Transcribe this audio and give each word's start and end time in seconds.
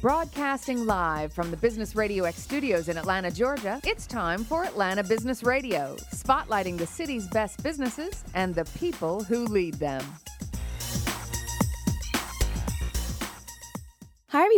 Broadcasting 0.00 0.86
live 0.86 1.32
from 1.32 1.50
the 1.50 1.56
Business 1.56 1.96
Radio 1.96 2.22
X 2.22 2.40
studios 2.40 2.88
in 2.88 2.96
Atlanta, 2.96 3.32
Georgia, 3.32 3.80
it's 3.82 4.06
time 4.06 4.44
for 4.44 4.62
Atlanta 4.62 5.02
Business 5.02 5.42
Radio, 5.42 5.96
spotlighting 6.14 6.78
the 6.78 6.86
city's 6.86 7.26
best 7.26 7.60
businesses 7.64 8.22
and 8.32 8.54
the 8.54 8.64
people 8.78 9.24
who 9.24 9.44
lead 9.46 9.74
them. 9.74 10.04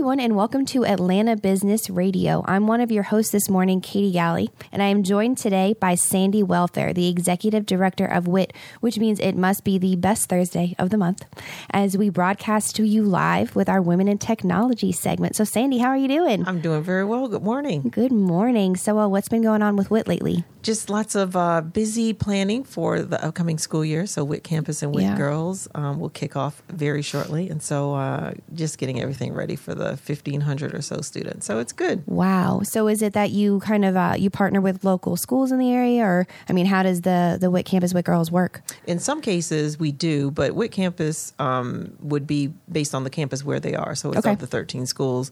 Everyone, 0.00 0.18
and 0.18 0.34
welcome 0.34 0.64
to 0.64 0.86
Atlanta 0.86 1.36
Business 1.36 1.90
Radio. 1.90 2.42
I'm 2.46 2.66
one 2.66 2.80
of 2.80 2.90
your 2.90 3.02
hosts 3.02 3.32
this 3.32 3.50
morning, 3.50 3.82
Katie 3.82 4.12
Galley, 4.12 4.48
and 4.72 4.82
I 4.82 4.86
am 4.86 5.02
joined 5.02 5.36
today 5.36 5.74
by 5.78 5.94
Sandy 5.94 6.42
Welfare, 6.42 6.94
the 6.94 7.10
Executive 7.10 7.66
Director 7.66 8.06
of 8.06 8.26
WIT, 8.26 8.54
which 8.80 8.96
means 8.98 9.20
it 9.20 9.36
must 9.36 9.62
be 9.62 9.76
the 9.76 9.96
best 9.96 10.30
Thursday 10.30 10.74
of 10.78 10.88
the 10.88 10.96
month, 10.96 11.26
as 11.68 11.98
we 11.98 12.08
broadcast 12.08 12.74
to 12.76 12.82
you 12.82 13.02
live 13.02 13.54
with 13.54 13.68
our 13.68 13.82
Women 13.82 14.08
in 14.08 14.16
Technology 14.16 14.90
segment. 14.90 15.36
So, 15.36 15.44
Sandy, 15.44 15.76
how 15.76 15.88
are 15.88 15.98
you 15.98 16.08
doing? 16.08 16.48
I'm 16.48 16.62
doing 16.62 16.82
very 16.82 17.04
well. 17.04 17.28
Good 17.28 17.42
morning. 17.42 17.90
Good 17.90 18.10
morning. 18.10 18.76
So, 18.76 18.98
uh, 18.98 19.06
what's 19.06 19.28
been 19.28 19.42
going 19.42 19.60
on 19.60 19.76
with 19.76 19.90
WIT 19.90 20.08
lately? 20.08 20.44
Just 20.62 20.90
lots 20.90 21.14
of 21.14 21.36
uh, 21.36 21.62
busy 21.62 22.12
planning 22.12 22.64
for 22.64 23.00
the 23.00 23.24
upcoming 23.24 23.56
school 23.56 23.84
year. 23.84 24.06
So, 24.06 24.24
WIT 24.24 24.44
Campus 24.44 24.82
and 24.82 24.94
WIT 24.94 25.04
Yeah. 25.04 25.16
Girls 25.16 25.68
um, 25.74 25.98
will 26.00 26.10
kick 26.10 26.36
off 26.36 26.62
very 26.68 27.00
shortly. 27.00 27.48
And 27.48 27.62
so, 27.62 27.94
uh, 27.94 28.34
just 28.52 28.76
getting 28.76 29.00
everything 29.00 29.32
ready 29.32 29.56
for 29.56 29.74
the 29.74 29.90
1,500 29.96 30.74
or 30.74 30.82
so 30.82 31.00
students. 31.00 31.46
So, 31.46 31.58
it's 31.60 31.72
good. 31.72 32.02
Wow. 32.06 32.60
So, 32.62 32.88
is 32.88 33.00
it 33.00 33.14
that 33.14 33.30
you 33.30 33.60
kind 33.60 33.84
of 33.86 33.96
uh, 33.96 34.14
you 34.18 34.28
partner 34.28 34.60
with 34.60 34.84
local 34.84 35.16
schools 35.16 35.50
in 35.50 35.58
the 35.58 35.70
area, 35.72 36.02
or 36.04 36.26
I 36.48 36.52
mean, 36.52 36.66
how 36.66 36.82
does 36.82 37.00
the 37.02 37.38
the 37.40 37.50
WIT 37.50 37.64
Campus 37.64 37.94
WIT 37.94 38.04
Girls 38.04 38.30
work? 38.30 38.60
In 38.86 38.98
some 38.98 39.22
cases, 39.22 39.78
we 39.78 39.92
do, 39.92 40.30
but 40.30 40.54
WIT 40.54 40.72
Campus 40.72 41.32
um, 41.38 41.96
would 42.00 42.26
be 42.26 42.52
based 42.70 42.94
on 42.94 43.04
the 43.04 43.10
campus 43.10 43.42
where 43.44 43.60
they 43.60 43.74
are. 43.74 43.94
So, 43.94 44.10
it's 44.10 44.18
Okay. 44.18 44.32
of 44.32 44.38
the 44.40 44.46
13 44.46 44.84
schools. 44.86 45.30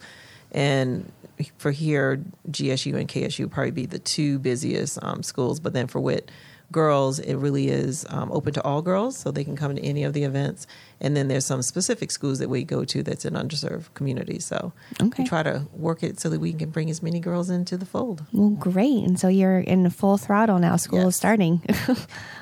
And 0.53 1.13
for 1.56 1.70
here, 1.70 2.22
GSU 2.50 2.94
and 2.98 3.08
KSU 3.08 3.41
would 3.41 3.53
probably 3.53 3.70
be 3.70 3.86
the 3.86 3.98
two 3.98 4.39
busiest 4.39 4.98
um, 5.03 5.22
schools. 5.22 5.61
But 5.61 5.72
then 5.72 5.86
for 5.86 6.00
WIT 6.00 6.30
girls, 6.70 7.19
it 7.19 7.34
really 7.36 7.69
is 7.69 8.05
um, 8.11 8.30
open 8.30 8.52
to 8.52 8.62
all 8.62 8.83
girls, 8.83 9.16
so 9.16 9.30
they 9.30 9.44
can 9.44 9.56
come 9.56 9.74
to 9.74 9.83
any 9.83 10.05
of 10.05 10.12
the 10.12 10.24
events. 10.24 10.66
And 11.00 11.16
then 11.16 11.28
there's 11.28 11.47
some 11.47 11.62
specific 11.62 12.11
schools 12.11 12.41
that 12.41 12.48
we 12.50 12.64
go 12.64 12.84
to 12.84 13.02
that's 13.02 13.24
in 13.24 13.34
underserved 13.34 13.94
communities. 13.94 14.44
So 14.44 14.72
Okay. 15.00 15.22
we 15.22 15.28
try 15.28 15.42
to 15.44 15.64
work 15.72 16.02
it 16.02 16.19
so 16.20 16.28
that 16.28 16.41
we 16.41 16.52
can 16.52 16.70
bring 16.70 16.91
as 16.91 17.02
many 17.02 17.20
girls 17.20 17.48
into 17.50 17.77
the 17.77 17.86
fold. 17.86 18.24
Well, 18.33 18.50
great. 18.50 19.05
And 19.05 19.19
so 19.19 19.28
you're 19.28 19.61
in 19.61 19.89
full 19.91 20.19
throttle 20.19 20.58
now. 20.58 20.77
School 20.77 21.08
is 21.08 21.16
starting. 21.16 21.62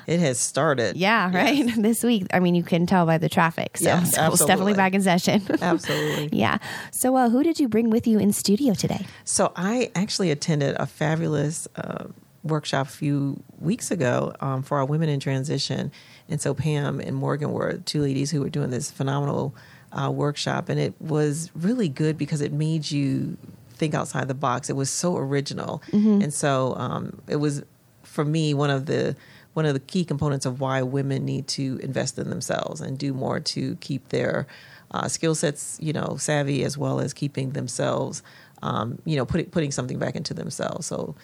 It 0.07 0.21
has 0.21 0.39
started. 0.39 0.95
Yeah, 0.95 1.31
right. 1.33 1.65
This 1.77 2.01
week, 2.03 2.27
I 2.33 2.39
mean, 2.39 2.55
you 2.55 2.63
can 2.63 2.85
tell 2.85 3.05
by 3.05 3.17
the 3.17 3.27
traffic. 3.29 3.77
So 3.77 3.83
Yes, 3.89 4.13
school's 4.15 4.39
definitely 4.45 4.73
back 4.73 4.93
in 4.93 5.01
session. 5.01 5.41
Absolutely. 5.61 6.29
yeah. 6.37 6.59
So, 6.91 7.15
uh, 7.17 7.29
who 7.29 7.43
did 7.43 7.59
you 7.59 7.67
bring 7.67 7.89
with 7.89 8.07
you 8.07 8.17
in 8.17 8.31
studio 8.31 8.73
today? 8.73 9.05
So 9.25 9.51
I 9.57 9.91
actually 9.95 10.31
attended 10.31 10.75
a 10.79 10.85
fabulous 10.85 11.67
uh, 11.75 12.05
workshop 12.43 12.87
a 12.87 12.91
few 12.91 13.43
weeks 13.59 13.91
ago 13.91 14.33
um, 14.39 14.63
for 14.63 14.77
our 14.77 14.85
women 14.85 15.09
in 15.09 15.19
transition, 15.19 15.91
and 16.29 16.39
so 16.41 16.53
Pam 16.53 16.99
and 16.99 17.15
Morgan 17.15 17.51
were 17.51 17.73
two 17.85 18.01
ladies 18.01 18.31
who 18.31 18.41
were 18.41 18.49
doing 18.49 18.69
this 18.69 18.91
phenomenal 18.91 19.55
uh, 19.91 20.11
workshop, 20.11 20.69
and 20.69 20.79
it 20.79 20.93
was 20.99 21.51
really 21.55 21.89
good 21.89 22.17
because 22.17 22.41
it 22.41 22.51
made 22.51 22.89
you 22.91 23.37
think 23.73 23.93
outside 23.93 24.27
the 24.27 24.33
box. 24.33 24.69
It 24.69 24.75
was 24.75 24.89
so 24.89 25.17
original, 25.17 25.81
and 26.21 26.33
so 26.33 26.75
um, 26.75 27.21
it 27.27 27.37
was 27.37 27.63
for 28.03 28.25
me 28.25 28.53
one 28.53 28.69
of 28.69 28.85
the 28.85 29.15
one 29.53 29.65
of 29.65 29.73
the 29.73 29.79
key 29.79 30.05
components 30.05 30.45
of 30.45 30.59
why 30.59 30.83
women 30.83 31.25
need 31.25 31.47
to 31.47 31.79
invest 31.81 32.19
in 32.19 32.29
themselves 32.29 32.79
and 32.79 32.97
do 32.97 33.11
more 33.11 33.39
to 33.39 33.75
keep 33.77 34.09
their 34.09 34.45
uh, 34.91 35.07
skill 35.07 35.33
sets, 35.33 35.77
you 35.81 35.91
know, 35.91 36.15
savvy 36.17 36.63
as 36.63 36.77
well 36.77 36.99
as 36.99 37.11
keeping 37.11 37.51
themselves, 37.51 38.21
um, 38.61 38.99
you 39.03 39.15
know, 39.15 39.25
putting 39.25 39.47
putting 39.47 39.71
something 39.71 39.97
back 39.97 40.15
into 40.15 40.33
themselves. 40.33 40.85
So, 40.85 41.15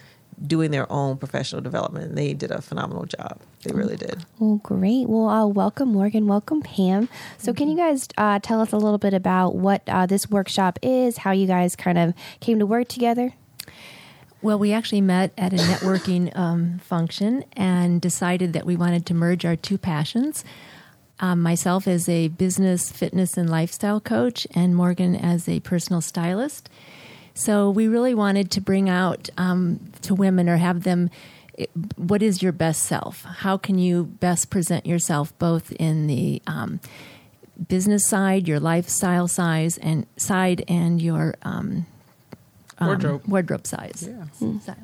doing 0.45 0.72
their 0.72 0.92
own 0.92 1.17
professional 1.17 1.62
development, 1.62 2.16
they 2.16 2.33
did 2.33 2.52
a 2.52 2.61
phenomenal 2.61 3.05
job. 3.05 3.39
They 3.64 3.73
really 3.73 3.98
did. 3.98 4.26
Well, 4.39 4.58
great. 4.58 5.08
Well, 5.08 5.30
uh, 5.30 5.48
welcome, 5.48 5.89
Morgan. 5.89 6.27
Welcome, 6.27 6.61
Pam. 6.61 7.10
So, 7.38 7.54
can 7.54 7.70
you 7.70 7.77
guys 7.77 8.08
uh, 8.17 8.39
tell 8.39 8.61
us 8.61 8.72
a 8.72 8.77
little 8.77 8.98
bit 8.98 9.14
about 9.14 9.55
what 9.55 9.82
uh, 9.88 10.05
this 10.05 10.30
workshop 10.30 10.80
is, 10.82 11.17
how 11.17 11.32
you 11.32 11.48
guys 11.48 11.76
kind 11.76 11.98
of 11.98 12.14
came 12.39 12.60
to 12.60 12.66
work 12.66 12.88
together? 12.88 13.33
Well, 14.42 14.60
we 14.60 14.73
actually 14.73 15.02
met 15.02 15.32
at 15.38 15.54
a 15.54 15.58
networking 15.58 16.36
um, 16.38 16.80
function 16.80 17.45
and 17.54 18.02
decided 18.02 18.52
that 18.54 18.66
we 18.66 18.76
wanted 18.76 19.05
to 19.05 19.14
merge 19.14 19.45
our 19.45 19.55
two 19.55 19.77
passions. 19.77 20.43
Um, 21.20 21.42
myself 21.42 21.88
as 21.88 22.10
a 22.10 22.27
business, 22.27 22.92
fitness, 22.92 23.38
and 23.38 23.49
lifestyle 23.49 24.02
coach, 24.02 24.45
and 24.54 24.76
Morgan 24.76 25.16
as 25.16 25.48
a 25.48 25.61
personal 25.61 26.02
stylist. 26.02 26.70
So 27.33 27.70
we 27.70 27.88
really 27.88 28.14
wanted 28.14 28.52
to 28.52 28.61
bring 28.61 28.89
out 28.89 29.30
um, 29.38 29.80
to 30.04 30.14
women 30.14 30.48
or 30.48 30.58
have 30.58 30.83
them 30.83 31.10
eh, 31.58 31.66
what 31.95 32.21
is 32.21 32.44
your 32.44 32.52
best 32.52 32.83
self? 32.83 33.23
How 33.23 33.58
can 33.58 33.80
you 33.80 34.05
best 34.05 34.49
present 34.49 34.86
yourself 34.86 35.38
both 35.39 35.72
in 35.73 36.08
the 36.08 36.42
um, 36.48 36.80
business 37.67 38.08
side, 38.08 38.48
your 38.48 38.60
lifestyle 38.60 39.27
size 39.27 39.77
and 39.77 40.05
side, 40.17 40.64
and 40.67 41.02
your 41.02 41.36
um, 41.43 41.86
um, 42.77 42.88
Wardrobe. 42.88 43.22
wardrobe 43.27 43.67
size. 43.67 44.08
Yeah. 44.08 44.60
Style. 44.60 44.76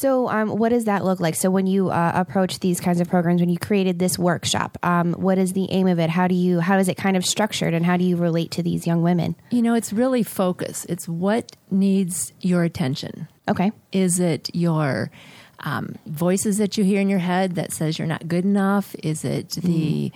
So, 0.00 0.30
um, 0.30 0.48
what 0.56 0.70
does 0.70 0.86
that 0.86 1.04
look 1.04 1.20
like? 1.20 1.34
So, 1.34 1.50
when 1.50 1.66
you 1.66 1.90
uh, 1.90 2.12
approach 2.14 2.60
these 2.60 2.80
kinds 2.80 3.02
of 3.02 3.08
programs, 3.10 3.42
when 3.42 3.50
you 3.50 3.58
created 3.58 3.98
this 3.98 4.18
workshop, 4.18 4.78
um, 4.82 5.12
what 5.12 5.36
is 5.36 5.52
the 5.52 5.70
aim 5.70 5.86
of 5.86 5.98
it? 5.98 6.08
How 6.08 6.26
do 6.26 6.34
you, 6.34 6.58
how 6.60 6.78
is 6.78 6.88
it 6.88 6.96
kind 6.96 7.18
of 7.18 7.26
structured, 7.26 7.74
and 7.74 7.84
how 7.84 7.98
do 7.98 8.04
you 8.04 8.16
relate 8.16 8.50
to 8.52 8.62
these 8.62 8.86
young 8.86 9.02
women? 9.02 9.36
You 9.50 9.60
know, 9.60 9.74
it's 9.74 9.92
really 9.92 10.22
focus. 10.22 10.86
It's 10.88 11.06
what 11.06 11.54
needs 11.70 12.32
your 12.40 12.62
attention. 12.62 13.28
Okay. 13.46 13.72
Is 13.92 14.18
it 14.18 14.48
your 14.54 15.10
um, 15.58 15.96
voices 16.06 16.56
that 16.56 16.78
you 16.78 16.84
hear 16.84 17.02
in 17.02 17.10
your 17.10 17.18
head 17.18 17.56
that 17.56 17.70
says 17.70 17.98
you're 17.98 18.08
not 18.08 18.26
good 18.26 18.46
enough? 18.46 18.96
Is 19.02 19.22
it 19.22 19.50
the 19.50 20.12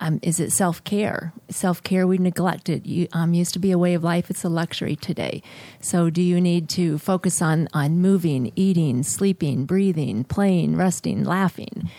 um, 0.00 0.18
is 0.22 0.40
it 0.40 0.50
self 0.50 0.82
care? 0.84 1.32
Self 1.48 1.82
care 1.82 2.06
we 2.06 2.18
neglected. 2.18 2.86
You, 2.86 3.06
um, 3.12 3.34
used 3.34 3.52
to 3.52 3.58
be 3.58 3.70
a 3.70 3.78
way 3.78 3.94
of 3.94 4.02
life. 4.02 4.30
It's 4.30 4.44
a 4.44 4.48
luxury 4.48 4.96
today. 4.96 5.42
So, 5.80 6.10
do 6.10 6.22
you 6.22 6.40
need 6.40 6.68
to 6.70 6.98
focus 6.98 7.40
on 7.42 7.68
on 7.72 7.98
moving, 7.98 8.52
eating, 8.56 9.02
sleeping, 9.02 9.66
breathing, 9.66 10.24
playing, 10.24 10.76
resting, 10.76 11.24
laughing? 11.24 11.90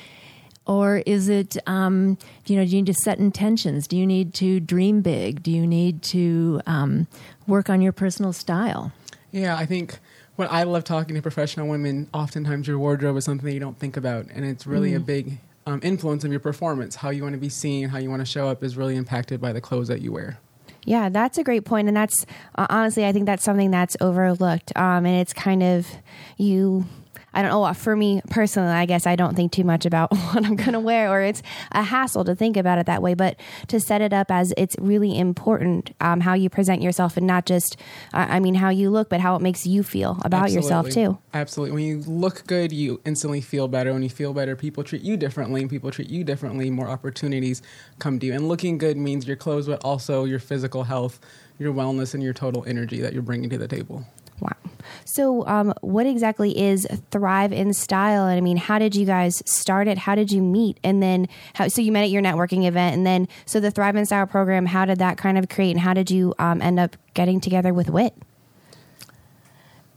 Or 0.68 1.02
is 1.06 1.28
it, 1.28 1.58
um, 1.66 2.18
you 2.46 2.56
know, 2.56 2.64
do 2.64 2.70
you 2.70 2.82
need 2.82 2.94
to 2.94 2.94
set 2.94 3.18
intentions? 3.18 3.88
Do 3.88 3.98
you 3.98 4.06
need 4.06 4.34
to 4.36 4.60
dream 4.60 5.02
big? 5.02 5.42
Do 5.42 5.52
you 5.52 5.66
need 5.66 6.04
to 6.04 6.62
um, 6.68 7.08
work 7.48 7.70
on 7.70 7.82
your 7.82 7.92
personal 7.92 8.32
style? 8.32 8.92
Yeah, 9.32 9.58
I 9.58 9.66
think 9.66 9.98
when 10.36 10.48
I 10.50 10.64
love 10.64 10.84
talking 10.84 11.16
to 11.16 11.22
professional 11.22 11.68
women, 11.68 12.10
oftentimes 12.14 12.68
your 12.68 12.78
wardrobe 12.78 13.18
is 13.18 13.26
something 13.26 13.46
that 13.46 13.54
you 13.54 13.60
don't 13.60 13.78
think 13.78 13.98
about, 13.98 14.28
and 14.34 14.46
it's 14.46 14.68
really 14.68 14.94
a 14.94 15.00
big 15.00 15.40
um, 15.66 15.80
influence 15.84 16.24
of 16.24 16.32
your 16.32 16.40
performance. 16.40 16.96
How 16.96 17.10
you 17.10 17.24
want 17.24 17.34
to 17.34 17.40
be 17.40 17.50
seen, 17.50 17.90
how 17.90 17.98
you 17.98 18.10
want 18.10 18.22
to 18.22 18.26
show 18.26 18.48
up, 18.48 18.64
is 18.64 18.78
really 18.78 18.96
impacted 18.96 19.40
by 19.42 19.54
the 19.54 19.62
clothes 19.62 19.88
that 19.88 20.02
you 20.02 20.12
wear. 20.12 20.40
Yeah, 20.84 21.10
that's 21.10 21.38
a 21.38 21.44
great 21.44 21.64
point, 21.64 21.88
and 21.88 21.96
that's 21.96 22.26
uh, 22.56 22.68
honestly, 22.70 23.06
I 23.06 23.12
think 23.12 23.26
that's 23.26 23.44
something 23.44 23.72
that's 23.72 23.96
overlooked. 24.02 24.76
Um, 24.76 25.06
and 25.06 25.22
it's 25.22 25.34
kind 25.34 25.62
of 25.62 25.88
you. 26.38 26.86
I 27.34 27.42
don't 27.42 27.52
know. 27.52 27.74
For 27.74 27.96
me 27.96 28.22
personally, 28.30 28.72
I 28.72 28.86
guess 28.86 29.08
I 29.08 29.16
don't 29.16 29.36
think 29.36 29.52
too 29.52 29.64
much 29.64 29.86
about 29.86 30.12
what 30.34 30.46
I'm 30.46 30.56
going 30.56 30.74
to 30.74 30.80
wear, 30.80 31.10
or 31.10 31.22
it's 31.22 31.42
a 31.72 31.84
hassle 31.84 32.24
to 32.26 32.36
think 32.36 32.58
about 32.58 32.78
it 32.80 32.86
that 32.88 33.02
way. 33.02 33.14
But 33.14 33.38
to 33.68 33.80
set 33.80 34.02
it 34.02 34.14
up 34.14 34.30
as 34.32 34.54
it's 34.58 34.76
really 34.80 35.18
important 35.18 35.96
um, 36.02 36.22
how 36.22 36.34
you 36.34 36.50
present 36.50 36.82
yourself, 36.82 37.18
and 37.18 37.26
not 37.26 37.46
just, 37.46 37.78
uh, 38.14 38.28
I 38.30 38.40
mean, 38.40 38.56
how 38.56 38.70
you 38.70 38.90
look, 38.90 39.10
but 39.10 39.20
how 39.22 39.36
it 39.36 39.42
makes 39.42 39.66
you 39.66 39.84
feel 39.84 40.18
about 40.24 40.52
yourself 40.52 40.90
too. 40.90 41.18
Absolutely. 41.34 41.76
When 41.76 41.84
you 41.86 41.98
look 42.06 42.46
good, 42.48 42.72
you 42.72 43.00
instantly 43.06 43.42
feel 43.42 43.68
better. 43.68 43.94
When 43.94 44.04
you 44.04 44.10
feel 44.10 44.34
better, 44.34 44.56
people 44.56 44.84
treat 44.84 45.02
you 45.02 45.18
differently. 45.18 45.62
and 45.62 45.70
People 45.70 45.92
treat 45.92 46.10
you 46.10 46.24
differently. 46.24 46.70
More 46.70 46.90
opportunities 46.90 47.62
come 48.00 48.20
to 48.20 48.26
you. 48.26 48.34
And 48.34 48.48
looking 48.48 48.78
good 48.78 48.98
means 48.98 49.26
your 49.28 49.38
clothes, 49.38 49.68
but 49.68 49.82
also 49.84 50.26
your 50.26 50.40
physical 50.40 50.84
health, 50.84 51.20
your 51.58 51.74
wellness, 51.74 52.14
and 52.14 52.22
your 52.22 52.34
total 52.34 52.66
energy 52.66 53.02
that 53.02 53.14
you're 53.14 53.22
bringing 53.22 53.50
to 53.50 53.58
the 53.58 53.68
table. 53.68 54.06
So, 55.06 55.46
um, 55.48 55.74
what 55.82 56.06
exactly 56.06 56.58
is 56.58 56.88
Thrive 57.12 57.52
in 57.52 57.74
Style? 57.74 58.26
And 58.26 58.38
I 58.38 58.42
mean, 58.42 58.58
how 58.58 58.80
did 58.80 58.96
you 58.96 59.06
guys 59.06 59.42
start 59.46 59.88
it? 59.88 59.98
How 59.98 60.16
did 60.16 60.32
you 60.32 60.42
meet? 60.42 60.80
And 60.84 61.02
then, 61.02 61.28
how, 61.54 61.68
so 61.68 61.82
you 61.82 61.92
met 61.92 62.04
at 62.04 62.10
your 62.10 62.22
networking 62.22 62.66
event, 62.68 62.96
and 62.96 63.06
then, 63.06 63.28
so 63.46 63.60
the 63.60 63.72
Thrive 63.72 63.96
in 63.96 64.06
Style 64.06 64.28
program, 64.28 64.66
how 64.66 64.86
did 64.86 65.00
that 65.00 65.18
kind 65.18 65.38
of 65.38 65.50
create, 65.50 65.72
and 65.72 65.80
how 65.80 65.94
did 65.94 66.12
you 66.12 66.34
um, 66.40 66.62
end 66.62 66.80
up 66.80 66.96
getting 67.14 67.40
together 67.40 67.74
with 67.74 67.90
WIT? 67.90 68.14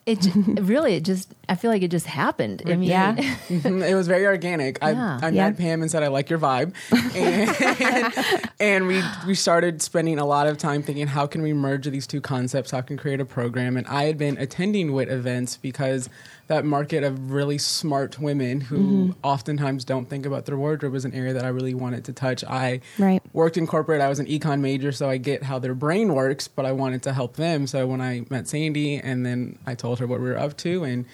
it 0.06 0.26
really 0.60 0.94
it 0.94 1.02
just 1.02 1.34
I 1.48 1.54
feel 1.54 1.70
like 1.70 1.82
it 1.82 1.90
just 1.90 2.06
happened. 2.06 2.62
I 2.66 2.76
mean, 2.76 2.88
Yeah. 2.88 3.14
Mhm, 3.48 3.86
it 3.88 3.94
was 3.94 4.06
very 4.08 4.26
organic. 4.26 4.78
I, 4.82 4.90
Yeah. 4.92 5.18
I 5.22 5.28
Yeah. 5.28 5.48
met 5.48 5.58
Pam 5.58 5.82
and 5.82 5.90
said 5.90 6.02
I 6.02 6.08
like 6.08 6.30
your 6.30 6.38
vibe, 6.38 6.72
and, 7.14 8.50
and 8.60 8.86
we 8.86 9.02
we 9.26 9.34
started 9.34 9.82
spending 9.82 10.18
a 10.18 10.24
lot 10.26 10.46
of 10.46 10.58
time 10.58 10.82
thinking 10.82 11.06
how 11.06 11.26
can 11.26 11.42
we 11.42 11.52
merge 11.52 11.86
these 11.86 12.06
two 12.06 12.20
concepts? 12.20 12.70
How 12.70 12.80
can 12.80 12.96
we 12.96 13.00
create 13.00 13.20
a 13.20 13.24
program? 13.24 13.76
And 13.76 13.86
I 13.86 14.04
had 14.04 14.18
been 14.18 14.36
attending 14.38 14.92
WIT 14.92 15.08
events 15.08 15.56
because 15.56 16.08
that 16.46 16.64
market 16.64 17.02
of 17.02 17.30
really 17.30 17.56
smart 17.58 18.18
women 18.18 18.60
who 18.60 18.84
Mm-hmm. 18.84 19.12
oftentimes 19.22 19.84
don't 19.84 20.08
think 20.10 20.26
about 20.26 20.44
their 20.44 20.56
wardrobe 20.58 20.94
is 20.94 21.04
an 21.06 21.14
area 21.14 21.32
that 21.32 21.44
I 21.44 21.48
really 21.48 21.72
wanted 21.74 22.04
to 22.04 22.12
touch. 22.12 22.44
I 22.44 22.80
Right. 22.98 23.22
worked 23.32 23.56
in 23.56 23.66
corporate. 23.66 24.00
I 24.02 24.08
was 24.08 24.18
an 24.18 24.26
econ 24.26 24.60
major, 24.60 24.92
so 24.92 25.08
I 25.08 25.16
get 25.16 25.42
how 25.42 25.58
their 25.58 25.74
brain 25.74 26.14
works, 26.14 26.46
but 26.48 26.66
I 26.66 26.72
wanted 26.72 27.02
to 27.04 27.12
help 27.14 27.36
them. 27.36 27.66
So 27.66 27.86
when 27.86 28.00
I 28.02 28.24
met 28.30 28.46
Sandy, 28.46 28.98
and 28.98 29.24
then 29.24 29.58
I 29.66 29.74
told 29.74 29.98
her 30.00 30.06
what 30.06 30.20
we 30.20 30.28
were 30.28 30.38
up 30.38 30.56
to, 30.58 30.84
and 30.84 31.06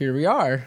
here 0.00 0.14
we 0.14 0.24
are. 0.24 0.66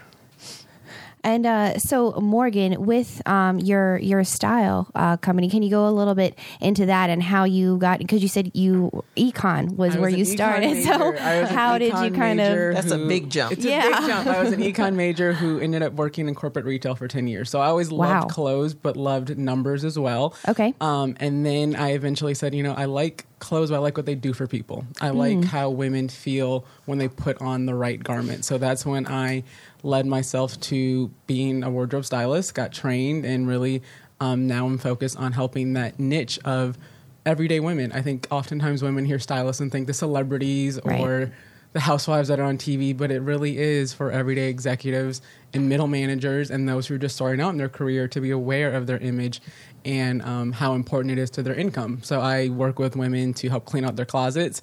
And 1.24 1.46
uh, 1.46 1.78
so, 1.78 2.12
Morgan, 2.20 2.84
with 2.84 3.26
um, 3.26 3.58
your 3.58 3.96
your 3.98 4.24
style 4.24 4.88
uh, 4.94 5.16
company, 5.16 5.48
can 5.48 5.62
you 5.62 5.70
go 5.70 5.88
a 5.88 5.90
little 5.90 6.14
bit 6.14 6.38
into 6.60 6.84
that 6.86 7.08
and 7.08 7.22
how 7.22 7.44
you 7.44 7.78
got? 7.78 7.98
Because 7.98 8.20
you 8.22 8.28
said 8.28 8.50
you 8.54 9.02
econ 9.16 9.74
was 9.74 9.96
I 9.96 10.00
where 10.00 10.10
you 10.10 10.26
started. 10.26 10.70
major. 10.74 10.92
So, 10.92 11.16
I 11.16 11.40
was 11.40 11.48
an 11.50 11.56
how 11.56 11.78
did 11.78 11.94
you 11.98 12.10
kind 12.12 12.36
major 12.36 12.68
of? 12.68 12.74
That's 12.76 12.92
a 12.92 12.98
big 12.98 13.30
jump. 13.30 13.52
It's 13.52 13.64
Yeah. 13.64 13.86
a 13.86 13.90
big 14.00 14.06
jump. 14.06 14.26
I 14.28 14.42
was 14.42 14.52
an 14.52 14.60
econ 14.70 14.94
major 14.96 15.32
who 15.32 15.58
ended 15.58 15.82
up 15.82 15.94
working 15.94 16.28
in 16.28 16.34
corporate 16.34 16.66
retail 16.66 16.94
for 16.94 17.08
10 17.08 17.26
years. 17.26 17.48
So 17.48 17.58
I 17.58 17.68
always 17.68 17.90
Wow. 17.90 18.20
loved 18.20 18.30
clothes, 18.30 18.74
but 18.74 18.96
loved 18.98 19.36
numbers 19.38 19.82
as 19.86 19.98
well. 19.98 20.34
Okay. 20.46 20.74
Um, 20.82 21.16
and 21.20 21.44
then 21.46 21.74
I 21.74 21.92
eventually 21.94 22.34
said, 22.34 22.54
you 22.54 22.62
know, 22.62 22.74
I 22.74 22.84
like 22.84 23.24
clothes, 23.44 23.70
but 23.70 23.76
I 23.76 23.78
like 23.78 23.96
what 23.96 24.06
they 24.06 24.14
do 24.16 24.32
for 24.32 24.46
people. 24.46 24.84
I 25.00 25.10
like 25.10 25.38
Mm. 25.38 25.44
how 25.44 25.70
women 25.70 26.08
feel 26.08 26.64
when 26.86 26.98
they 26.98 27.08
put 27.08 27.40
on 27.40 27.66
the 27.66 27.74
right 27.74 28.02
garment. 28.02 28.44
So 28.44 28.58
that's 28.58 28.84
when 28.84 29.06
I 29.06 29.44
led 29.82 30.06
myself 30.06 30.58
to 30.62 31.10
being 31.26 31.62
a 31.62 31.70
wardrobe 31.70 32.04
stylist, 32.04 32.54
got 32.54 32.72
trained, 32.72 33.24
and 33.24 33.46
really 33.46 33.82
um, 34.20 34.46
now 34.46 34.64
I'm 34.66 34.78
focused 34.78 35.16
on 35.18 35.32
helping 35.32 35.72
that 35.74 35.98
niche 35.98 36.38
of 36.44 36.78
everyday 37.26 37.60
women. 37.60 37.92
I 37.92 38.00
think 38.00 38.26
oftentimes 38.30 38.82
women 38.82 39.04
hear 39.04 39.18
stylists 39.18 39.60
and 39.60 39.70
think 39.72 39.86
the 39.86 39.92
celebrities 39.94 40.78
Right. 40.84 41.00
or 41.00 41.32
the 41.72 41.80
housewives 41.80 42.28
that 42.28 42.38
are 42.38 42.44
on 42.44 42.56
TV, 42.56 42.96
but 42.96 43.10
it 43.10 43.20
really 43.20 43.58
is 43.58 43.92
for 43.92 44.12
everyday 44.12 44.48
executives 44.48 45.20
and 45.52 45.68
middle 45.68 45.88
managers 45.88 46.48
and 46.50 46.68
those 46.68 46.86
who 46.86 46.94
are 46.94 46.98
just 46.98 47.16
starting 47.16 47.40
out 47.40 47.50
in 47.50 47.56
their 47.58 47.68
career 47.68 48.06
to 48.06 48.20
be 48.20 48.30
aware 48.30 48.72
of 48.72 48.86
their 48.86 48.98
image 48.98 49.40
and 49.84 50.22
um, 50.22 50.52
how 50.52 50.74
important 50.74 51.12
it 51.12 51.18
is 51.20 51.30
to 51.30 51.42
their 51.42 51.54
income. 51.54 52.00
So 52.02 52.20
I 52.20 52.48
work 52.48 52.78
with 52.78 52.96
women 52.96 53.34
to 53.34 53.48
help 53.48 53.64
clean 53.64 53.84
out 53.84 53.96
their 53.96 54.06
closets. 54.06 54.62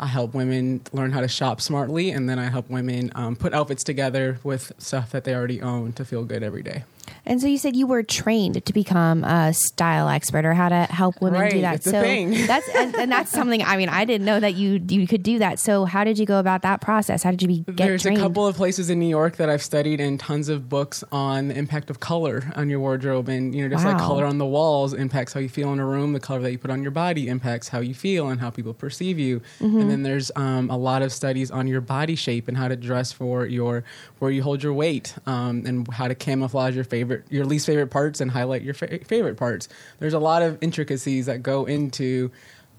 I 0.00 0.06
help 0.06 0.34
women 0.34 0.80
learn 0.92 1.12
how 1.12 1.20
to 1.20 1.28
shop 1.28 1.60
smartly, 1.60 2.10
and 2.10 2.28
then 2.28 2.38
I 2.38 2.50
help 2.50 2.68
women 2.68 3.12
um, 3.14 3.36
put 3.36 3.54
outfits 3.54 3.84
together 3.84 4.38
with 4.42 4.72
stuff 4.78 5.10
that 5.12 5.24
they 5.24 5.34
already 5.34 5.62
own 5.62 5.92
to 5.92 6.04
feel 6.04 6.24
good 6.24 6.42
every 6.42 6.62
day. 6.62 6.84
And 7.24 7.40
so 7.40 7.46
you 7.46 7.58
said 7.58 7.76
you 7.76 7.86
were 7.86 8.02
trained 8.02 8.64
to 8.64 8.72
become 8.72 9.24
a 9.24 9.52
style 9.52 10.08
expert 10.08 10.44
or 10.44 10.54
how 10.54 10.68
to 10.68 10.84
help 10.84 11.20
women 11.20 11.50
do 11.50 11.60
that. 11.60 11.84
so 11.84 11.92
thing. 11.92 12.30
that's 12.46 12.68
and, 12.68 12.94
and 12.96 13.12
that's 13.12 13.30
something. 13.30 13.62
I 13.62 13.76
mean, 13.76 13.88
I 13.88 14.04
didn't 14.04 14.24
know 14.24 14.40
that 14.40 14.54
you 14.54 14.80
you 14.88 15.06
could 15.06 15.22
do 15.22 15.38
that. 15.38 15.58
So 15.58 15.84
how 15.84 16.04
did 16.04 16.18
you 16.18 16.26
go 16.26 16.38
about 16.38 16.62
that 16.62 16.80
process? 16.80 17.22
How 17.22 17.30
did 17.30 17.42
you 17.42 17.48
be, 17.48 17.58
get 17.72 17.86
There's 17.86 18.02
trained? 18.02 18.18
a 18.18 18.20
couple 18.20 18.46
of 18.46 18.56
places 18.56 18.90
in 18.90 18.98
New 18.98 19.08
York 19.08 19.36
that 19.36 19.48
I've 19.48 19.62
studied 19.62 20.00
and 20.00 20.18
tons 20.18 20.48
of 20.48 20.68
books 20.68 21.04
on 21.12 21.48
the 21.48 21.56
impact 21.56 21.90
of 21.90 22.00
color 22.00 22.52
on 22.56 22.68
your 22.68 22.80
wardrobe. 22.80 23.28
And, 23.28 23.54
you 23.54 23.62
know, 23.62 23.68
just 23.68 23.84
like 23.84 23.98
color 23.98 24.24
on 24.24 24.38
the 24.38 24.46
walls 24.46 24.92
impacts 24.92 25.32
how 25.32 25.40
you 25.40 25.48
feel 25.48 25.72
in 25.72 25.78
a 25.78 25.86
room, 25.86 26.12
the 26.12 26.20
color 26.20 26.40
that 26.40 26.52
you 26.52 26.58
put 26.58 26.70
on 26.70 26.82
your 26.82 26.90
body 26.90 27.28
impacts 27.28 27.68
how 27.68 27.80
you 27.80 27.94
feel 27.94 28.28
and 28.28 28.40
how 28.40 28.50
people 28.50 28.74
perceive 28.74 29.18
you. 29.18 29.40
Mm-hmm. 29.60 29.80
And 29.80 29.90
then 29.90 30.02
there's 30.02 30.30
um, 30.36 30.70
a 30.70 30.76
lot 30.76 31.02
of 31.02 31.12
studies 31.12 31.50
on 31.50 31.66
your 31.66 31.80
body 31.80 32.16
shape 32.16 32.48
and 32.48 32.56
how 32.56 32.68
to 32.68 32.76
dress 32.76 33.12
for 33.12 33.46
your, 33.46 33.84
where 34.18 34.30
you 34.30 34.42
hold 34.42 34.62
your 34.62 34.72
weight 34.72 35.14
um, 35.26 35.64
and 35.66 35.86
how 35.92 36.08
to 36.08 36.14
camouflage 36.14 36.74
your 36.74 36.84
favorite, 36.92 37.24
your 37.30 37.46
least 37.46 37.64
favorite 37.64 37.86
parts 37.86 38.20
and 38.20 38.30
highlight 38.30 38.60
your 38.60 38.74
fa- 38.74 39.02
favorite 39.06 39.38
parts. 39.38 39.66
There's 39.98 40.12
a 40.12 40.18
lot 40.18 40.42
of 40.42 40.58
intricacies 40.60 41.24
that 41.24 41.42
go 41.42 41.64
into 41.64 42.30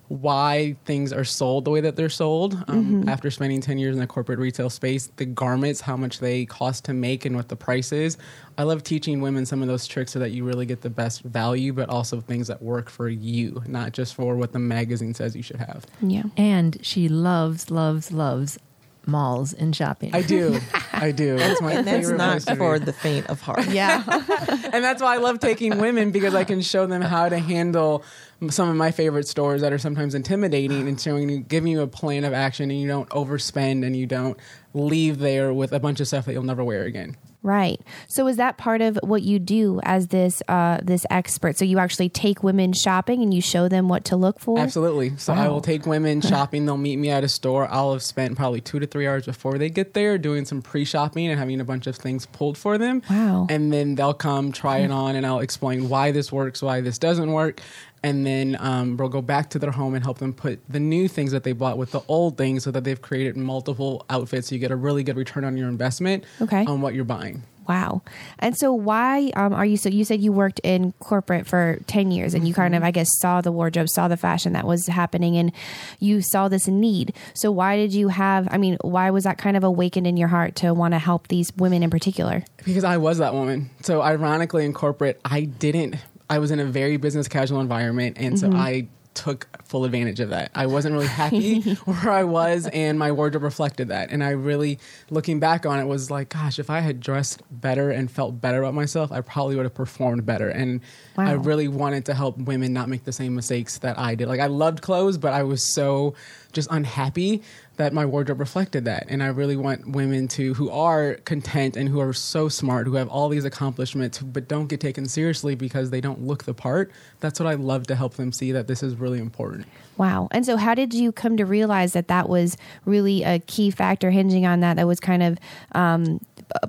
why 0.08 0.76
things 0.86 1.12
are 1.12 1.24
sold 1.24 1.66
the 1.66 1.72
way 1.72 1.82
that 1.82 1.96
they're 1.96 2.10
sold. 2.10 2.64
Um, 2.68 3.10
After 3.10 3.32
spending 3.32 3.60
10 3.60 3.80
years 3.80 3.96
in 3.96 4.00
the 4.00 4.06
corporate 4.06 4.38
retail 4.38 4.70
space, 4.70 5.10
the 5.16 5.26
garments, 5.26 5.82
how 5.82 5.98
much 5.98 6.20
they 6.20 6.46
cost 6.46 6.86
to 6.86 6.94
make, 6.94 7.26
and 7.26 7.36
what 7.36 7.48
the 7.48 7.56
price 7.56 7.92
is. 7.92 8.18
I 8.56 8.64
love 8.64 8.84
teaching 8.84 9.20
women 9.22 9.48
some 9.48 9.64
of 9.64 9.68
those 9.68 9.88
tricks 9.88 10.12
so 10.12 10.20
that 10.20 10.30
you 10.30 10.44
really 10.44 10.68
get 10.68 10.82
the 10.82 10.92
best 10.92 11.24
value, 11.24 11.74
but 11.74 11.90
also 11.90 12.22
things 12.22 12.48
that 12.50 12.62
work 12.62 12.88
for 12.92 13.10
you, 13.10 13.64
not 13.66 13.94
just 13.94 14.14
for 14.14 14.36
what 14.36 14.52
the 14.52 14.60
magazine 14.60 15.16
says 15.16 15.36
you 15.36 15.42
should 15.42 15.60
have. 15.60 15.88
yeah. 16.02 16.24
And 16.38 16.78
she 16.86 17.10
loves, 17.10 17.72
loves, 17.72 18.12
loves 18.12 18.60
malls 19.06 19.54
and 19.54 19.76
shopping. 19.76 20.14
I 20.14 20.22
do. 20.22 20.60
I 20.94 21.12
do. 21.12 21.38
That's 21.44 21.62
my 21.62 21.74
and 21.74 21.88
that's 21.88 22.10
not 22.10 22.42
place 22.42 22.58
for 22.58 22.80
the 22.80 22.94
faint 22.94 23.30
of 23.30 23.42
heart. 23.42 23.68
Yeah. 23.68 24.04
and 24.74 24.84
that's 24.84 25.02
why 25.02 25.16
I 25.16 25.18
love 25.18 25.40
taking 25.40 25.78
women 25.80 26.12
because 26.12 26.36
I 26.36 26.44
can 26.44 26.62
show 26.62 26.86
them 26.86 27.02
how 27.02 27.30
to 27.30 27.38
handle 27.38 28.04
some 28.50 28.70
of 28.70 28.76
my 28.76 28.92
favorite 28.92 29.28
stores 29.28 29.62
that 29.62 29.74
are 29.74 29.78
sometimes 29.78 30.16
intimidating 30.16 30.88
and 30.88 31.00
showing 31.00 31.30
you, 31.30 31.40
giving 31.40 31.72
you 31.72 31.82
a 31.82 31.88
plan 31.88 32.24
of 32.24 32.34
action, 32.34 32.72
and 32.72 32.80
you 32.80 32.88
don't 32.88 33.10
overspend 33.10 33.86
and 33.86 33.96
you 33.96 34.06
don't 34.06 34.38
leave 34.74 35.20
there 35.20 35.54
with 35.54 35.72
a 35.74 35.80
bunch 35.80 36.00
of 36.00 36.08
stuff 36.08 36.26
that 36.26 36.34
you'll 36.34 36.44
never 36.44 36.64
wear 36.64 36.84
again. 36.84 37.16
Right. 37.44 37.82
So 38.08 38.28
is 38.28 38.38
that 38.38 38.58
part 38.58 38.82
of 38.82 38.98
what 39.04 39.22
you 39.22 39.38
do 39.38 39.82
as 39.84 40.08
this 40.08 40.42
uh, 40.48 40.80
this 40.82 41.06
expert? 41.10 41.58
So 41.58 41.66
you 41.66 41.78
actually 41.78 42.08
take 42.08 42.42
women 42.42 42.72
shopping 42.72 43.22
and 43.22 43.34
you 43.34 43.42
show 43.42 43.68
them 43.68 43.90
what 43.90 44.06
to 44.06 44.16
look 44.16 44.40
for. 44.40 44.58
Absolutely. 44.58 45.18
So 45.18 45.34
I 45.34 45.50
will 45.50 45.60
take 45.60 45.86
women 45.86 46.22
shopping. 46.22 46.66
They'll 46.66 46.78
meet 46.78 46.96
me 46.98 47.10
at 47.10 47.26
a 47.26 47.28
store. 47.28 47.68
I'll 47.70 47.94
have 47.94 48.04
spent 48.04 48.38
probably 48.38 48.62
two 48.62 48.80
to 48.80 48.88
three 48.88 49.08
hours 49.08 49.26
before 49.26 49.58
they 49.58 49.70
get 49.70 49.94
there 49.94 50.18
doing 50.18 50.46
some 50.46 50.62
pre 50.62 50.86
shopping 50.86 51.28
and 51.28 51.38
having 51.38 51.60
a 51.60 51.66
bunch 51.66 51.86
of 51.86 51.98
things 51.98 52.26
pulled 52.28 52.58
for 52.58 52.78
them. 52.78 53.02
Wow. 53.10 53.48
And 53.50 53.74
then 53.74 53.96
they'll 53.96 54.14
come 54.14 54.54
try 54.54 54.78
it 54.78 54.92
on 54.92 55.18
and 55.18 55.26
I'll 55.26 55.40
explain 55.40 55.90
why 55.90 56.12
this 56.12 56.32
works, 56.32 56.62
why 56.62 56.80
this 56.80 56.98
doesn't 56.98 57.32
work. 57.32 57.62
And 58.04 58.26
then 58.26 58.58
um, 58.60 58.98
we'll 58.98 59.08
go 59.10 59.22
back 59.22 59.50
to 59.52 59.60
their 59.60 59.72
home 59.72 59.96
and 59.96 60.04
help 60.04 60.18
them 60.18 60.34
put 60.34 60.60
the 60.70 60.80
new 60.80 61.08
things 61.08 61.32
that 61.32 61.44
they 61.44 61.54
bought 61.54 61.78
with 61.78 61.92
the 61.92 62.02
old 62.10 62.38
things 62.38 62.64
so 62.64 62.72
that 62.72 62.84
they've 62.84 63.02
created 63.02 63.38
multiple 63.38 64.06
outfits 64.10 64.50
so 64.50 64.56
you 64.56 64.60
get 64.60 64.72
a 64.72 64.76
really 64.76 65.04
good 65.04 65.16
return 65.16 65.46
on 65.46 65.56
your 65.56 65.70
investment 65.70 66.26
Okay. 66.42 66.66
on 66.66 66.82
what 66.82 66.94
you're 66.94 67.06
buying. 67.06 67.44
Wow. 67.66 68.02
And 68.40 68.58
so 68.58 68.74
why 68.74 69.32
um, 69.38 69.54
are 69.54 69.66
you 69.66 69.78
so 69.78 69.88
you 69.88 70.04
said 70.04 70.20
you 70.20 70.34
worked 70.34 70.60
in 70.66 70.92
corporate 71.00 71.48
for 71.48 71.80
10 71.88 72.12
years 72.12 72.34
and 72.34 72.46
you 72.46 72.54
kind 72.54 72.76
of 72.76 72.84
I 72.84 72.92
guess 72.92 73.08
saw 73.22 73.40
the 73.40 73.54
wardrobe, 73.54 73.88
saw 73.88 74.10
the 74.10 74.18
fashion 74.18 74.52
that 74.52 74.68
was 74.68 74.86
happening 74.88 75.38
and 75.38 75.54
you 76.02 76.22
saw 76.22 76.50
this 76.50 76.68
need. 76.68 77.14
So 77.34 77.52
why 77.54 77.78
did 77.78 77.94
you 77.94 78.10
have 78.10 78.50
I 78.52 78.58
mean, 78.58 78.78
why 78.82 79.12
was 79.12 79.24
that 79.24 79.38
kind 79.38 79.56
of 79.56 79.64
awakened 79.64 80.06
in 80.08 80.18
your 80.18 80.28
heart 80.28 80.58
to 80.58 80.74
want 80.74 80.94
to 80.94 81.00
help 81.00 81.30
these 81.30 81.54
women 81.56 81.84
in 81.84 81.90
particular? 81.90 82.44
Because 82.66 82.84
I 82.84 82.98
was 82.98 83.20
that 83.20 83.34
woman. 83.34 83.70
So 83.82 84.02
ironically, 84.02 84.66
in 84.66 84.74
corporate, 84.74 85.22
I 85.24 85.46
didn't. 85.46 85.96
I 86.34 86.40
was 86.40 86.50
in 86.50 86.60
a 86.60 86.66
very 86.66 86.98
business 86.98 87.28
casual 87.28 87.62
environment, 87.62 88.18
and 88.20 88.40
so 88.40 88.48
mm-hmm. 88.48 88.60
I 88.60 88.88
took 89.14 89.48
full 89.64 89.86
advantage 89.86 90.20
of 90.20 90.30
that. 90.30 90.50
I 90.56 90.66
wasn't 90.66 90.94
really 90.94 91.08
happy 91.08 91.62
where 91.86 92.10
I 92.10 92.24
was, 92.24 92.68
and 92.68 92.98
my 92.98 93.12
wardrobe 93.12 93.44
reflected 93.44 93.90
that. 93.90 94.10
And 94.10 94.24
I 94.24 94.32
really, 94.32 94.80
looking 95.12 95.40
back 95.40 95.68
on 95.68 95.80
it, 95.80 95.86
was 95.86 96.10
like, 96.10 96.30
gosh, 96.30 96.58
if 96.58 96.72
I 96.72 96.80
had 96.80 97.00
dressed 97.00 97.44
better 97.52 97.92
and 97.92 98.10
felt 98.10 98.42
better 98.42 98.64
about 98.64 98.74
myself, 98.74 99.12
I 99.12 99.22
probably 99.22 99.56
would 99.56 99.66
have 99.66 99.76
performed 99.76 100.26
better. 100.26 100.50
And 100.50 100.82
I 101.18 101.34
really 101.34 101.68
wanted 101.68 102.06
to 102.06 102.16
help 102.16 102.38
women 102.38 102.74
not 102.74 102.90
make 102.90 103.04
the 103.04 103.14
same 103.14 103.36
mistakes 103.36 103.78
that 103.80 104.00
I 104.00 104.16
did. 104.16 104.28
Like 104.28 104.40
I 104.40 104.48
loved 104.48 104.82
clothes, 104.82 105.20
but 105.20 105.34
I 105.34 105.44
was 105.44 105.74
so 105.74 106.16
just 106.54 106.70
unhappy 106.72 107.42
that 107.78 107.92
my 107.92 108.06
wardrobe 108.06 108.40
reflected 108.40 108.86
that. 108.86 109.06
And 109.10 109.24
I 109.24 109.28
really 109.28 109.58
want 109.58 109.90
women 109.90 110.28
to 110.30 110.54
who 110.54 110.70
are 110.70 111.16
content 111.26 111.76
and 111.76 111.90
who 111.90 112.00
are 112.00 112.14
so 112.14 112.48
smart, 112.48 112.86
who 112.86 112.96
have 112.96 113.10
all 113.10 113.30
these 113.30 113.46
accomplishments, 113.46 114.20
but 114.20 114.48
don't 114.48 114.68
get 114.68 114.80
taken 114.80 115.08
seriously 115.08 115.56
because 115.56 115.90
they 115.90 116.00
don't 116.00 116.22
look 116.22 116.44
the 116.44 116.54
part. 116.54 116.92
That's 117.20 117.40
what 117.40 117.48
I 117.48 117.56
love 117.56 117.88
to 117.88 117.96
help 117.96 118.14
them 118.14 118.32
see 118.32 118.52
that 118.52 118.68
this 118.68 118.84
is 118.84 118.96
really 118.96 119.20
important. 119.20 119.66
Wow. 119.98 120.28
And 120.32 120.46
so 120.46 120.58
how 120.58 120.76
did 120.76 120.94
you 120.94 121.12
come 121.12 121.38
to 121.38 121.46
realize 121.46 121.94
that 121.94 122.08
that 122.08 122.30
was 122.30 122.58
really 122.86 123.24
a 123.24 123.40
key 123.40 123.72
factor 123.72 124.12
hinging 124.12 124.46
on 124.46 124.60
that 124.62 124.76
that 124.78 124.88
was 124.88 125.00
kind 125.00 125.24
of 125.24 125.40
um, 125.74 126.20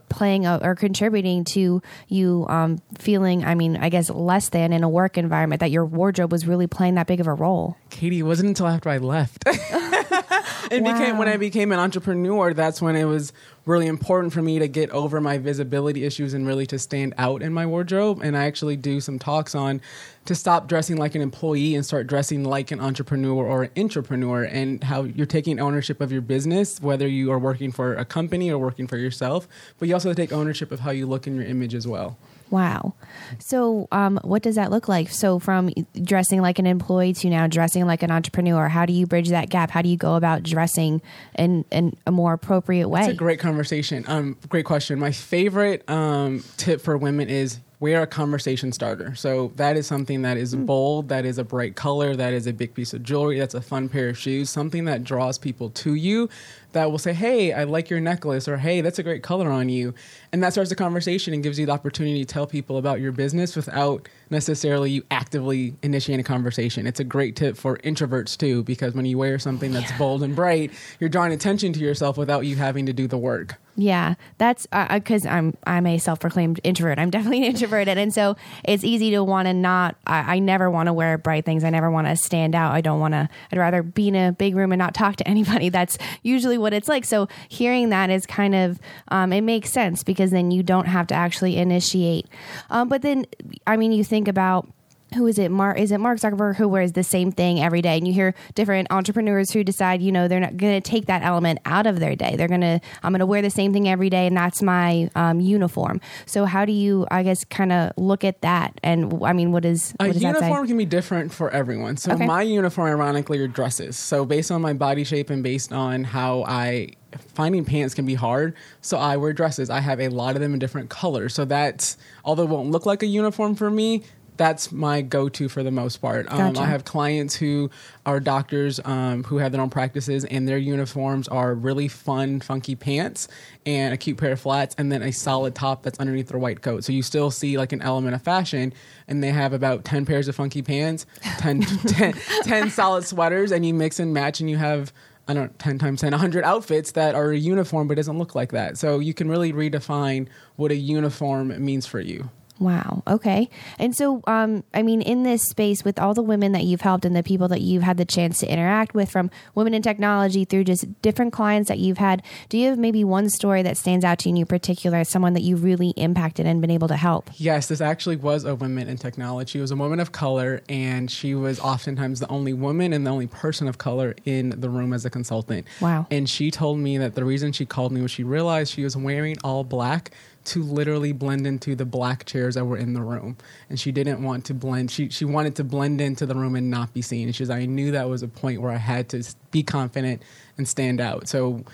playing 0.09 0.47
a, 0.47 0.59
or 0.63 0.75
contributing 0.75 1.45
to 1.45 1.83
you 2.09 2.47
um, 2.49 2.81
feeling 2.99 3.45
I 3.45 3.55
mean, 3.55 3.77
I 3.77 3.89
guess 3.89 4.11
less 4.11 4.49
than 4.49 4.73
in 4.73 4.83
a 4.83 4.89
work 4.89 5.19
environment 5.19 5.61
that 5.61 5.71
your 5.71 5.85
wardrobe 5.85 6.33
was 6.33 6.47
really 6.47 6.67
playing 6.67 6.95
that 6.95 7.07
big 7.07 7.21
of 7.21 7.27
a 7.27 7.35
role? 7.35 7.77
Katie, 7.91 8.21
it 8.21 8.23
wasn't 8.23 8.49
until 8.49 8.67
after 8.67 8.89
I 8.89 8.99
left. 8.99 9.45
it 9.47 10.85
became 10.85 11.19
when 11.19 11.29
I 11.29 11.37
became 11.37 11.73
an 11.73 11.79
entrepreneur, 11.79 12.55
that's 12.55 12.81
when 12.81 12.97
it 12.97 13.05
was 13.05 13.33
really 13.67 13.87
important 13.87 14.33
for 14.33 14.43
me 14.43 14.59
to 14.59 14.69
get 14.69 14.91
over 14.91 15.21
my 15.21 15.39
visibility 15.39 16.05
issues 16.05 16.35
and 16.35 16.47
really 16.47 16.67
to 16.67 16.79
stand 16.79 17.15
out 17.17 17.43
in 17.43 17.53
my 17.53 17.65
wardrobe. 17.65 18.21
And 18.23 18.37
I 18.37 18.45
actually 18.45 18.77
do 18.77 19.01
some 19.01 19.19
talks 19.19 19.55
on 19.55 19.81
to 20.27 20.35
stop 20.35 20.69
dressing 20.69 20.97
like 20.97 21.15
an 21.15 21.23
employee 21.23 21.75
and 21.75 21.85
start 21.85 22.07
dressing 22.07 22.45
like 22.45 22.71
an 22.71 22.81
entrepreneur 22.81 23.45
or 23.45 23.65
an 23.65 23.71
entrepreneur 23.77 24.45
and 24.45 24.83
how 24.85 25.05
you're 25.05 25.27
taking 25.27 25.61
ownership 25.61 26.01
of 26.01 26.13
your 26.13 26.23
business, 26.23 26.81
whether 26.81 27.07
you 27.07 27.33
are 27.33 27.39
working 27.39 27.73
for 27.73 27.95
a 27.95 28.05
company 28.05 28.51
or 28.51 28.59
working 28.59 28.87
for 28.87 28.97
yourself, 28.97 29.49
but 29.79 29.89
you 29.89 29.95
also 29.95 30.13
take 30.13 30.33
ownership 30.33 30.71
of 30.71 30.81
how 30.81 30.91
you 30.91 31.07
look 31.07 31.27
in 31.27 31.37
your 31.37 31.45
image 31.45 31.75
as 31.75 31.87
well. 31.87 32.17
Wow. 32.55 32.95
So, 33.41 33.89
um, 33.91 34.21
what 34.23 34.45
does 34.45 34.55
that 34.55 34.71
look 34.71 34.87
like? 34.87 35.09
So, 35.09 35.41
from 35.41 35.71
dressing 36.01 36.41
like 36.41 36.61
an 36.61 36.69
employee 36.69 37.13
to 37.15 37.29
now 37.29 37.49
dressing 37.49 37.85
like 37.85 38.05
an 38.05 38.13
entrepreneur, 38.13 38.69
how 38.69 38.87
do 38.87 38.93
you 38.93 39.09
bridge 39.09 39.31
that 39.31 39.51
gap? 39.51 39.73
How 39.73 39.83
do 39.83 39.89
you 39.89 39.97
go 39.97 40.15
about 40.15 40.45
dressing 40.45 41.03
in, 41.37 41.65
in 41.73 41.97
a 42.07 42.13
more 42.13 42.33
appropriate 42.33 42.89
way? 42.89 43.01
It's 43.01 43.09
a 43.09 43.15
great 43.15 43.41
conversation. 43.41 44.05
Um, 44.07 44.37
great 44.49 44.67
question. 44.67 45.01
My 45.01 45.11
favorite 45.11 45.83
um, 45.91 46.45
tip 46.57 46.81
for 46.81 46.97
women 46.97 47.29
is 47.29 47.59
wear 47.81 48.03
a 48.03 48.07
conversation 48.07 48.71
starter. 48.71 49.17
So 49.17 49.53
that 49.57 49.77
is 49.77 49.87
something 49.89 50.23
that 50.23 50.37
is 50.37 50.55
bold, 50.55 51.09
that 51.09 51.25
is 51.27 51.39
a 51.39 51.45
bright 51.45 51.75
color, 51.75 52.15
that 52.15 52.33
is 52.33 52.47
a 52.47 52.53
big 52.53 52.73
piece 52.73 52.95
of 52.95 53.03
jewelry, 53.03 53.39
that's 53.39 53.55
a 53.55 53.61
fun 53.61 53.89
pair 53.89 54.09
of 54.09 54.17
shoes, 54.17 54.49
something 54.49 54.85
that 54.85 55.03
draws 55.03 55.39
people 55.39 55.71
to 55.71 55.95
you 55.95 56.31
that 56.75 56.91
will 56.91 56.99
say, 56.99 57.13
Hey, 57.13 57.53
I 57.53 57.65
like 57.65 57.91
your 57.91 58.01
necklace, 58.01 58.47
or 58.47 58.59
Hey, 58.59 58.81
that's 58.81 58.99
a 58.99 59.03
great 59.03 59.23
color 59.23 59.51
on 59.51 59.69
you. 59.69 59.95
And 60.33 60.43
that 60.43 60.53
starts 60.53 60.71
a 60.71 60.77
conversation 60.77 61.35
and 61.35 61.43
gives 61.43 61.59
you 61.59 61.67
the 61.67 61.73
opportunity 61.73 62.25
to 62.25 62.33
tell 62.33 62.47
people 62.47 62.77
about 62.77 63.01
your 63.01 63.13
business 63.13 63.57
without 63.57 64.09
necessarily 64.31 64.91
you 64.91 65.03
actively 65.11 65.75
initiating 65.83 66.21
a 66.21 66.29
conversation. 66.29 66.87
It's 66.87 67.01
a 67.01 67.05
great 67.05 67.37
tip 67.37 67.57
for 67.57 67.79
introverts 67.79 68.37
too, 68.37 68.63
because 68.63 68.95
when 68.95 69.07
you 69.07 69.19
wear 69.19 69.39
something 69.39 69.73
that's 69.73 69.93
bold 69.99 70.23
and 70.23 70.37
bright, 70.37 70.73
you're 71.01 71.11
drawing 71.11 71.33
attention 71.33 71.73
to 71.73 71.81
yourself 71.81 72.17
without 72.17 72.47
you 72.47 72.57
having 72.57 72.87
to 72.87 72.93
do 72.93 73.07
the 73.07 73.19
work. 73.19 73.59
Yeah, 73.77 74.15
that's 74.39 74.67
because 74.67 75.27
uh, 75.27 75.31
I'm 75.31 75.57
I'm 75.67 75.87
a 75.87 75.99
self-proclaimed 75.99 76.61
introvert. 76.63 76.99
I'm 76.99 77.11
definitely 77.15 77.39
an 77.39 77.45
introverted, 77.45 77.99
and 77.99 78.15
so 78.15 78.37
it's 78.63 78.85
easy 78.85 79.11
to 79.11 79.25
want 79.25 79.47
to 79.47 79.55
not. 79.55 79.97
I, 80.07 80.37
I 80.37 80.39
never 80.39 80.71
want 80.71 80.87
to 80.87 80.93
wear 80.93 81.19
bright 81.19 81.45
things. 81.45 81.65
I 81.65 81.71
never 81.71 81.91
want 81.91 82.07
to 82.07 82.17
stand 82.17 82.55
out. 82.55 82.73
I 82.73 82.81
don't 82.81 83.01
want 83.01 83.15
to. 83.15 83.29
I'd 83.51 83.59
rather 83.59 83.83
be 83.83 84.09
in 84.09 84.15
a 84.15 84.33
big 84.33 84.55
room 84.55 84.71
and 84.71 84.79
not 84.79 84.95
talk 84.95 85.17
to 85.17 85.29
anybody. 85.29 85.71
That's 85.71 85.99
usually 86.23 86.59
what 86.65 86.73
it's 86.73 86.89
like. 86.89 87.05
So 87.05 87.29
hearing 87.49 87.91
that 87.91 88.11
is 88.11 88.27
kind 88.27 88.55
of 88.55 88.81
um, 89.09 89.33
it 89.33 89.43
makes 89.43 89.71
sense 89.71 90.03
because 90.03 90.33
then 90.33 90.51
you 90.51 90.63
don't 90.63 90.87
have 90.87 91.07
to 91.09 91.15
actually 91.15 91.57
initiate. 91.59 92.27
Um, 92.71 92.89
but 92.89 93.03
then, 93.03 93.27
I 93.67 93.77
mean, 93.77 93.93
you 93.93 94.03
think 94.03 94.27
about 94.27 94.67
who 95.15 95.27
is 95.27 95.39
it? 95.39 95.51
Mark 95.51 95.79
is 95.79 95.93
it 95.93 95.99
Mark 95.99 96.19
Zuckerberg 96.19 96.57
who 96.57 96.69
wears 96.69 96.93
the 96.93 97.03
same 97.03 97.33
thing 97.33 97.63
every 97.63 97.83
day? 97.83 97.97
And 97.97 98.07
you 98.07 98.13
hear 98.13 98.35
different 98.55 98.89
entrepreneurs 98.91 99.51
who 99.51 99.65
decide, 99.65 100.03
you 100.03 100.13
know, 100.13 100.29
they're 100.29 100.41
not 100.41 100.57
going 100.57 100.81
to 100.81 100.91
take 100.91 101.07
that 101.07 101.23
element 101.23 101.61
out 101.65 101.87
of 101.87 102.01
their 102.01 102.15
day. 102.17 102.37
They're 102.37 102.49
going 102.49 102.61
to, 102.61 102.81
I'm 103.03 103.13
going 103.13 103.21
to 103.21 103.27
wear 103.27 103.43
the 103.43 103.51
same 103.51 103.73
thing 103.73 103.89
every 103.89 104.11
day, 104.11 104.27
and 104.27 104.37
that's 104.37 104.63
my 104.63 105.11
um, 105.15 105.41
uniform. 105.41 106.01
So 106.27 106.45
how 106.45 106.65
do 106.65 106.73
you, 106.73 107.07
I 107.11 107.23
guess, 107.23 107.45
kind 107.45 107.73
of 107.73 107.93
look 107.97 108.25
at 108.25 108.41
that? 108.43 108.79
And 108.83 109.23
I 109.25 109.33
mean, 109.33 109.53
what 109.53 109.65
is 109.65 109.95
what 109.99 110.11
a 110.11 110.19
uniform 110.19 110.67
can 110.67 110.77
be 110.77 110.85
different 110.85 111.33
for 111.33 111.51
everyone. 111.51 111.97
So 111.97 112.13
Okay. 112.13 112.27
my 112.27 112.43
uniform, 112.43 112.89
ironically, 112.89 113.39
are 113.41 113.49
dresses. 113.49 113.97
So 113.97 114.25
based 114.25 114.51
on 114.51 114.61
my 114.61 114.73
body 114.73 115.05
shape 115.05 115.31
and 115.31 115.43
based 115.43 115.73
on 115.73 116.05
how 116.05 116.45
I 116.47 116.91
finding 117.35 117.65
pants 117.65 117.95
can 117.95 118.07
be 118.07 118.15
hard. 118.15 118.55
So 118.81 118.99
I 118.99 119.17
wear 119.17 119.33
dresses. 119.33 119.71
I 119.71 119.81
have 119.81 120.01
a 120.01 120.09
lot 120.09 120.35
of 120.35 120.41
them 120.41 120.53
in 120.53 120.59
different 120.59 120.91
colors. 120.91 121.35
So 121.35 121.45
that's 121.45 121.97
although 122.25 122.43
it 122.45 122.49
won't 122.49 122.71
look 122.71 122.87
like 122.87 123.03
a 123.03 123.07
uniform 123.07 123.55
for 123.55 123.71
me. 123.71 124.03
That's 124.37 124.73
my 124.73 125.01
go-to 125.01 125.49
for 125.49 125.63
the 125.63 125.71
most 125.71 125.99
part. 125.99 126.31
Um, 126.31 126.39
Gotcha. 126.39 126.61
I 126.61 126.67
have 126.67 126.85
clients 126.85 127.37
who 127.37 127.71
are 128.05 128.19
doctors 128.19 128.81
um, 128.85 129.25
who 129.25 129.39
have 129.39 129.53
their 129.53 129.61
own 129.61 129.71
practices, 129.71 130.25
and 130.25 130.49
their 130.49 130.59
uniforms 130.59 131.29
are 131.29 131.55
really 131.55 131.89
fun, 131.89 132.41
funky 132.41 132.75
pants 132.75 133.29
and 133.65 133.95
a 133.95 133.97
cute 133.97 134.19
pair 134.19 134.33
of 134.33 134.41
flats, 134.41 134.75
and 134.77 134.91
then 134.91 135.03
a 135.03 135.13
solid 135.13 135.55
top 135.55 135.83
that's 135.83 135.99
underneath 135.99 136.29
their 136.29 136.39
white 136.39 136.63
coat. 136.63 136.85
So 136.85 136.93
you 136.93 137.03
still 137.03 137.31
see 137.31 137.57
like 137.57 137.73
an 137.73 137.83
element 137.83 138.15
of 138.15 138.23
fashion, 138.23 138.73
and 139.09 139.23
they 139.23 139.31
have 139.31 139.53
about 139.53 139.85
10 139.85 140.05
pairs 140.07 140.29
of 140.29 140.35
funky 140.35 140.63
pants, 140.63 141.07
10, 141.39 141.61
10, 141.87 142.15
10 142.43 142.71
solid 142.71 143.05
sweaters, 143.05 143.53
and 143.53 143.65
you 143.65 143.73
mix 143.73 144.01
and 144.01 144.13
match, 144.13 144.41
and 144.41 144.51
you 144.51 144.57
have 144.57 144.93
I 145.27 145.33
don't 145.33 145.45
know, 145.45 145.55
10 145.59 145.79
times 145.79 146.01
10, 146.03 146.13
100 146.13 146.45
outfits 146.45 146.93
that 146.93 147.15
are 147.15 147.31
a 147.31 147.39
uniform 147.39 147.89
but 147.89 147.97
doesn't 147.97 148.19
look 148.19 148.35
like 148.35 148.53
that. 148.53 148.77
So 148.77 148.99
you 148.99 149.15
can 149.15 149.29
really 149.31 149.53
redefine 149.53 150.29
what 150.57 150.71
a 150.71 150.77
uniform 150.77 151.65
means 151.65 151.87
for 151.87 152.01
you. 152.01 152.29
Wow. 152.61 153.03
Okay. 153.07 153.49
And 153.79 153.97
so, 153.97 154.23
um, 154.27 154.63
I 154.73 154.83
mean, 154.83 155.03
in 155.03 155.25
this 155.25 155.43
space 155.43 155.85
with 155.85 155.99
all 155.99 156.15
the 156.15 156.23
women 156.23 156.53
that 156.53 156.63
you've 156.63 156.83
helped 156.83 157.05
and 157.05 157.15
the 157.15 157.23
people 157.23 157.49
that 157.49 157.61
you've 157.61 157.83
had 157.83 157.97
the 157.97 158.05
chance 158.05 158.39
to 158.39 158.47
interact 158.47 158.95
with 158.95 159.11
from 159.11 159.31
women 159.55 159.75
in 159.75 159.83
technology 159.83 160.45
through 160.45 160.65
just 160.65 161.03
different 161.03 161.33
clients 161.33 161.69
that 161.69 161.79
you've 161.79 161.99
had, 161.99 162.23
do 162.49 162.57
you 162.57 162.69
have 162.69 162.79
maybe 162.79 163.03
one 163.03 163.29
story 163.29 163.63
that 163.63 163.77
stands 163.77 164.05
out 164.05 164.21
to 164.21 164.29
you 164.29 164.37
in 164.37 164.47
particular 164.47 164.99
as 164.99 165.09
someone 165.09 165.33
that 165.33 165.43
you 165.43 165.57
really 165.57 165.91
impacted 165.91 166.47
and 166.47 166.61
been 166.61 166.71
able 166.71 166.89
to 166.89 166.97
help? 166.97 167.29
Yes, 167.37 167.67
this 167.67 167.81
actually 167.81 168.17
was 168.17 168.45
a 168.45 168.55
woman 168.55 168.89
in 168.89 168.99
technology. 168.99 169.51
She 169.51 169.61
was 169.61 169.71
a 169.71 169.77
woman 169.77 169.99
of 169.99 170.13
color, 170.13 170.63
and 170.69 171.11
she 171.11 171.35
was 171.35 171.59
oftentimes 171.61 172.21
the 172.21 172.29
only 172.29 172.53
woman 172.53 172.93
and 172.93 173.07
the 173.07 173.11
only 173.11 173.27
person 173.27 173.67
of 173.69 173.79
color 173.79 174.15
in 174.25 174.51
the 174.51 174.71
room 174.71 174.93
as 174.93 175.05
a 175.05 175.11
consultant. 175.11 175.67
Wow. 175.81 176.07
And 176.11 176.29
she 176.29 176.51
told 176.51 176.79
me 176.79 176.99
that 176.99 177.15
the 177.15 177.25
reason 177.25 177.53
she 177.53 177.67
called 177.67 177.93
me 177.93 178.01
was 178.01 178.11
she 178.11 178.23
realized 178.23 178.73
she 178.73 178.85
was 178.85 178.97
wearing 178.97 179.37
all 179.43 179.65
black 179.65 180.13
to 180.45 180.63
literally 180.63 181.13
blend 181.13 181.47
into 181.47 181.75
the 181.75 181.85
black 181.85 182.25
chairs 182.27 182.55
that 182.55 182.65
were 182.65 182.77
in 182.77 182.93
the 182.93 183.03
room. 183.03 183.37
And 183.71 183.81
she 183.81 183.93
didn't 183.93 184.23
want 184.23 184.45
to 184.47 184.55
blend, 184.55 184.91
she, 184.91 185.09
she 185.09 185.25
wanted 185.25 185.57
to 185.57 185.65
blend 185.65 186.01
into 186.01 186.27
the 186.27 186.35
room 186.35 186.55
and 186.55 186.71
not 186.71 186.93
be 186.93 187.03
seen. 187.03 187.29
And 187.29 187.35
she 187.35 187.45
says, 187.45 187.51
I 187.51 187.65
knew 187.67 187.93
that 187.93 188.09
was 188.09 188.23
a 188.23 188.29
point 188.29 188.61
where 188.61 188.73
I 188.73 188.77
had 188.77 189.09
to 189.11 189.25
be 189.51 189.63
confident 189.63 190.23
and 190.59 190.69
stand 190.69 191.01
out. 191.01 191.29
So 191.29 191.65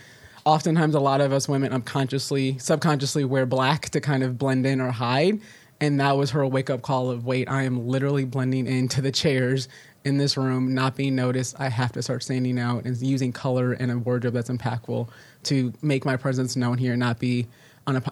oftentimes 0.45 0.95
a 0.95 1.01
lot 1.01 1.21
of 1.21 1.33
us 1.33 1.49
women 1.49 1.73
unconsciously 1.73 2.57
subconsciously 2.59 3.25
wear 3.25 3.47
black 3.47 3.91
to 3.91 4.01
kind 4.01 4.23
of 4.23 4.39
blend 4.39 4.65
in 4.67 4.81
or 4.81 4.91
hide 4.91 5.39
and 5.81 6.01
that 6.01 6.17
was 6.17 6.31
her 6.31 6.47
wake 6.47 6.71
up 6.71 6.83
call 6.83 7.11
of 7.11 7.27
wait 7.27 7.49
i 7.49 7.63
am 7.63 7.87
literally 7.87 8.25
blending 8.25 8.67
into 8.67 9.03
the 9.03 9.13
chairs 9.13 9.69
in 10.05 10.17
this 10.17 10.37
room 10.37 10.75
not 10.75 10.97
being 10.97 11.15
noticed 11.15 11.55
i 11.61 11.69
have 11.69 11.93
to 11.93 12.03
start 12.03 12.23
standing 12.23 12.59
out 12.59 12.85
and 12.85 12.97
using 13.03 13.33
color 13.33 13.73
and 13.73 13.91
a 13.91 13.99
wardrobe 13.99 14.33
that's 14.33 14.51
impactful 14.51 15.09
to 15.43 15.73
make 15.83 16.05
my 16.05 16.17
presence 16.17 16.57
known 16.57 16.79
here 16.79 16.93
and 16.93 17.01
not 17.01 17.19
be 17.19 17.47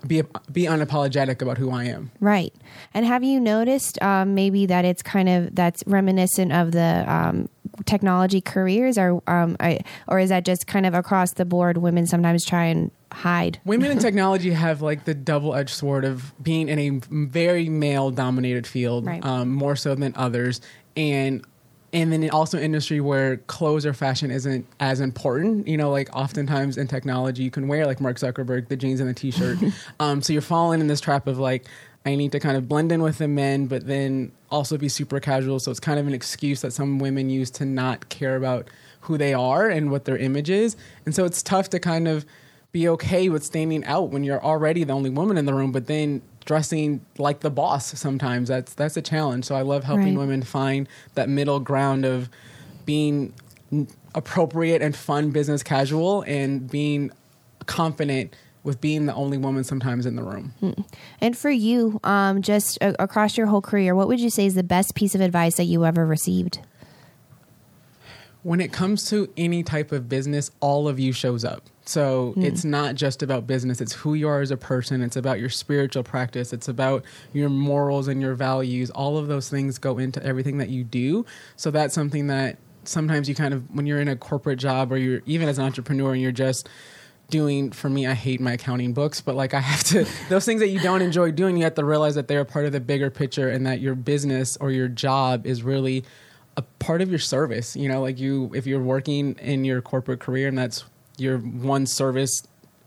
be, 0.07 0.23
be 0.53 0.65
unapologetic 0.65 1.41
about 1.43 1.57
who 1.59 1.71
i 1.71 1.85
am 1.85 2.11
Right. 2.21 2.53
And 2.95 3.07
have 3.07 3.23
you 3.23 3.39
noticed 3.41 4.01
um, 4.03 4.35
maybe 4.35 4.67
that 4.67 4.85
it's 4.85 5.03
kind 5.03 5.29
of 5.29 5.55
that's 5.55 5.83
reminiscent 5.87 6.53
of 6.53 6.73
the 6.73 7.05
um, 7.07 7.49
technology 7.85 8.41
careers, 8.41 8.99
or 8.99 9.23
um, 9.29 9.57
I, 9.61 9.81
or 10.09 10.19
is 10.19 10.31
that 10.31 10.45
just 10.45 10.67
kind 10.67 10.85
of 10.87 10.95
across 10.95 11.33
the 11.35 11.45
board? 11.45 11.77
Women 11.79 12.07
sometimes 12.07 12.45
try 12.45 12.65
and 12.65 12.91
hide. 13.13 13.61
Women 13.65 13.91
in 13.91 13.99
technology 14.09 14.51
have 14.51 14.83
like 14.83 15.05
the 15.05 15.15
double 15.15 15.55
edged 15.55 15.71
sword 15.71 16.05
of 16.05 16.33
being 16.43 16.69
in 16.69 16.79
a 16.79 16.91
very 17.11 17.69
male 17.69 18.11
dominated 18.11 18.67
field, 18.67 19.07
Right. 19.07 19.25
um, 19.25 19.53
more 19.53 19.77
so 19.77 19.95
than 19.95 20.13
others. 20.17 20.61
And 20.97 21.45
and 21.93 22.13
then 22.13 22.29
also 22.31 22.59
industry 22.59 23.01
where 23.01 23.39
clothes 23.39 23.87
or 23.87 23.95
fashion 23.95 24.31
isn't 24.31 24.67
as 24.79 25.01
important. 25.01 25.67
You 25.67 25.77
know, 25.77 25.91
like 25.91 26.15
oftentimes 26.15 26.77
in 26.77 26.87
technology, 26.87 27.43
you 27.43 27.51
can 27.51 27.69
wear 27.69 27.87
like 27.87 28.01
Mark 28.01 28.19
Zuckerberg, 28.19 28.69
the 28.69 28.77
jeans 28.77 29.01
and 29.01 29.09
the 29.09 29.15
t 29.15 29.31
shirt. 29.31 29.59
um, 30.01 30.21
so 30.21 30.33
you're 30.33 30.43
falling 30.43 30.81
in 30.81 30.87
this 30.87 31.01
trap 31.01 31.27
of 31.27 31.39
like, 31.39 31.65
I 32.05 32.15
need 32.15 32.33
to 32.33 32.41
kind 32.41 32.57
of 32.57 32.69
blend 32.69 32.93
in 32.93 33.03
with 33.03 33.19
the 33.19 33.29
men, 33.29 33.67
but 33.67 33.87
then 33.87 34.33
also 34.51 34.77
be 34.77 34.89
super 34.89 35.21
casual. 35.21 35.61
So 35.61 35.71
it's 35.71 35.81
kind 35.81 35.99
of 35.99 36.07
an 36.07 36.15
excuse 36.15 36.61
that 36.61 36.73
some 36.73 36.99
women 36.99 37.31
use 37.31 37.51
to 37.53 37.65
not 37.65 38.09
care 38.09 38.37
about 38.37 38.69
who 39.01 39.17
they 39.17 39.35
are 39.35 39.69
and 39.69 39.91
what 39.91 40.05
their 40.05 40.17
image 40.17 40.51
is. 40.51 40.77
And 41.07 41.15
so 41.15 41.25
it's 41.25 41.43
tough 41.43 41.71
to 41.71 41.81
kind 41.81 42.07
of 42.07 42.27
be 42.73 42.89
okay 42.89 43.29
with 43.31 43.45
standing 43.45 43.85
out 43.85 44.11
when 44.11 44.25
you're 44.25 44.43
already 44.43 44.85
the 44.85 44.93
only 44.93 45.11
woman 45.11 45.39
in 45.39 45.47
the 45.47 45.55
room, 45.55 45.73
but 45.73 45.87
then 45.87 46.21
dressing 46.49 47.05
like 47.19 47.41
the 47.41 47.51
boss 47.51 47.87
sometimes 48.01 48.49
that's 48.49 48.73
that's 48.73 48.97
a 48.97 49.03
challenge. 49.03 49.45
So 49.45 49.55
I 49.55 49.61
love 49.61 49.85
helping 49.85 50.15
Right. 50.17 50.21
women 50.27 50.43
find 50.43 50.89
that 51.15 51.29
middle 51.29 51.61
ground 51.61 52.07
of 52.07 52.31
being 52.87 53.35
appropriate 54.15 54.81
and 54.81 54.97
fun 54.97 55.31
business 55.31 55.63
casual 55.63 56.23
and 56.23 56.69
being 56.71 57.11
confident 57.67 58.35
with 58.65 58.81
being 58.81 59.05
the 59.05 59.15
only 59.15 59.37
woman 59.37 59.63
sometimes 59.63 60.07
in 60.07 60.17
the 60.17 60.23
room. 60.23 60.55
And 61.21 61.37
for 61.37 61.51
you, 61.51 62.01
um, 62.03 62.41
just 62.41 62.79
a- 62.81 63.01
across 63.03 63.37
your 63.37 63.47
whole 63.49 63.61
career, 63.61 63.95
what 63.95 64.09
would 64.09 64.19
you 64.21 64.31
say 64.31 64.47
is 64.47 64.55
the 64.55 64.63
best 64.63 64.95
piece 64.95 65.15
of 65.15 65.21
advice 65.21 65.57
that 65.57 65.65
you 65.65 65.85
ever 65.85 66.07
received? 66.07 66.61
When 68.43 68.61
it 68.61 68.73
comes 68.73 69.09
to 69.11 69.29
any 69.37 69.63
type 69.63 69.93
of 69.93 70.09
business, 70.09 70.51
all 70.61 70.89
of 70.89 70.99
you 70.99 71.13
shows 71.13 71.45
up. 71.45 71.65
So 71.85 72.33
hmm. 72.33 72.43
it's 72.43 72.65
not 72.65 72.95
just 72.95 73.23
about 73.23 73.47
business, 73.47 73.81
it's 73.81 73.93
who 73.93 74.15
you 74.15 74.29
are 74.29 74.41
as 74.41 74.51
a 74.51 74.57
person, 74.57 75.03
it's 75.03 75.17
about 75.17 75.41
your 75.41 75.49
spiritual 75.49 76.03
practice, 76.03 76.53
it's 76.53 76.69
about 76.69 77.05
your 77.33 77.49
morals 77.49 78.09
and 78.09 78.21
your 78.21 78.35
values. 78.35 78.91
All 78.91 79.17
of 79.17 79.27
those 79.27 79.49
things 79.49 79.79
go 79.79 79.99
into 79.99 80.23
everything 80.25 80.59
that 80.59 80.69
you 80.69 80.85
do. 80.85 81.25
So 81.57 81.71
that's 81.71 81.95
something 81.95 82.27
that 82.27 82.59
sometimes 82.85 83.29
you 83.29 83.35
kind 83.35 83.55
of 83.55 83.75
when 83.75 83.87
you're 83.87 84.01
in 84.01 84.09
a 84.09 84.17
corporate 84.17 84.59
job 84.59 84.93
or 84.93 84.97
you're 84.97 85.23
even 85.27 85.49
as 85.49 85.59
an 85.59 85.65
entrepreneur 85.65 86.13
and 86.13 86.23
you're 86.23 86.33
just 86.33 86.69
doing 87.29 87.71
for 87.71 87.91
me 87.91 88.07
i 88.07 88.15
hate 88.15 88.41
my 88.41 88.53
accounting 88.53 88.95
books 88.95 89.21
but 89.21 89.35
like 89.35 89.53
i 89.53 89.61
have 89.61 89.85
to 89.85 90.07
those 90.31 90.47
things 90.47 90.61
that 90.61 90.69
you 90.69 90.81
don't 90.81 91.03
enjoy 91.03 91.31
doing 91.31 91.59
you 91.59 91.65
have 91.65 91.75
to 91.75 91.85
realize 91.85 92.15
that 92.15 92.29
they're 92.29 92.41
a 92.41 92.47
part 92.47 92.65
of 92.65 92.73
the 92.73 92.81
bigger 92.81 93.11
picture 93.11 93.51
and 93.51 93.67
that 93.67 93.81
your 93.81 93.95
business 93.95 94.57
or 94.59 94.71
your 94.71 94.89
job 94.89 95.47
is 95.47 95.63
really 95.63 96.03
a 96.59 96.63
part 96.81 97.01
of 97.01 97.09
your 97.09 97.21
service 97.21 97.77
you 97.77 97.89
know 97.89 98.03
like 98.03 98.19
you 98.19 98.51
if 98.53 98.67
you're 98.67 98.83
working 98.83 99.37
in 99.41 99.65
your 99.65 99.81
corporate 99.81 100.19
career 100.19 100.49
and 100.49 100.59
that's 100.59 100.85
your 101.17 101.39
one 101.39 101.87
service 101.87 102.43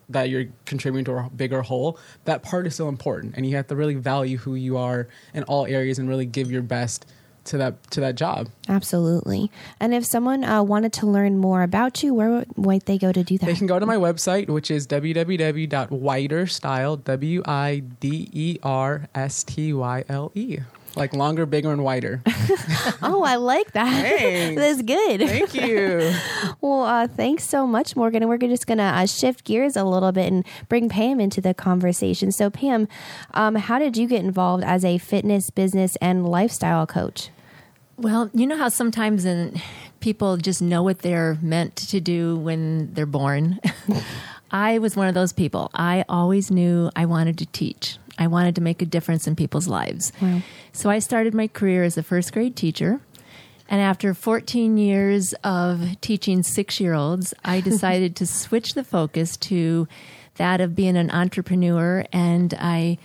that 0.10 0.30
you're 0.30 0.46
contributing 0.66 1.06
to 1.06 1.13
a 1.13 1.30
bigger 1.30 1.62
whole 1.62 1.98
that 2.25 2.44
part 2.44 2.68
is 2.68 2.74
still 2.74 2.90
important 2.90 3.34
and 3.38 3.46
you 3.46 3.56
have 3.56 3.68
to 3.68 3.75
really 3.75 3.96
value 3.96 4.38
who 4.38 4.56
you 4.56 4.78
are 4.78 5.08
in 5.34 5.44
all 5.44 5.66
areas 5.66 5.98
and 5.98 6.10
really 6.10 6.25
give 6.25 6.51
your 6.51 6.62
best 6.62 7.06
to 7.44 7.58
that 7.58 7.90
to 7.92 8.00
that 8.01 8.16
job. 8.16 8.50
Absolutely. 8.70 9.50
And 9.80 9.96
if 9.96 10.06
someone 10.06 10.44
uh, 10.44 10.62
wanted 10.63 10.94
to 10.94 11.08
learn 11.08 11.38
more 11.38 11.63
about 11.63 12.04
you, 12.04 12.13
where 12.13 12.46
might 12.56 12.86
they 12.86 13.00
go 13.00 13.12
to 13.12 13.24
do 13.24 13.38
that? 13.40 13.46
They 13.46 13.56
can 13.56 13.68
go 13.68 13.80
to 13.80 13.86
my 13.86 13.96
website, 13.96 14.48
which 14.48 14.70
is 14.70 14.86
www.widerstyle, 14.88 17.04
W 17.04 17.44
I 17.46 17.84
D 18.00 18.30
E 18.32 18.60
R 18.63 19.08
S 19.16 19.44
T 19.44 19.74
Y 19.74 20.04
L 20.08 20.32
E. 20.36 20.60
Like 20.95 21.13
longer, 21.13 21.45
bigger, 21.45 21.71
and 21.71 21.83
wider. 21.83 22.21
oh, 23.01 23.24
I 23.24 23.36
like 23.38 23.71
that. 23.71 24.55
That's 24.55 24.81
good. 24.81 25.21
Thank 25.21 25.53
you. 25.53 26.13
Well, 26.62 26.83
uh, 26.83 27.07
thanks 27.07 27.43
so 27.43 27.65
much, 27.65 27.95
Morgan. 27.95 28.21
And 28.21 28.29
we're 28.29 28.38
just 28.38 28.67
going 28.67 28.77
to 28.77 28.83
uh, 28.83 29.07
shift 29.07 29.45
gears 29.45 29.75
a 29.75 29.83
little 29.83 30.12
bit 30.12 30.31
and 30.31 30.45
bring 30.69 30.89
Pam 30.89 31.19
into 31.19 31.41
the 31.41 31.55
conversation. 31.55 32.31
So, 32.31 32.51
Pam, 32.51 32.88
um, 33.33 33.55
how 33.55 33.79
did 33.79 33.98
you 33.98 34.07
get 34.07 34.24
involved 34.24 34.63
as 34.63 34.86
a 34.86 35.00
fitness, 35.00 35.50
business, 35.50 35.95
and 36.01 36.27
lifestyle 36.27 36.86
coach? 36.86 37.29
Well, 37.98 38.29
you 38.33 38.45
know 38.45 38.57
how 38.57 38.69
sometimes 38.69 39.25
in, 39.25 39.60
people 40.01 40.38
just 40.38 40.62
know 40.62 40.83
what 40.83 41.00
they're 41.00 41.38
meant 41.41 41.75
to 41.77 42.00
do 42.00 42.36
when 42.38 42.93
they're 42.93 43.07
born. 43.07 43.60
I 44.51 44.79
was 44.79 44.95
one 44.95 45.07
of 45.07 45.13
those 45.13 45.31
people. 45.33 45.71
I 45.74 46.03
always 46.10 46.51
knew 46.51 46.91
I 46.95 47.05
wanted 47.05 47.38
to 47.39 47.45
teach. 47.48 47.98
I 48.18 48.27
wanted 48.27 48.56
to 48.56 48.62
make 48.62 48.82
a 48.82 48.86
difference 48.86 49.27
in 49.27 49.36
people's 49.36 49.68
lives. 49.68 50.12
Wow. 50.22 50.41
So 50.74 50.89
I 50.89 51.00
started 51.00 51.34
my 51.34 51.48
career 51.48 51.84
as 51.84 51.98
a 51.98 52.03
first 52.03 52.34
grade 52.34 52.56
teacher. 52.56 53.00
And 53.70 53.80
after 53.80 54.13
14 54.13 54.77
years 54.77 55.34
of 55.46 56.00
teaching 56.01 56.44
six 56.44 56.80
year 56.80 56.94
olds, 56.94 57.34
I 57.44 57.62
decided 57.62 58.15
to 58.18 58.25
switch 58.25 58.74
the 58.74 58.84
focus 58.84 59.38
to 59.38 59.88
that 60.36 60.60
of 60.62 60.75
being 60.75 60.98
an 60.98 61.10
entrepreneur. 61.12 62.06
And 62.12 62.53
I 62.60 62.98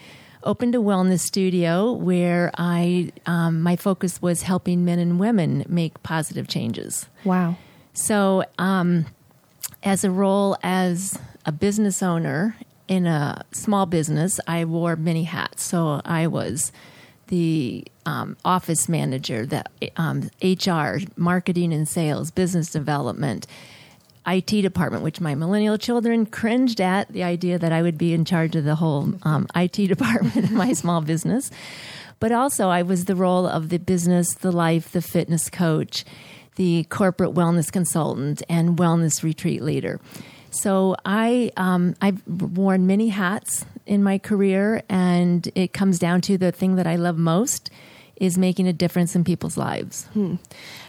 opened 0.43 0.75
a 0.75 0.79
wellness 0.79 1.21
studio 1.21 1.93
where 1.93 2.51
I 2.57 3.13
um, 3.27 3.63
my 3.63 3.77
focus 3.77 4.23
was 4.23 4.43
helping 4.43 4.85
men 4.85 4.99
and 4.99 5.21
women 5.21 5.65
make 5.69 6.03
positive 6.03 6.49
changes. 6.49 7.07
Wow. 7.25 7.57
So, 7.93 8.45
um, 8.59 9.07
as 9.83 10.05
a 10.05 10.11
role 10.11 10.57
as 10.63 11.19
a 11.45 11.53
business 11.53 12.03
owner 12.03 12.57
in 12.89 13.07
a 13.07 13.45
small 13.53 13.87
business, 13.87 14.39
I 14.47 14.65
wore 14.65 14.97
many 14.97 15.25
hats. 15.25 15.65
So 15.65 16.01
I 16.05 16.27
was 16.27 16.73
the 17.29 17.85
um, 18.05 18.37
office 18.45 18.89
manager, 18.89 19.45
the 19.47 19.65
um, 19.97 20.31
HR, 20.43 20.99
marketing 21.17 21.73
and 21.73 21.89
sales, 21.89 22.31
business 22.31 22.71
development, 22.71 23.47
IT 24.27 24.47
department, 24.47 25.03
which 25.03 25.21
my 25.21 25.35
millennial 25.35 25.79
children 25.79 26.27
cringed 26.27 26.81
at 26.81 27.13
the 27.13 27.23
idea 27.23 27.59
that 27.59 27.73
I 27.73 27.83
would 27.83 27.99
be 27.99 28.13
in 28.13 28.25
charge 28.25 28.57
of 28.57 28.65
the 28.65 28.77
whole 28.77 29.15
um, 29.23 29.47
IT 29.55 29.73
department 29.89 30.37
in 30.37 30.55
my 30.55 30.73
small 30.73 31.01
business. 31.01 31.51
But 32.19 32.33
also, 32.33 32.69
I 32.69 32.83
was 32.83 33.05
the 33.05 33.15
role 33.15 33.47
of 33.47 33.69
the 33.69 33.79
business, 33.79 34.35
the 34.35 34.53
life, 34.53 34.91
the 34.93 35.03
fitness 35.03 35.51
coach, 35.51 36.05
the 36.57 36.85
corporate 36.85 37.35
wellness 37.35 37.71
consultant, 37.71 38.43
and 38.49 38.79
wellness 38.79 39.23
retreat 39.23 39.63
leader. 39.63 40.01
So 40.57 40.97
I 41.05 41.53
um, 41.57 41.95
I've 42.01 42.27
worn 42.27 42.87
many 42.87 43.09
hats 43.09 43.65
in 43.85 44.03
my 44.03 44.19
career, 44.19 44.83
and 44.89 45.49
it 45.55 45.73
comes 45.73 45.99
down 45.99 46.21
to 46.23 46.39
the 46.39 46.53
thing 46.53 46.77
that 46.77 46.87
I 46.87 46.97
love 46.97 47.19
most 47.19 47.71
is 48.17 48.39
making 48.39 48.67
a 48.67 48.73
difference 48.73 49.15
in 49.15 49.25
people's 49.25 49.57
lives. 49.57 50.09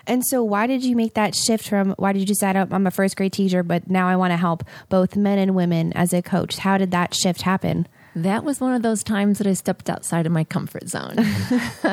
And 0.05 0.25
so, 0.25 0.43
why 0.43 0.67
did 0.67 0.83
you 0.83 0.95
make 0.95 1.13
that 1.15 1.35
shift 1.35 1.67
from 1.67 1.93
why 1.97 2.13
did 2.13 2.19
you 2.19 2.25
decide 2.25 2.55
oh, 2.55 2.67
I'm 2.71 2.87
a 2.87 2.91
first 2.91 3.15
grade 3.17 3.33
teacher, 3.33 3.63
but 3.63 3.89
now 3.89 4.07
I 4.07 4.15
want 4.15 4.31
to 4.31 4.37
help 4.37 4.63
both 4.89 5.15
men 5.15 5.37
and 5.37 5.55
women 5.55 5.91
as 5.93 6.13
a 6.13 6.21
coach? 6.21 6.57
How 6.57 6.77
did 6.77 6.91
that 6.91 7.13
shift 7.13 7.41
happen? 7.41 7.87
That 8.15 8.43
was 8.43 8.59
one 8.59 8.73
of 8.73 8.81
those 8.81 9.03
times 9.03 9.37
that 9.37 9.47
I 9.47 9.53
stepped 9.53 9.89
outside 9.89 10.25
of 10.25 10.31
my 10.31 10.43
comfort 10.43 10.87
zone. 10.89 11.17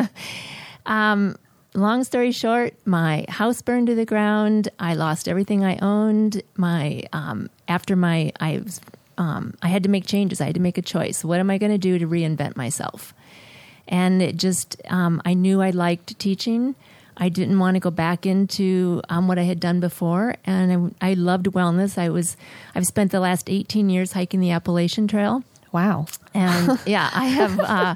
um, 0.86 1.36
long 1.74 2.04
story 2.04 2.32
short, 2.32 2.74
my 2.86 3.24
house 3.28 3.62
burned 3.62 3.88
to 3.88 3.94
the 3.94 4.06
ground. 4.06 4.68
I 4.78 4.94
lost 4.94 5.28
everything 5.28 5.64
I 5.64 5.76
owned. 5.78 6.42
My 6.56 7.02
um, 7.12 7.50
after 7.68 7.96
my 7.96 8.32
I 8.40 8.58
was 8.58 8.80
um, 9.18 9.54
I 9.62 9.68
had 9.68 9.82
to 9.84 9.88
make 9.88 10.06
changes. 10.06 10.40
I 10.40 10.46
had 10.46 10.54
to 10.54 10.60
make 10.60 10.78
a 10.78 10.82
choice. 10.82 11.24
What 11.24 11.40
am 11.40 11.50
I 11.50 11.58
going 11.58 11.72
to 11.72 11.78
do 11.78 11.98
to 11.98 12.06
reinvent 12.06 12.56
myself? 12.56 13.14
And 13.86 14.22
it 14.22 14.36
just 14.36 14.80
um, 14.88 15.20
I 15.24 15.34
knew 15.34 15.60
I 15.60 15.70
liked 15.70 16.18
teaching. 16.18 16.74
I 17.16 17.28
didn't 17.28 17.60
want 17.60 17.76
to 17.76 17.80
go 17.80 17.90
back 17.90 18.26
into 18.26 19.00
um, 19.08 19.28
what 19.28 19.38
I 19.38 19.44
had 19.44 19.60
done 19.60 19.78
before, 19.78 20.34
and 20.44 20.94
I, 21.00 21.10
I 21.10 21.14
loved 21.14 21.46
wellness. 21.46 21.96
I 21.96 22.08
was 22.08 22.36
I've 22.74 22.86
spent 22.86 23.12
the 23.12 23.20
last 23.20 23.48
18 23.48 23.88
years 23.88 24.12
hiking 24.12 24.40
the 24.40 24.50
Appalachian 24.50 25.06
Trail. 25.06 25.44
Wow. 25.70 26.06
And 26.32 26.78
yeah, 26.86 27.10
I 27.12 27.26
have 27.26 27.60
uh, 27.60 27.94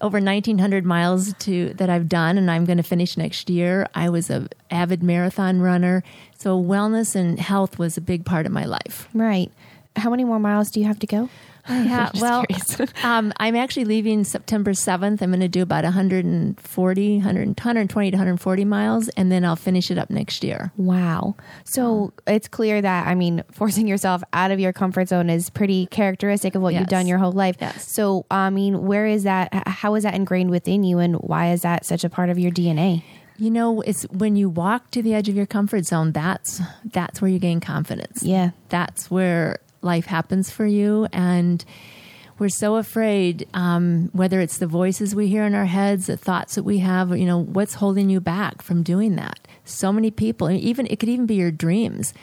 over 0.00 0.18
1,900 0.18 0.84
miles 0.84 1.34
to 1.40 1.74
that 1.74 1.90
I've 1.90 2.08
done, 2.08 2.38
and 2.38 2.50
I'm 2.50 2.64
going 2.64 2.76
to 2.76 2.82
finish 2.82 3.16
next 3.16 3.50
year. 3.50 3.88
I 3.94 4.08
was 4.08 4.30
a 4.30 4.48
avid 4.70 5.02
marathon 5.02 5.60
runner, 5.60 6.02
so 6.36 6.60
wellness 6.60 7.14
and 7.14 7.38
health 7.38 7.78
was 7.78 7.96
a 7.96 8.00
big 8.00 8.24
part 8.24 8.46
of 8.46 8.52
my 8.52 8.64
life. 8.64 9.08
Right. 9.12 9.50
How 9.98 10.10
many 10.10 10.24
more 10.24 10.38
miles 10.38 10.70
do 10.70 10.80
you 10.80 10.86
have 10.86 10.98
to 11.00 11.06
go? 11.06 11.28
Yeah, 11.68 12.10
well, 12.18 12.46
um, 13.02 13.30
I'm 13.36 13.54
actually 13.54 13.84
leaving 13.84 14.24
September 14.24 14.70
7th. 14.70 15.20
I'm 15.20 15.30
going 15.30 15.40
to 15.40 15.48
do 15.48 15.60
about 15.60 15.84
140, 15.84 17.16
100, 17.16 17.46
120 17.46 18.10
to 18.10 18.16
140 18.16 18.64
miles, 18.64 19.08
and 19.10 19.30
then 19.30 19.44
I'll 19.44 19.54
finish 19.54 19.90
it 19.90 19.98
up 19.98 20.08
next 20.08 20.42
year. 20.42 20.72
Wow. 20.78 21.36
So 21.64 22.14
it's 22.26 22.48
clear 22.48 22.80
that, 22.80 23.06
I 23.06 23.14
mean, 23.14 23.44
forcing 23.52 23.86
yourself 23.86 24.22
out 24.32 24.50
of 24.50 24.58
your 24.58 24.72
comfort 24.72 25.08
zone 25.08 25.28
is 25.28 25.50
pretty 25.50 25.86
characteristic 25.88 26.54
of 26.54 26.62
what 26.62 26.72
you've 26.72 26.88
done 26.88 27.06
your 27.06 27.18
whole 27.18 27.32
life. 27.32 27.56
Yes. 27.60 27.92
So, 27.92 28.24
I 28.30 28.48
mean, 28.48 28.86
where 28.86 29.06
is 29.06 29.24
that? 29.24 29.52
How 29.68 29.94
is 29.94 30.04
that 30.04 30.14
ingrained 30.14 30.50
within 30.50 30.84
you, 30.84 31.00
and 31.00 31.16
why 31.16 31.52
is 31.52 31.62
that 31.62 31.84
such 31.84 32.02
a 32.02 32.08
part 32.08 32.30
of 32.30 32.38
your 32.38 32.50
DNA? 32.50 33.02
You 33.36 33.50
know, 33.50 33.82
it's 33.82 34.02
when 34.04 34.34
you 34.36 34.48
walk 34.48 34.90
to 34.92 35.02
the 35.02 35.14
edge 35.14 35.28
of 35.28 35.36
your 35.36 35.46
comfort 35.46 35.84
zone, 35.84 36.12
that's 36.12 36.60
that's 36.84 37.22
where 37.22 37.30
you 37.30 37.38
gain 37.38 37.60
confidence. 37.60 38.22
Yeah. 38.22 38.50
That's 38.68 39.10
where 39.10 39.58
life 39.82 40.06
happens 40.06 40.50
for 40.50 40.66
you. 40.66 41.06
And 41.12 41.64
we're 42.38 42.48
so 42.48 42.76
afraid 42.76 43.48
um, 43.54 44.10
whether 44.12 44.40
it's 44.40 44.58
the 44.58 44.66
voices 44.66 45.14
we 45.14 45.28
hear 45.28 45.44
in 45.44 45.54
our 45.54 45.64
heads 45.64 46.06
the 46.06 46.16
thoughts 46.16 46.54
that 46.54 46.62
we 46.62 46.78
have 46.78 47.16
you 47.16 47.26
know 47.26 47.42
what's 47.42 47.74
holding 47.74 48.10
you 48.10 48.20
back 48.20 48.62
from 48.62 48.82
doing 48.82 49.16
that? 49.16 49.40
So 49.64 49.92
many 49.92 50.10
people 50.10 50.46
and 50.46 50.58
even 50.58 50.86
it 50.86 51.00
could 51.00 51.08
even 51.08 51.26
be 51.26 51.34
your 51.34 51.50
dreams. 51.50 52.14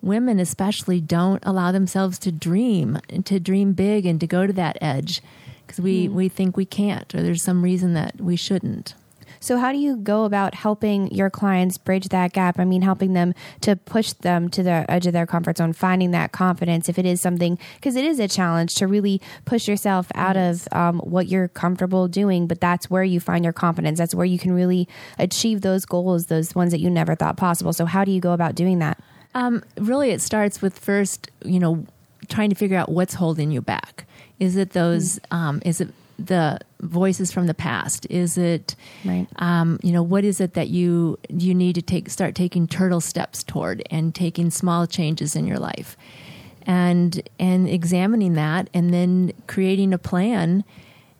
Women 0.00 0.38
especially 0.38 1.00
don't 1.00 1.42
allow 1.44 1.72
themselves 1.72 2.18
to 2.20 2.32
dream 2.32 2.98
and 3.10 3.26
to 3.26 3.40
dream 3.40 3.72
big 3.72 4.06
and 4.06 4.20
to 4.20 4.26
go 4.26 4.46
to 4.46 4.52
that 4.52 4.78
edge 4.80 5.20
because 5.66 5.80
we, 5.80 6.08
we 6.08 6.28
think 6.28 6.56
we 6.56 6.64
can't 6.64 7.12
or 7.14 7.22
there's 7.22 7.42
some 7.42 7.62
reason 7.62 7.94
that 7.94 8.20
we 8.20 8.36
shouldn't 8.36 8.94
So, 9.40 9.58
how 9.58 9.72
do 9.72 9.78
you 9.78 9.96
go 9.96 10.24
about 10.24 10.54
helping 10.54 11.12
your 11.12 11.30
clients 11.30 11.78
bridge 11.78 12.08
that 12.08 12.32
gap? 12.32 12.58
I 12.58 12.64
mean, 12.64 12.82
helping 12.82 13.12
them 13.12 13.34
to 13.62 13.76
push 13.76 14.12
them 14.12 14.48
to 14.50 14.62
the 14.62 14.84
edge 14.88 15.06
of 15.06 15.12
their 15.12 15.26
comfort 15.26 15.58
zone, 15.58 15.72
finding 15.72 16.10
that 16.12 16.32
confidence 16.32 16.88
if 16.88 16.98
it 16.98 17.06
is 17.06 17.20
something, 17.20 17.58
because 17.76 17.96
it 17.96 18.04
is 18.04 18.18
a 18.18 18.28
challenge 18.28 18.74
to 18.76 18.86
really 18.86 19.20
push 19.44 19.68
yourself 19.68 20.08
out 20.14 20.36
of 20.36 20.68
um, 20.72 20.98
what 21.00 21.28
you're 21.28 21.48
comfortable 21.48 22.08
doing, 22.08 22.46
but 22.46 22.60
that's 22.60 22.90
where 22.90 23.04
you 23.04 23.20
find 23.20 23.44
your 23.44 23.52
confidence. 23.52 23.98
That's 23.98 24.14
where 24.14 24.26
you 24.26 24.38
can 24.38 24.52
really 24.52 24.88
achieve 25.18 25.60
those 25.60 25.84
goals, 25.84 26.26
those 26.26 26.54
ones 26.54 26.72
that 26.72 26.80
you 26.80 26.90
never 26.90 27.14
thought 27.14 27.36
possible. 27.36 27.72
So, 27.72 27.86
how 27.86 28.04
do 28.04 28.12
you 28.12 28.20
go 28.20 28.32
about 28.32 28.54
doing 28.54 28.78
that? 28.80 28.98
Um, 29.34 29.62
really, 29.76 30.10
it 30.10 30.20
starts 30.20 30.62
with 30.62 30.78
first, 30.78 31.30
you 31.44 31.60
know, 31.60 31.86
trying 32.28 32.50
to 32.50 32.56
figure 32.56 32.76
out 32.76 32.88
what's 32.88 33.14
holding 33.14 33.50
you 33.50 33.60
back. 33.60 34.04
Is 34.38 34.56
it 34.56 34.70
those? 34.70 35.18
Um, 35.30 35.62
is 35.64 35.80
it 35.80 35.88
the 36.18 36.58
voices 36.80 37.30
from 37.32 37.46
the 37.46 37.54
past? 37.54 38.06
Is 38.10 38.36
it, 38.36 38.74
Right. 39.04 39.26
um, 39.36 39.78
you 39.82 39.92
know, 39.92 40.02
what 40.02 40.24
is 40.24 40.40
it 40.40 40.54
that 40.54 40.68
you 40.68 41.18
you 41.28 41.54
need 41.54 41.74
to 41.76 41.82
take 41.82 42.10
start 42.10 42.34
taking 42.34 42.66
turtle 42.66 43.00
steps 43.00 43.42
toward 43.44 43.82
and 43.90 44.14
taking 44.14 44.50
small 44.50 44.86
changes 44.86 45.36
in 45.36 45.46
your 45.46 45.58
life, 45.58 45.96
and 46.66 47.22
and 47.38 47.68
examining 47.68 48.34
that, 48.34 48.68
and 48.74 48.92
then 48.92 49.32
creating 49.46 49.92
a 49.92 49.98
plan. 49.98 50.64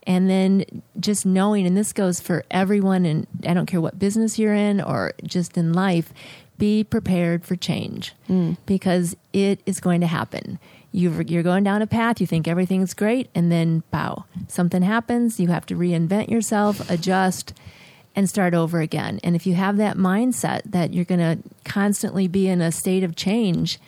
And 0.07 0.31
then 0.31 0.65
just 0.99 1.27
knowing, 1.27 1.67
and 1.67 1.77
this 1.77 1.93
goes 1.93 2.19
for 2.19 2.43
everyone, 2.51 3.05
and 3.05 3.27
I 3.47 3.53
don't 3.53 3.67
care 3.67 3.79
what 3.81 3.99
business 3.99 4.39
you're 4.39 4.55
in 4.55 4.81
or 4.81 5.13
just 5.23 5.59
in 5.59 5.75
life, 5.75 6.15
be 6.57 6.83
prepared 6.83 7.45
for 7.45 7.57
change 7.57 8.15
because 8.65 9.15
it 9.35 9.61
is 9.67 9.81
going 9.81 10.01
to 10.01 10.07
happen. 10.07 10.59
You're, 10.99 11.23
you're 11.23 11.45
going 11.45 11.63
down 11.63 11.81
a 11.81 11.87
path, 11.87 12.21
you 12.21 12.27
think 12.27 12.49
everything's 12.49 12.93
great, 12.93 13.31
and 13.33 13.53
then 13.53 13.85
pow, 13.93 14.25
something 14.49 14.83
happens. 14.83 15.39
You 15.39 15.47
have 15.47 15.65
to 15.67 15.77
reinvent 15.77 16.29
yourself, 16.29 16.91
adjust, 16.91 17.55
and 18.17 18.29
start 18.29 18.53
over 18.53 18.81
again. 18.81 19.21
And 19.23 19.37
if 19.37 19.47
you 19.47 19.55
have 19.55 19.77
that 19.77 19.97
mindset 19.97 20.63
that 20.65 20.93
you're 20.93 21.05
going 21.05 21.21
to 21.21 21.39
constantly 21.65 22.27
be 22.27 22.49
in 22.49 22.61
a 22.61 22.73
state 22.73 23.05
of 23.05 23.15
change, 23.15 23.79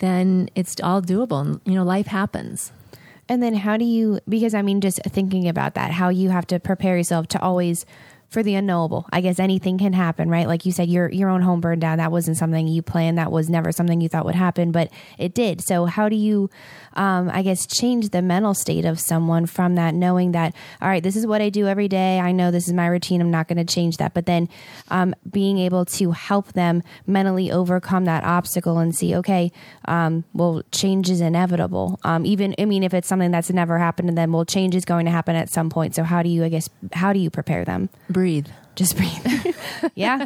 then 0.00 0.50
it's 0.54 0.76
all 0.82 1.00
doable. 1.00 1.40
And, 1.40 1.60
you 1.64 1.76
know, 1.76 1.82
life 1.82 2.08
happens. 2.08 2.72
And 3.26 3.42
then 3.42 3.54
how 3.54 3.78
do 3.78 3.86
you, 3.86 4.20
because 4.28 4.52
I 4.52 4.60
mean, 4.60 4.82
just 4.82 5.00
thinking 5.04 5.48
about 5.48 5.72
that, 5.74 5.92
how 5.92 6.10
you 6.10 6.28
have 6.28 6.46
to 6.48 6.60
prepare 6.60 6.98
yourself 6.98 7.26
to 7.28 7.40
always 7.40 7.86
for 8.34 8.42
the 8.42 8.56
unknowable. 8.56 9.06
I 9.12 9.20
guess 9.20 9.38
anything 9.38 9.78
can 9.78 9.92
happen, 9.92 10.28
right? 10.28 10.46
Like 10.46 10.66
you 10.66 10.72
said, 10.72 10.88
your 10.88 11.08
your 11.10 11.30
own 11.30 11.40
home 11.40 11.60
burned 11.60 11.80
down. 11.80 11.98
That 11.98 12.12
wasn't 12.12 12.36
something 12.36 12.66
you 12.66 12.82
planned. 12.82 13.16
That 13.16 13.32
was 13.32 13.48
never 13.48 13.72
something 13.72 14.00
you 14.00 14.08
thought 14.08 14.26
would 14.26 14.34
happen, 14.34 14.72
but 14.72 14.90
it 15.16 15.34
did. 15.34 15.62
So 15.62 15.86
how 15.86 16.08
do 16.08 16.16
you, 16.16 16.50
um, 16.94 17.30
I 17.32 17.42
guess, 17.42 17.64
change 17.64 18.10
the 18.10 18.20
mental 18.20 18.52
state 18.52 18.84
of 18.84 18.98
someone 19.00 19.46
from 19.46 19.76
that, 19.76 19.94
knowing 19.94 20.32
that 20.32 20.52
all 20.82 20.88
right, 20.88 21.02
this 21.02 21.16
is 21.16 21.26
what 21.26 21.40
I 21.40 21.48
do 21.48 21.68
every 21.68 21.88
day. 21.88 22.18
I 22.20 22.32
know 22.32 22.50
this 22.50 22.66
is 22.66 22.74
my 22.74 22.86
routine. 22.86 23.20
I'm 23.20 23.30
not 23.30 23.48
going 23.48 23.64
to 23.64 23.72
change 23.72 23.96
that. 23.98 24.12
But 24.12 24.26
then 24.26 24.48
um, 24.88 25.14
being 25.30 25.58
able 25.58 25.84
to 25.86 26.10
help 26.10 26.52
them 26.54 26.82
mentally 27.06 27.50
overcome 27.52 28.04
that 28.06 28.24
obstacle 28.24 28.78
and 28.78 28.94
see, 28.94 29.14
okay, 29.14 29.52
um, 29.86 30.24
well, 30.32 30.62
change 30.72 31.08
is 31.08 31.20
inevitable. 31.20 32.00
Um, 32.02 32.26
even 32.26 32.54
I 32.58 32.64
mean, 32.64 32.82
if 32.82 32.92
it's 32.92 33.06
something 33.06 33.30
that's 33.30 33.50
never 33.50 33.78
happened 33.78 34.08
to 34.08 34.14
them, 34.14 34.32
well, 34.32 34.44
change 34.44 34.74
is 34.74 34.84
going 34.84 35.06
to 35.06 35.12
happen 35.12 35.36
at 35.36 35.48
some 35.50 35.70
point. 35.70 35.94
So 35.94 36.02
how 36.02 36.22
do 36.22 36.28
you, 36.28 36.44
I 36.44 36.48
guess, 36.48 36.68
how 36.92 37.12
do 37.12 37.20
you 37.20 37.30
prepare 37.30 37.64
them? 37.64 37.88
Breathe. 38.24 38.48
Just 38.74 38.96
breathe. 38.96 39.54
yeah. 39.94 40.24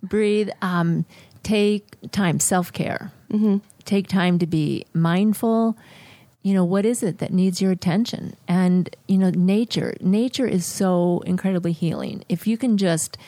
breathe. 0.00 0.50
Um, 0.62 1.04
take 1.42 1.96
time, 2.12 2.38
self 2.38 2.72
care. 2.72 3.10
Mm-hmm. 3.32 3.56
Take 3.84 4.06
time 4.06 4.38
to 4.38 4.46
be 4.46 4.86
mindful. 4.94 5.76
You 6.44 6.54
know, 6.54 6.64
what 6.64 6.86
is 6.86 7.02
it 7.02 7.18
that 7.18 7.32
needs 7.32 7.60
your 7.60 7.72
attention? 7.72 8.36
And, 8.46 8.94
you 9.08 9.18
know, 9.18 9.30
nature. 9.30 9.96
Nature 10.00 10.46
is 10.46 10.64
so 10.64 11.20
incredibly 11.26 11.72
healing. 11.72 12.24
If 12.28 12.46
you 12.46 12.56
can 12.56 12.78
just, 12.78 13.18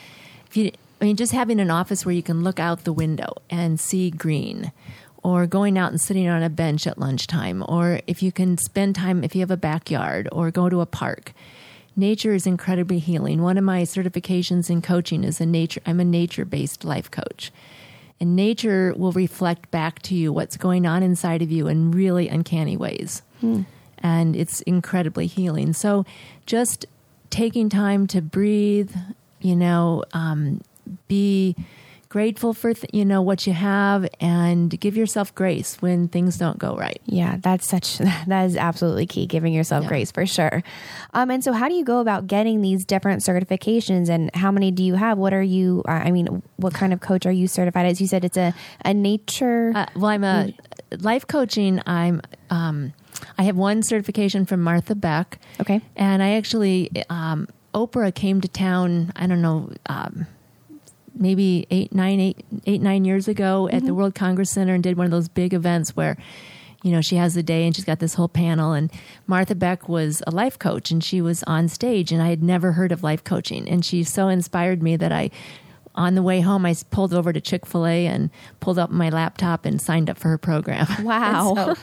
if 0.46 0.56
you, 0.56 0.70
I 1.00 1.06
mean, 1.06 1.16
just 1.16 1.32
having 1.32 1.58
an 1.58 1.72
office 1.72 2.06
where 2.06 2.14
you 2.14 2.22
can 2.22 2.44
look 2.44 2.60
out 2.60 2.84
the 2.84 2.92
window 2.92 3.34
and 3.50 3.80
see 3.80 4.10
green, 4.12 4.70
or 5.24 5.48
going 5.48 5.76
out 5.76 5.90
and 5.90 6.00
sitting 6.00 6.28
on 6.28 6.44
a 6.44 6.48
bench 6.48 6.86
at 6.86 6.98
lunchtime, 6.98 7.64
or 7.66 7.98
if 8.06 8.22
you 8.22 8.30
can 8.30 8.58
spend 8.58 8.94
time, 8.94 9.24
if 9.24 9.34
you 9.34 9.40
have 9.40 9.50
a 9.50 9.56
backyard, 9.56 10.28
or 10.30 10.52
go 10.52 10.68
to 10.68 10.80
a 10.80 10.86
park 10.86 11.32
nature 11.96 12.34
is 12.34 12.46
incredibly 12.46 12.98
healing. 12.98 13.42
One 13.42 13.58
of 13.58 13.64
my 13.64 13.82
certifications 13.82 14.70
in 14.70 14.82
coaching 14.82 15.24
is 15.24 15.40
a 15.40 15.46
nature 15.46 15.80
I'm 15.86 16.00
a 16.00 16.04
nature-based 16.04 16.84
life 16.84 17.10
coach. 17.10 17.52
And 18.20 18.36
nature 18.36 18.94
will 18.96 19.12
reflect 19.12 19.70
back 19.70 20.00
to 20.02 20.14
you 20.14 20.32
what's 20.32 20.56
going 20.56 20.86
on 20.86 21.02
inside 21.02 21.42
of 21.42 21.50
you 21.50 21.66
in 21.66 21.90
really 21.90 22.28
uncanny 22.28 22.76
ways. 22.76 23.22
Hmm. 23.40 23.62
And 23.98 24.36
it's 24.36 24.60
incredibly 24.62 25.26
healing. 25.26 25.72
So 25.72 26.04
just 26.46 26.86
taking 27.30 27.68
time 27.68 28.06
to 28.08 28.22
breathe, 28.22 28.94
you 29.40 29.56
know, 29.56 30.04
um, 30.12 30.60
be 31.08 31.56
grateful 32.14 32.54
for 32.54 32.72
th- 32.72 32.94
you 32.94 33.04
know 33.04 33.20
what 33.20 33.44
you 33.44 33.52
have 33.52 34.06
and 34.20 34.78
give 34.78 34.96
yourself 34.96 35.34
grace 35.34 35.82
when 35.82 36.06
things 36.06 36.38
don't 36.38 36.58
go 36.58 36.76
right. 36.76 37.02
Yeah 37.06 37.38
that's 37.40 37.68
such 37.68 37.98
that 38.28 38.44
is 38.44 38.56
absolutely 38.56 39.04
key 39.04 39.26
giving 39.26 39.52
yourself 39.52 39.82
yeah. 39.82 39.88
grace 39.88 40.12
for 40.12 40.24
sure. 40.24 40.62
Um, 41.12 41.32
and 41.32 41.42
so 41.42 41.52
how 41.52 41.68
do 41.68 41.74
you 41.74 41.84
go 41.84 41.98
about 41.98 42.28
getting 42.28 42.60
these 42.60 42.84
different 42.84 43.22
certifications 43.22 44.08
and 44.08 44.32
how 44.32 44.52
many 44.52 44.70
do 44.70 44.84
you 44.84 44.94
have? 44.94 45.18
What 45.18 45.34
are 45.34 45.42
you 45.42 45.82
i 45.86 46.12
mean 46.12 46.40
what 46.54 46.72
kind 46.72 46.92
of 46.92 47.00
coach 47.00 47.26
are 47.26 47.32
you 47.32 47.48
certified 47.48 47.86
as? 47.86 48.00
You 48.00 48.06
said 48.06 48.24
it's 48.24 48.36
a, 48.36 48.54
a 48.84 48.94
nature 48.94 49.72
uh, 49.74 49.86
well 49.96 50.06
i'm 50.06 50.22
a 50.22 50.54
life 50.98 51.26
coaching 51.26 51.82
i'm 51.84 52.22
um, 52.48 52.92
i 53.38 53.42
have 53.42 53.56
one 53.56 53.82
certification 53.82 54.46
from 54.46 54.60
martha 54.60 54.94
beck. 54.94 55.40
Okay. 55.60 55.80
And 55.96 56.22
i 56.22 56.34
actually 56.34 56.92
um, 57.10 57.48
oprah 57.74 58.14
came 58.14 58.40
to 58.40 58.46
town 58.46 59.12
i 59.16 59.26
don't 59.26 59.42
know 59.42 59.72
um, 59.86 60.28
maybe 61.14 61.66
eight, 61.70 61.94
nine, 61.94 62.20
eight, 62.20 62.44
eight, 62.66 62.80
nine 62.80 63.04
years 63.04 63.28
ago 63.28 63.68
at 63.68 63.74
mm-hmm. 63.74 63.86
the 63.86 63.94
World 63.94 64.14
Congress 64.14 64.50
Center 64.50 64.74
and 64.74 64.82
did 64.82 64.96
one 64.96 65.06
of 65.06 65.10
those 65.10 65.28
big 65.28 65.54
events 65.54 65.96
where, 65.96 66.16
you 66.82 66.90
know, 66.90 67.00
she 67.00 67.16
has 67.16 67.34
the 67.34 67.42
day 67.42 67.64
and 67.64 67.74
she's 67.74 67.84
got 67.84 68.00
this 68.00 68.14
whole 68.14 68.28
panel. 68.28 68.72
And 68.72 68.90
Martha 69.26 69.54
Beck 69.54 69.88
was 69.88 70.22
a 70.26 70.30
life 70.30 70.58
coach 70.58 70.90
and 70.90 71.02
she 71.02 71.20
was 71.20 71.42
on 71.44 71.68
stage, 71.68 72.12
and 72.12 72.22
I 72.22 72.28
had 72.28 72.42
never 72.42 72.72
heard 72.72 72.92
of 72.92 73.02
life 73.02 73.24
coaching. 73.24 73.68
And 73.68 73.84
she 73.84 74.04
so 74.04 74.28
inspired 74.28 74.82
me 74.82 74.96
that 74.96 75.12
I, 75.12 75.30
on 75.94 76.14
the 76.14 76.22
way 76.22 76.40
home, 76.40 76.66
I 76.66 76.74
pulled 76.90 77.14
over 77.14 77.32
to 77.32 77.40
Chick 77.40 77.66
fil 77.66 77.86
A 77.86 78.06
and 78.06 78.30
pulled 78.60 78.78
up 78.78 78.90
my 78.90 79.08
laptop 79.08 79.64
and 79.64 79.80
signed 79.80 80.10
up 80.10 80.18
for 80.18 80.28
her 80.28 80.38
program. 80.38 80.86
Wow. 81.04 81.74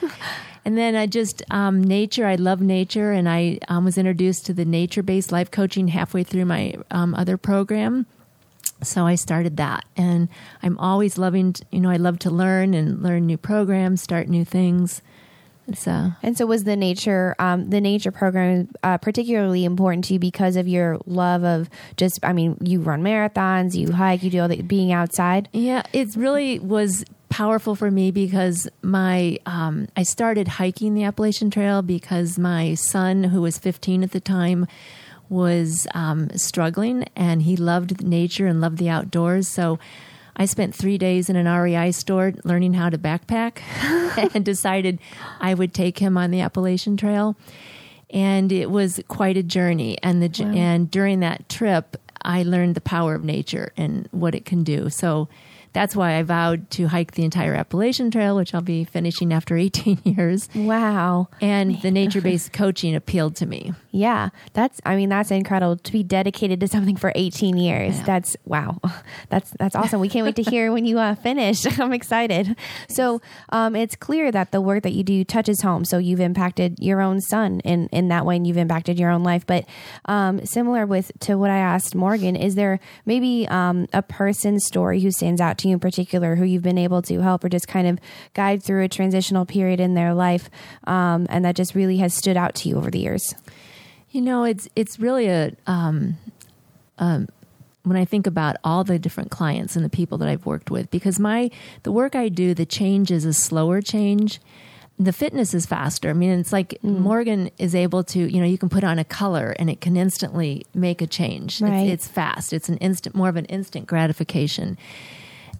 and, 0.66 0.78
then 0.78 0.96
I 0.96 1.08
just, 1.08 1.44
um, 1.52 1.84
nature, 1.84 2.26
I 2.26 2.36
love 2.36 2.62
nature. 2.62 3.12
And 3.12 3.30
I 3.30 3.60
um, 3.70 3.86
was 3.86 3.98
introduced 3.98 4.46
to 4.48 4.54
the 4.54 4.66
nature 4.66 5.04
based 5.04 5.32
life 5.32 5.50
coaching 5.52 5.88
halfway 5.88 6.24
through 6.24 6.46
my 6.46 6.76
um, 6.92 7.16
other 7.16 7.38
program 7.38 8.06
so 8.84 9.06
I 9.06 9.16
started 9.16 9.58
that, 9.58 9.86
and 9.96 10.30
I'm 10.64 10.78
always 10.78 11.18
loving. 11.18 11.54
To, 11.54 11.66
you 11.72 11.80
know, 11.80 11.90
I 11.90 11.98
love 11.98 12.20
to 12.20 12.30
learn 12.30 12.74
and 12.74 13.02
learn 13.02 13.26
new 13.26 13.38
programs, 13.38 14.02
start 14.02 14.28
new 14.28 14.46
things. 14.46 15.02
So 15.76 16.12
and 16.22 16.38
so 16.38 16.46
was 16.46 16.64
the 16.64 16.76
nature 16.76 17.36
um, 17.40 17.70
the 17.70 17.80
nature 17.80 18.12
program 18.12 18.70
uh, 18.84 18.98
particularly 18.98 19.64
important 19.64 20.06
to 20.06 20.14
you 20.14 20.20
because 20.20 20.56
of 20.56 20.68
your 20.68 21.00
love 21.06 21.44
of 21.44 21.70
just 21.98 22.20
I 22.24 22.34
mean 22.34 22.58
you 22.62 22.82
run 22.82 23.04
marathons, 23.04 23.76
you 23.76 23.92
hike, 23.92 24.24
you 24.24 24.30
do 24.30 24.42
all 24.42 24.48
the 24.48 24.62
being 24.62 24.92
outside. 24.92 25.48
Yeah, 25.54 25.84
it 25.94 26.16
really 26.16 26.60
was 26.60 27.06
powerful 27.30 27.76
for 27.76 27.90
me 27.90 28.12
because 28.12 28.68
my 28.82 29.38
um, 29.46 29.88
I 29.96 30.04
started 30.04 30.48
hiking 30.48 30.94
the 30.94 31.04
Appalachian 31.04 31.50
Trail 31.50 31.82
because 31.82 32.38
my 32.38 32.74
son, 32.74 33.24
who 33.26 33.42
was 33.42 33.58
15 33.58 34.04
at 34.04 34.12
the 34.12 34.20
time, 34.20 34.68
was 35.32 35.88
um, 35.94 36.30
struggling 36.36 37.06
and 37.16 37.42
he 37.42 37.56
loved 37.56 38.04
nature 38.04 38.48
and 38.48 38.60
loved 38.60 38.78
the 38.78 38.90
outdoors. 38.90 39.48
So 39.48 39.80
I 40.36 40.46
spent 40.46 40.76
three 40.76 40.98
days 40.98 41.30
in 41.30 41.38
an 41.38 41.48
REI 41.48 41.94
store 41.94 42.34
learning 42.44 42.74
how 42.74 42.90
to 42.90 42.98
backpack 42.98 43.62
and 44.36 44.44
decided 44.44 45.00
I 45.40 45.54
would 45.54 45.74
take 45.74 46.00
him 46.00 46.18
on 46.18 46.32
the 46.32 46.42
Appalachian 46.42 46.98
Trail. 46.98 47.38
And 48.10 48.52
it 48.52 48.70
was 48.70 49.00
quite 49.08 49.38
a 49.38 49.44
journey. 49.44 49.98
And 50.04 50.22
the 50.22 50.44
wow. 50.44 50.52
and 50.52 50.92
during 50.92 51.22
that 51.22 51.48
trip, 51.48 51.96
I 52.22 52.44
learned 52.44 52.76
the 52.76 52.82
power 52.82 53.16
of 53.16 53.24
nature 53.24 53.72
and 53.78 54.10
what 54.12 54.36
it 54.36 54.44
can 54.44 54.66
do. 54.66 54.90
So 54.90 55.30
that's 55.74 55.96
why 55.96 56.16
I 56.16 56.24
vowed 56.24 56.70
to 56.72 56.88
hike 56.88 57.12
the 57.14 57.24
entire 57.24 57.54
Appalachian 57.54 58.12
Trail, 58.12 58.36
which 58.36 58.54
I'll 58.54 58.62
be 58.62 58.84
finishing 58.84 59.32
after 59.34 59.58
18 59.62 60.00
years. 60.04 60.50
Wow. 60.56 61.30
And 61.42 61.82
the 61.82 61.92
nature 61.92 62.22
based 62.22 62.54
coaching 62.54 62.96
appealed 62.96 63.36
to 63.38 63.46
me. 63.46 63.74
Yeah. 63.92 64.30
That's, 64.54 64.82
I 64.86 64.96
mean, 64.96 65.10
that's 65.10 65.32
incredible 65.32 65.78
to 65.78 65.92
be 65.92 66.04
dedicated 66.04 66.60
to 66.62 66.68
something 66.68 66.96
for 66.96 67.12
18 67.16 67.58
years. 67.58 67.98
Yeah. 67.98 68.06
That's, 68.06 68.38
wow. 68.46 68.80
That's, 69.30 69.52
that's 69.52 69.76
awesome. 69.76 70.02
We 70.02 70.10
can't 70.10 70.26
wait 70.26 70.36
to 70.38 70.44
hear 70.44 70.74
when 70.74 70.86
you 70.86 71.00
uh, 71.00 71.16
finish. 71.16 71.66
I'm 71.80 71.94
excited. 71.94 72.56
So 72.90 73.22
um, 73.50 73.76
it's 73.76 73.96
clear 73.96 74.32
that 74.32 74.52
the 74.52 74.60
work 74.60 74.84
that 74.84 74.92
you 74.92 75.04
do 75.04 75.24
touches 75.24 75.62
home. 75.62 75.86
So 75.86 75.98
you've 75.98 76.20
impacted 76.20 76.80
your 76.80 77.02
own 77.02 77.22
son 77.22 77.62
in, 77.62 77.88
in 77.88 78.10
that 78.10 78.26
way 78.26 78.36
and 78.36 78.46
you've 78.46 78.58
impacted 78.58 79.00
your 79.00 79.10
own 79.10 79.24
life. 79.24 79.46
But 79.46 79.66
um, 80.06 80.46
similar 80.46 80.86
with 80.86 81.12
to 81.22 81.36
what 81.36 81.50
I 81.50 81.58
asked 81.58 81.96
Morgan, 81.96 82.36
is 82.36 82.56
there 82.56 82.80
maybe 83.06 83.48
um, 83.48 83.88
a 83.94 84.02
person's 84.02 84.66
story 84.66 85.00
who 85.00 85.12
stands 85.12 85.40
out 85.40 85.58
to 85.62 85.68
you 85.68 85.74
in 85.74 85.80
particular 85.80 86.36
who 86.36 86.44
you've 86.44 86.64
been 86.64 86.78
able 86.78 87.02
to 87.04 87.22
help 87.22 87.44
or 87.44 87.50
just 87.50 87.68
kind 87.68 87.88
of 87.88 88.00
guide 88.34 88.62
through 88.62 88.84
a 88.84 88.90
transitional 88.90 89.46
period 89.46 89.80
in 89.80 89.94
their 89.94 90.14
life 90.14 90.50
um, 90.86 91.26
and 91.30 91.46
that 91.46 91.56
just 91.56 91.74
really 91.74 91.98
has 91.98 92.14
stood 92.14 92.38
out 92.38 92.56
to 92.56 92.70
you 92.70 92.78
over 92.78 92.92
the 92.92 93.00
years? 93.00 93.34
You 94.12 94.22
know, 94.22 94.44
it's 94.44 94.68
it's 94.76 95.00
really 95.00 95.28
a 95.28 95.54
um, 95.68 96.18
um, 96.98 97.28
when 97.84 97.98
I 97.98 98.06
think 98.06 98.28
about 98.28 98.58
all 98.64 98.84
the 98.84 99.00
different 99.00 99.32
clients 99.32 99.76
and 99.76 99.84
the 99.84 99.90
people 99.90 100.18
that 100.20 100.30
I've 100.30 100.46
worked 100.46 100.70
with, 100.70 100.92
because 100.92 101.20
my 101.20 101.50
the 101.84 101.92
work 101.92 102.16
I 102.16 102.30
do, 102.30 102.54
the 102.54 102.66
change 102.66 103.12
is 103.12 103.26
a 103.26 103.34
slower 103.34 103.82
change. 103.82 104.40
The 105.00 105.14
fitness 105.14 105.56
is 105.56 105.66
faster. 105.66 106.12
I 106.12 106.14
mean, 106.14 106.30
it's 106.40 106.54
like 106.54 106.78
mm. 106.84 107.00
Morgan 107.00 107.50
is 107.58 107.74
able 107.74 108.04
to, 108.04 108.20
you 108.20 108.40
know, 108.40 108.46
you 108.46 108.60
can 108.60 108.70
put 108.70 108.84
on 108.84 109.00
a 109.00 109.04
color 109.04 109.56
and 109.58 109.68
it 109.68 109.82
can 109.82 109.98
instantly 109.98 110.64
make 110.76 111.02
a 111.02 111.08
change. 111.08 111.60
Right. 111.60 111.88
It's, 111.88 112.06
it's 112.06 112.08
fast. 112.08 112.54
It's 112.54 112.70
an 112.70 112.78
instant, 112.78 113.16
more 113.16 113.30
of 113.30 113.36
an 113.36 113.46
instant 113.46 113.88
gratification. 113.88 114.78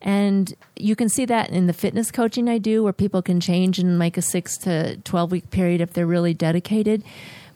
And 0.02 0.54
you 0.76 0.96
can 0.96 1.10
see 1.10 1.26
that 1.26 1.50
in 1.50 1.68
the 1.68 1.74
fitness 1.74 2.12
coaching 2.12 2.50
I 2.50 2.58
do, 2.58 2.84
where 2.84 2.94
people 2.94 3.22
can 3.22 3.40
change 3.40 3.78
in 3.80 4.00
like 4.00 4.18
a 4.18 4.22
six 4.22 4.58
to 4.60 4.98
12 4.98 5.32
week 5.32 5.52
period 5.52 5.82
if 5.82 5.94
they're 5.94 6.08
really 6.08 6.34
dedicated. 6.34 7.04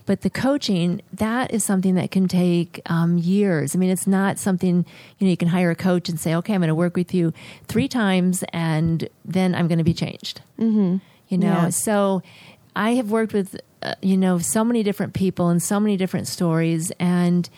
But 0.05 0.21
the 0.21 0.29
coaching, 0.29 1.01
that 1.13 1.51
is 1.51 1.63
something 1.63 1.95
that 1.95 2.11
can 2.11 2.27
take 2.27 2.79
um, 2.85 3.17
years. 3.17 3.75
I 3.75 3.79
mean, 3.79 3.89
it's 3.89 4.05
not 4.05 4.37
something, 4.37 4.85
you 5.17 5.25
know, 5.25 5.31
you 5.31 5.37
can 5.37 5.47
hire 5.47 5.71
a 5.71 5.75
coach 5.75 6.09
and 6.09 6.19
say, 6.19 6.35
okay, 6.35 6.53
I'm 6.53 6.61
going 6.61 6.67
to 6.67 6.75
work 6.75 6.95
with 6.95 7.13
you 7.13 7.33
three 7.67 7.87
times 7.87 8.43
and 8.53 9.09
then 9.23 9.55
I'm 9.55 9.67
going 9.67 9.79
to 9.79 9.83
be 9.83 9.95
changed. 9.95 10.41
Mm-hmm. 10.59 10.97
You 11.29 11.37
know, 11.39 11.47
yeah. 11.47 11.69
so 11.69 12.21
I 12.75 12.91
have 12.91 13.09
worked 13.09 13.33
with, 13.33 13.59
uh, 13.81 13.95
you 14.03 14.15
know, 14.15 14.37
so 14.37 14.63
many 14.63 14.83
different 14.83 15.15
people 15.15 15.49
and 15.49 15.61
so 15.61 15.79
many 15.79 15.97
different 15.97 16.27
stories. 16.27 16.91
And, 16.99 17.49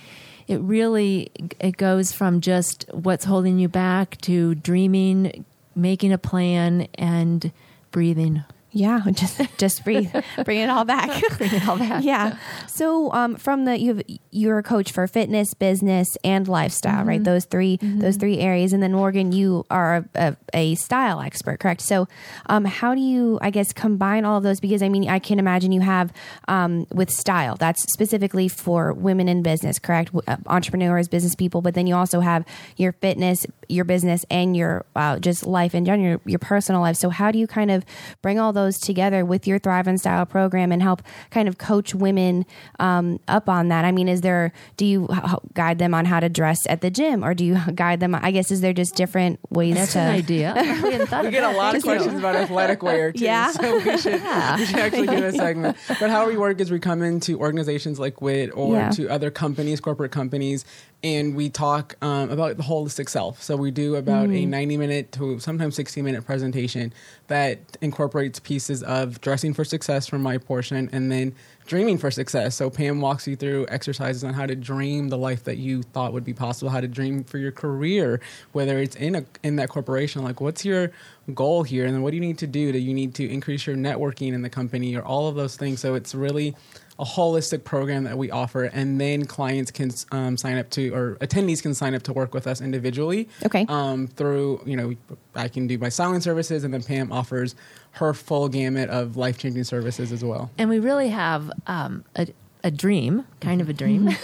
it 0.47 0.57
really 0.57 1.31
it 1.59 1.77
goes 1.77 2.11
from 2.11 2.41
just 2.41 2.85
what's 2.91 3.25
holding 3.25 3.59
you 3.59 3.67
back 3.67 4.19
to 4.21 4.55
dreaming, 4.55 5.45
making 5.75 6.13
a 6.13 6.17
plan, 6.17 6.87
and 6.95 7.51
breathing. 7.91 8.43
Yeah, 8.77 9.01
just 9.11 9.41
just 9.57 9.83
breathe, 9.83 10.13
bring 10.45 10.59
it 10.59 10.69
all 10.69 10.85
back, 10.85 11.09
bring 11.37 11.53
it 11.53 11.67
all 11.67 11.77
back. 11.77 12.03
Yeah. 12.03 12.37
So 12.67 13.11
um, 13.11 13.35
from 13.35 13.65
the 13.65 13.79
you 13.79 13.95
have 13.95 14.03
you're 14.29 14.59
a 14.59 14.63
coach 14.63 14.91
for 14.91 15.07
fitness, 15.07 15.53
business, 15.55 16.07
and 16.23 16.47
lifestyle, 16.47 16.99
mm-hmm. 16.99 17.09
right? 17.09 17.23
Those 17.23 17.45
3 17.45 17.77
mm-hmm. 17.77 17.99
those 17.99 18.17
three 18.17 18.37
areas, 18.37 18.73
and 18.73 18.83
then 18.83 18.93
Morgan, 18.93 19.31
you 19.31 19.65
are 19.71 19.95
a, 19.95 20.05
a, 20.15 20.35
a 20.53 20.75
style 20.75 21.21
expert, 21.21 21.59
correct? 21.59 21.81
So 21.81 22.07
um, 22.45 22.65
how 22.65 22.93
do 22.93 23.01
you, 23.01 23.39
I 23.41 23.49
guess, 23.49 23.73
combine 23.73 24.25
all 24.25 24.37
of 24.37 24.43
those? 24.43 24.59
Because 24.59 24.83
I 24.83 24.89
mean, 24.89 25.09
I 25.09 25.17
can 25.17 25.39
imagine 25.39 25.71
you 25.71 25.81
have 25.81 26.13
um, 26.47 26.85
with 26.93 27.09
style 27.09 27.55
that's 27.55 27.81
specifically 27.93 28.47
for 28.47 28.93
women 28.93 29.27
in 29.27 29.41
business, 29.41 29.79
correct? 29.79 30.11
Uh, 30.27 30.37
entrepreneurs, 30.45 31.07
business 31.07 31.33
people, 31.33 31.61
but 31.61 31.73
then 31.73 31.87
you 31.87 31.95
also 31.95 32.19
have 32.19 32.45
your 32.75 32.91
fitness, 32.91 33.45
your 33.67 33.85
business, 33.85 34.23
and 34.29 34.55
your 34.55 34.85
uh, 34.95 35.17
just 35.17 35.47
life 35.47 35.73
in 35.73 35.83
general, 35.83 36.09
your, 36.09 36.21
your 36.25 36.39
personal 36.39 36.81
life. 36.81 36.95
So 36.95 37.09
how 37.09 37.31
do 37.31 37.39
you 37.39 37.47
kind 37.47 37.71
of 37.71 37.83
bring 38.21 38.37
all 38.37 38.53
those 38.53 38.66
together 38.75 39.23
with 39.23 39.47
your 39.47 39.59
Thrive 39.59 39.87
in 39.87 39.97
Style 39.97 40.25
program 40.25 40.71
and 40.71 40.81
help 40.81 41.01
kind 41.31 41.47
of 41.47 41.57
coach 41.57 41.95
women 41.95 42.45
um, 42.79 43.19
up 43.27 43.47
on 43.47 43.69
that? 43.69 43.85
I 43.85 43.91
mean, 43.91 44.07
is 44.07 44.21
there, 44.21 44.51
do 44.75 44.85
you 44.85 45.07
guide 45.53 45.79
them 45.79 45.93
on 45.93 46.05
how 46.05 46.19
to 46.19 46.29
dress 46.29 46.59
at 46.67 46.81
the 46.81 46.89
gym 46.89 47.23
or 47.23 47.33
do 47.33 47.45
you 47.45 47.57
guide 47.75 47.99
them? 47.99 48.15
I 48.15 48.31
guess, 48.31 48.51
is 48.51 48.61
there 48.61 48.73
just 48.73 48.95
different 48.95 49.39
ways 49.49 49.75
That's 49.75 49.93
to. 49.93 49.99
an 49.99 50.11
idea. 50.13 50.53
we, 50.83 50.97
we 50.97 51.31
get 51.31 51.43
a 51.43 51.55
lot 51.55 51.75
of 51.75 51.83
questions 51.83 52.19
about 52.19 52.35
athletic 52.35 52.83
wear 52.83 53.11
too. 53.11 53.23
Yeah. 53.23 53.51
So 53.51 53.77
we 53.77 53.97
should, 53.97 54.21
yeah. 54.21 54.57
we 54.57 54.65
should 54.65 54.79
actually 54.79 55.07
do 55.07 55.23
a 55.23 55.31
segment. 55.33 55.77
But 55.87 56.09
how 56.09 56.27
we 56.27 56.37
work 56.37 56.59
is 56.59 56.71
we 56.71 56.79
come 56.79 57.01
into 57.01 57.39
organizations 57.39 57.99
like 57.99 58.21
WIT 58.21 58.51
or 58.53 58.75
yeah. 58.75 58.89
to 58.91 59.07
other 59.09 59.31
companies, 59.31 59.79
corporate 59.79 60.11
companies, 60.11 60.65
and 61.03 61.35
we 61.35 61.49
talk 61.49 61.95
um, 62.01 62.29
about 62.31 62.57
the 62.57 62.63
holistic 62.63 63.07
self. 63.07 63.41
So 63.41 63.55
we 63.55 63.69
do 63.71 63.95
about 63.95 64.29
mm. 64.29 64.43
a 64.43 64.45
90 64.45 64.77
minute 64.77 65.11
to 65.13 65.39
sometimes 65.39 65.75
60 65.75 66.01
minute 66.01 66.25
presentation 66.25 66.91
that 67.27 67.59
incorporates 67.81 68.39
pieces 68.39 68.81
of 68.83 69.21
dressing 69.21 69.53
for 69.53 69.63
success 69.63 70.07
from 70.07 70.23
my 70.23 70.37
portion 70.37 70.89
and 70.91 71.11
then 71.11 71.35
dreaming 71.67 71.97
for 71.97 72.09
success. 72.09 72.55
So 72.55 72.69
Pam 72.69 73.01
walks 73.01 73.27
you 73.27 73.35
through 73.35 73.67
exercises 73.69 74.23
on 74.23 74.33
how 74.33 74.45
to 74.45 74.55
dream 74.55 75.09
the 75.09 75.17
life 75.17 75.43
that 75.43 75.57
you 75.57 75.83
thought 75.83 76.13
would 76.13 76.23
be 76.23 76.33
possible, 76.33 76.71
how 76.71 76.81
to 76.81 76.87
dream 76.87 77.23
for 77.23 77.37
your 77.37 77.51
career, 77.51 78.19
whether 78.53 78.79
it's 78.79 78.95
in 78.95 79.15
a 79.15 79.25
in 79.43 79.57
that 79.57 79.69
corporation. 79.69 80.23
Like, 80.23 80.41
what's 80.41 80.65
your 80.65 80.91
goal 81.33 81.63
here, 81.63 81.85
and 81.85 81.93
then 81.93 82.01
what 82.01 82.11
do 82.11 82.15
you 82.15 82.21
need 82.21 82.37
to 82.39 82.47
do? 82.47 82.71
Do 82.71 82.79
you 82.79 82.93
need 82.93 83.13
to 83.15 83.29
increase 83.29 83.67
your 83.67 83.75
networking 83.75 84.33
in 84.33 84.41
the 84.41 84.49
company, 84.49 84.95
or 84.95 85.03
all 85.03 85.27
of 85.27 85.35
those 85.35 85.55
things? 85.55 85.81
So 85.81 85.93
it's 85.93 86.15
really 86.15 86.55
a 86.99 87.05
holistic 87.05 87.63
program 87.63 88.05
that 88.05 88.17
we 88.17 88.31
offer, 88.31 88.63
and 88.63 88.99
then 88.99 89.25
clients 89.25 89.69
can 89.69 89.91
um, 90.11 90.35
sign 90.35 90.57
up 90.57 90.69
to, 90.71 90.89
or 90.95 91.15
attendees 91.17 91.61
can 91.61 91.75
sign 91.75 91.93
up 91.93 92.01
to 92.03 92.13
work 92.13 92.33
with 92.33 92.47
us 92.47 92.59
individually. 92.59 93.29
Okay. 93.45 93.65
Um, 93.69 94.07
through 94.07 94.61
you 94.65 94.75
know, 94.75 94.93
I 95.35 95.47
can 95.47 95.67
do 95.67 95.77
my 95.77 95.89
styling 95.89 96.21
services, 96.21 96.63
and 96.63 96.73
then 96.73 96.81
Pam 96.81 97.11
offers 97.11 97.55
her 97.91 98.13
full 98.13 98.49
gamut 98.49 98.89
of 98.89 99.17
life 99.17 99.37
changing 99.37 99.63
services 99.63 100.11
as 100.11 100.23
well. 100.23 100.51
And 100.57 100.69
we 100.69 100.79
really 100.79 101.09
have 101.09 101.51
um, 101.65 102.03
a, 102.15 102.27
a, 102.63 102.71
dream, 102.71 103.25
kind 103.41 103.61
of 103.61 103.69
a 103.69 103.73
dream. 103.73 104.09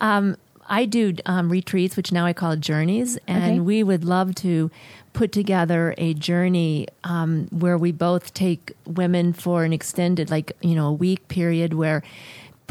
Um, 0.00 0.36
I 0.70 0.84
do 0.86 1.14
um, 1.26 1.50
retreats, 1.50 1.96
which 1.96 2.12
now 2.12 2.24
I 2.24 2.32
call 2.32 2.54
journeys, 2.54 3.18
and 3.26 3.44
okay. 3.44 3.60
we 3.60 3.82
would 3.82 4.04
love 4.04 4.36
to 4.36 4.70
put 5.12 5.32
together 5.32 5.94
a 5.98 6.14
journey 6.14 6.86
um, 7.02 7.48
where 7.50 7.76
we 7.76 7.90
both 7.90 8.32
take 8.32 8.72
women 8.86 9.32
for 9.32 9.64
an 9.64 9.72
extended, 9.72 10.30
like, 10.30 10.52
you 10.62 10.76
know, 10.76 10.86
a 10.86 10.92
week 10.92 11.26
period 11.26 11.74
where 11.74 12.04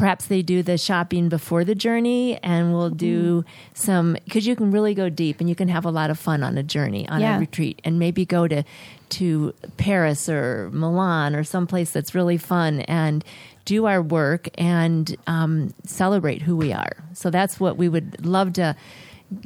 perhaps 0.00 0.28
they 0.28 0.40
do 0.40 0.62
the 0.62 0.78
shopping 0.78 1.28
before 1.28 1.62
the 1.62 1.74
journey 1.74 2.38
and 2.42 2.72
we'll 2.72 2.88
do 2.88 3.42
mm. 3.42 3.44
some 3.74 4.16
because 4.24 4.46
you 4.46 4.56
can 4.56 4.70
really 4.70 4.94
go 4.94 5.10
deep 5.10 5.40
and 5.40 5.48
you 5.50 5.54
can 5.54 5.68
have 5.68 5.84
a 5.84 5.90
lot 5.90 6.08
of 6.08 6.18
fun 6.18 6.42
on 6.42 6.56
a 6.56 6.62
journey 6.62 7.06
on 7.10 7.20
yeah. 7.20 7.36
a 7.36 7.38
retreat 7.38 7.82
and 7.84 7.98
maybe 7.98 8.24
go 8.24 8.48
to 8.48 8.64
to 9.10 9.52
Paris 9.76 10.26
or 10.26 10.70
Milan 10.72 11.36
or 11.36 11.44
someplace 11.44 11.90
that's 11.90 12.14
really 12.14 12.38
fun 12.38 12.80
and 12.82 13.22
do 13.66 13.84
our 13.84 14.00
work 14.00 14.48
and 14.54 15.14
um, 15.26 15.74
celebrate 15.84 16.40
who 16.40 16.56
we 16.56 16.72
are. 16.72 16.92
So 17.12 17.28
that's 17.28 17.60
what 17.60 17.76
we 17.76 17.86
would 17.86 18.24
love 18.24 18.54
to 18.54 18.76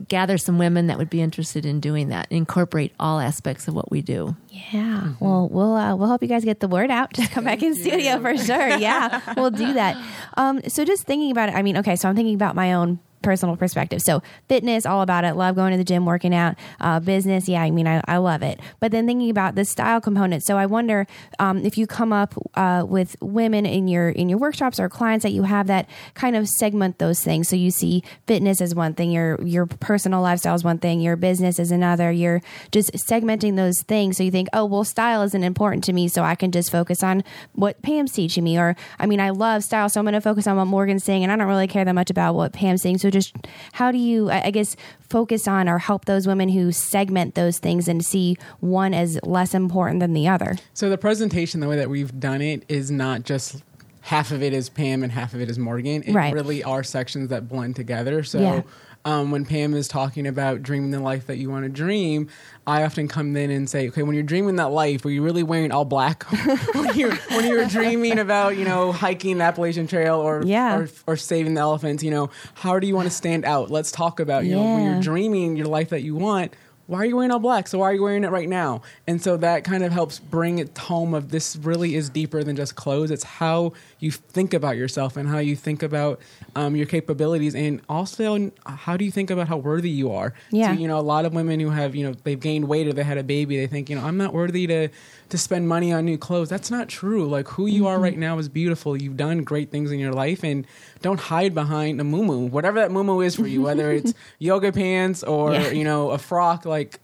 gather 0.09 0.39
some 0.39 0.59
women 0.59 0.87
that 0.87 0.99
would 0.99 1.11
be 1.11 1.21
interested 1.21 1.67
in 1.67 1.81
doing 1.81 2.09
that. 2.09 2.27
Incorporate 2.31 2.93
all 2.99 3.21
aspects 3.21 3.69
of 3.69 3.75
what 3.75 3.91
we 3.91 4.03
do. 4.03 4.35
Yeah. 4.49 5.03
Mm-hmm. 5.05 5.25
Well, 5.25 5.49
we'll 5.49 5.75
uh, 5.75 5.95
we'll 5.97 6.09
help 6.09 6.23
you 6.23 6.29
guys 6.29 6.45
get 6.45 6.61
the 6.61 6.69
word 6.69 6.91
out. 6.91 7.13
Just 7.13 7.33
come 7.33 7.45
back 7.45 7.63
in 7.63 7.75
studio 7.75 8.21
for 8.21 8.37
sure. 8.37 8.77
Yeah, 8.79 9.21
we'll 9.37 9.51
do 9.51 9.75
that. 9.75 9.97
Um, 10.37 10.61
so 10.69 10.85
just 10.85 11.05
thinking 11.05 11.31
about 11.31 11.49
it. 11.49 11.55
I 11.55 11.63
mean, 11.63 11.77
okay. 11.79 11.97
So 11.97 12.09
I'm 12.09 12.17
thinking 12.17 12.35
about 12.35 12.55
my 12.55 12.73
own 12.73 12.99
personal 13.25 13.57
perspective. 13.57 14.01
So 14.03 14.23
fitness, 14.49 14.87
all 14.87 15.03
about 15.03 15.25
it. 15.25 15.35
Love 15.35 15.57
going 15.57 15.73
to 15.73 15.79
the 15.79 15.85
gym, 15.85 16.07
working 16.07 16.35
out. 16.35 16.57
Uh, 16.81 17.01
business, 17.01 17.49
yeah, 17.49 17.63
I 17.63 17.71
mean, 17.71 17.87
I, 17.87 18.01
I, 18.07 18.19
love 18.19 18.43
it. 18.43 18.61
But 18.81 18.93
then 18.93 19.07
thinking 19.07 19.31
about 19.31 19.55
the 19.55 19.65
style 19.65 20.01
component. 20.01 20.45
So 20.45 20.57
I 20.57 20.67
wonder 20.67 21.07
um, 21.39 21.65
if 21.65 21.77
you 21.79 21.87
come 21.87 22.13
up 22.13 22.35
uh, 22.55 22.85
with 22.87 23.17
women 23.21 23.67
in 23.67 23.89
your 23.89 24.11
in 24.11 24.29
your 24.29 24.39
workshops 24.39 24.79
or 24.79 24.89
clients 24.89 25.23
that 25.23 25.33
you 25.33 25.43
have 25.43 25.67
that 25.67 25.89
kind 26.15 26.37
of 26.37 26.49
segment 26.49 26.99
those 26.99 27.21
things. 27.23 27.49
So 27.49 27.57
you 27.57 27.71
see 27.71 28.03
fitness 28.27 28.61
as 28.61 28.75
one 28.75 28.95
thing, 28.95 29.11
your 29.11 29.43
your 29.43 29.67
personal 29.67 30.21
lifestyle 30.21 30.55
is 30.55 30.65
one 30.65 30.79
thing, 30.79 31.01
your 31.01 31.17
business 31.17 31.59
is 31.59 31.71
another. 31.71 32.11
You're 32.11 32.43
just 32.71 32.93
segmenting 33.09 33.57
those 33.57 33.83
things. 33.83 34.17
So 34.17 34.23
you 34.23 34.31
think, 34.31 34.49
oh, 34.53 34.65
well, 34.65 34.85
style 34.85 35.23
isn't 35.23 35.45
important 35.45 35.85
to 35.85 35.93
me, 35.93 36.09
so 36.09 36.23
I 36.23 36.35
can 36.35 36.53
just 36.53 36.71
focus 36.71 37.03
on 37.03 37.25
what 37.53 37.81
Pam's 37.83 38.13
teaching 38.13 38.45
me. 38.45 38.59
Or 38.59 38.77
I 38.99 39.07
mean, 39.07 39.21
I 39.21 39.31
love 39.31 39.65
style, 39.65 39.89
so 39.89 40.01
I'm 40.01 40.05
going 40.05 40.15
to 40.15 40.21
focus 40.21 40.47
on 40.47 40.57
what 40.57 40.67
Morgan's 40.67 41.05
saying, 41.05 41.23
and 41.23 41.33
I 41.33 41.37
don't 41.37 41.49
really 41.49 41.67
care 41.67 41.85
that 41.85 41.95
much 41.95 42.11
about 42.11 42.35
what 42.35 42.53
Pam's 42.53 42.83
saying. 42.83 42.99
So 42.99 43.11
just 43.15 43.35
how 43.73 43.91
do 43.91 43.99
you, 43.99 44.31
I 44.31 44.51
guess, 44.51 44.77
focus 45.09 45.49
on 45.49 45.69
or 45.69 45.79
help 45.79 46.05
those 46.05 46.27
women 46.27 46.51
who 46.51 46.73
segment 46.73 47.35
those 47.35 47.59
things 47.59 47.89
and 47.89 48.05
see 48.05 48.37
one 48.61 48.93
as 48.93 49.19
less 49.23 49.55
important 49.55 50.01
than 50.01 50.13
the 50.13 50.29
other? 50.29 50.57
So 50.75 50.91
the 50.91 50.99
presentation, 50.99 51.61
the 51.61 51.69
way 51.69 51.77
that 51.77 51.89
we've 51.89 52.21
done 52.21 52.43
it, 52.43 52.65
is 52.69 52.91
not 52.91 53.23
just 53.23 53.63
half 54.03 54.31
of 54.31 54.43
it 54.43 54.53
is 54.53 54.69
Pam 54.69 55.03
and 55.03 55.11
half 55.11 55.33
of 55.33 55.41
it 55.41 55.49
is 55.49 55.59
Morgan. 55.59 56.03
It 56.03 56.13
right. 56.13 56.35
really 56.35 56.63
are 56.63 56.83
sections 56.83 57.31
that 57.31 57.49
blend 57.49 57.77
together. 57.77 58.23
So 58.23 58.41
yeah 58.41 58.63
um, 59.05 59.31
when 59.31 59.45
Pam 59.45 59.75
is 59.75 59.87
talking 59.87 60.27
about 60.27 60.63
dreaming 60.63 60.91
the 60.91 61.01
life 61.01 61.27
that 61.27 61.37
you 61.37 61.51
want 61.51 61.65
to 61.65 61.69
dream, 61.69 62.29
I 62.67 62.85
often 62.85 63.07
come 63.07 63.37
in 63.37 63.51
and 63.51 63.69
say, 63.69 63.89
okay, 63.89 64.03
when 64.03 64.15
you're 64.15 64.25
dreaming 64.25 64.57
that 64.57 64.71
life, 64.71 65.05
are 65.05 65.11
you 65.11 65.23
really 65.23 65.43
wearing 65.43 65.73
all 65.73 65.85
black? 65.85 66.23
when 66.75 66.97
you're 66.97 67.15
when 67.15 67.47
you're 67.47 67.67
dreaming 67.67 68.19
about 68.19 68.57
you 68.57 68.65
know 68.65 68.93
hiking 68.93 69.39
the 69.39 69.45
Appalachian 69.45 69.87
Trail 69.87 70.17
or, 70.17 70.43
yeah. 70.45 70.79
or 70.79 70.89
or 71.07 71.17
saving 71.17 71.55
the 71.55 71.61
elephants, 71.61 72.03
you 72.03 72.11
know, 72.11 72.31
how 72.55 72.79
do 72.79 72.87
you 72.87 72.95
want 72.95 73.07
to 73.07 73.15
stand 73.15 73.45
out? 73.45 73.71
Let's 73.71 73.93
talk 73.93 74.21
about 74.21 74.45
you 74.45 74.51
yeah. 74.51 74.57
know 74.57 74.75
when 74.75 74.85
you're 74.85 75.03
dreaming 75.03 75.57
your 75.57 75.67
life 75.67 75.91
that 75.91 76.03
you 76.03 76.15
want 76.15 76.55
why 76.87 76.99
are 76.99 77.05
you 77.05 77.17
wearing 77.17 77.31
all 77.31 77.39
black? 77.39 77.67
So 77.67 77.79
why 77.79 77.91
are 77.91 77.95
you 77.95 78.03
wearing 78.03 78.25
it 78.25 78.31
right 78.31 78.49
now? 78.49 78.83
And 79.07 79.21
so 79.23 79.37
that 79.39 79.65
kind 79.65 79.83
of 79.85 79.93
helps 79.93 80.19
bring 80.19 80.59
it 80.59 80.77
home 80.77 81.15
of 81.15 81.31
this 81.31 81.57
really 81.57 81.95
is 81.95 82.11
deeper 82.11 82.45
than 82.45 82.57
just 82.57 82.77
clothes. 82.77 83.11
It's 83.11 83.25
how 83.25 83.73
you 84.01 84.11
think 84.11 84.53
about 84.53 84.77
yourself 84.77 85.17
and 85.17 85.29
how 85.29 85.39
you 85.39 85.57
think 85.57 85.83
about 85.83 86.21
um, 86.57 86.77
your 86.77 86.87
capabilities, 86.87 87.55
and 87.55 87.81
also 87.89 88.51
how 88.67 88.97
do 88.97 89.05
you 89.05 89.11
think 89.11 89.31
about 89.31 89.49
how 89.49 89.57
worthy 89.57 89.91
you 89.91 90.13
are? 90.13 90.35
Yeah. 90.51 90.75
So, 90.75 90.81
you 90.81 90.89
know, 90.89 90.99
a 90.99 91.01
lot 91.01 91.25
of 91.25 91.33
women 91.33 91.59
who 91.59 91.71
have 91.71 91.95
you 91.95 92.07
know 92.07 92.15
they've 92.25 92.39
gained 92.39 92.69
weight 92.69 92.87
or 92.87 92.93
they 92.93 93.03
had 93.03 93.19
a 93.19 93.25
baby, 93.25 93.57
they 93.57 93.67
think 93.67 93.89
you 93.89 93.97
know 93.97 94.05
I'm 94.05 94.19
not 94.19 94.35
worthy 94.35 94.67
to 94.67 94.89
to 95.29 95.39
spend 95.39 95.69
money 95.69 95.93
on 95.93 96.05
new 96.05 96.19
clothes. 96.19 96.49
That's 96.49 96.71
not 96.71 96.89
true. 96.89 97.27
Like 97.27 97.49
who 97.49 97.67
you 97.67 97.87
are 97.87 97.95
mm-hmm. 97.95 98.05
right 98.05 98.19
now 98.19 98.39
is 98.39 98.49
beautiful. 98.49 98.97
You've 98.97 99.17
done 99.17 99.45
great 99.45 99.71
things 99.71 99.91
in 99.91 99.99
your 99.99 100.13
life, 100.13 100.45
and 100.45 100.67
don't 101.03 101.21
hide 101.21 101.55
behind 101.55 102.01
a 102.01 102.05
muumuu, 102.05 102.51
whatever 102.51 102.81
that 102.81 102.91
muumuu 102.91 103.25
is 103.25 103.37
for 103.37 103.47
you, 103.47 103.63
whether 103.69 103.93
it's 103.93 104.15
yoga 104.39 104.73
pants 104.73 105.23
or 105.23 105.53
yeah. 105.53 105.71
you 105.71 105.85
know 105.85 106.11
a 106.11 106.19
frock. 106.19 106.65
Like 106.65 107.01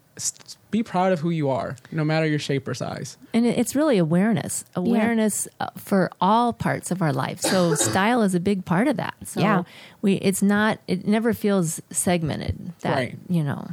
be 0.70 0.82
proud 0.82 1.12
of 1.12 1.20
who 1.20 1.30
you 1.30 1.50
are, 1.50 1.76
no 1.90 2.04
matter 2.04 2.26
your 2.26 2.38
shape 2.38 2.68
or 2.68 2.74
size. 2.74 3.16
And 3.34 3.44
it's 3.44 3.74
really 3.74 3.98
awareness, 3.98 4.64
awareness 4.74 5.48
yeah. 5.60 5.66
Uh, 5.66 5.70
for 5.76 6.10
all 6.20 6.52
parts 6.52 6.90
of 6.90 7.02
our 7.02 7.12
life. 7.12 7.40
So 7.40 7.74
style 7.90 8.22
is 8.22 8.34
a 8.34 8.40
big 8.40 8.64
part 8.64 8.86
of 8.86 8.96
that. 8.96 9.14
So 9.24 9.40
yeah. 9.40 9.62
we, 10.02 10.14
it's 10.14 10.42
not, 10.42 10.78
it 10.86 11.06
never 11.06 11.32
feels 11.32 11.80
segmented. 11.90 12.72
That 12.80 12.94
right. 12.94 13.18
you 13.28 13.42
know. 13.42 13.70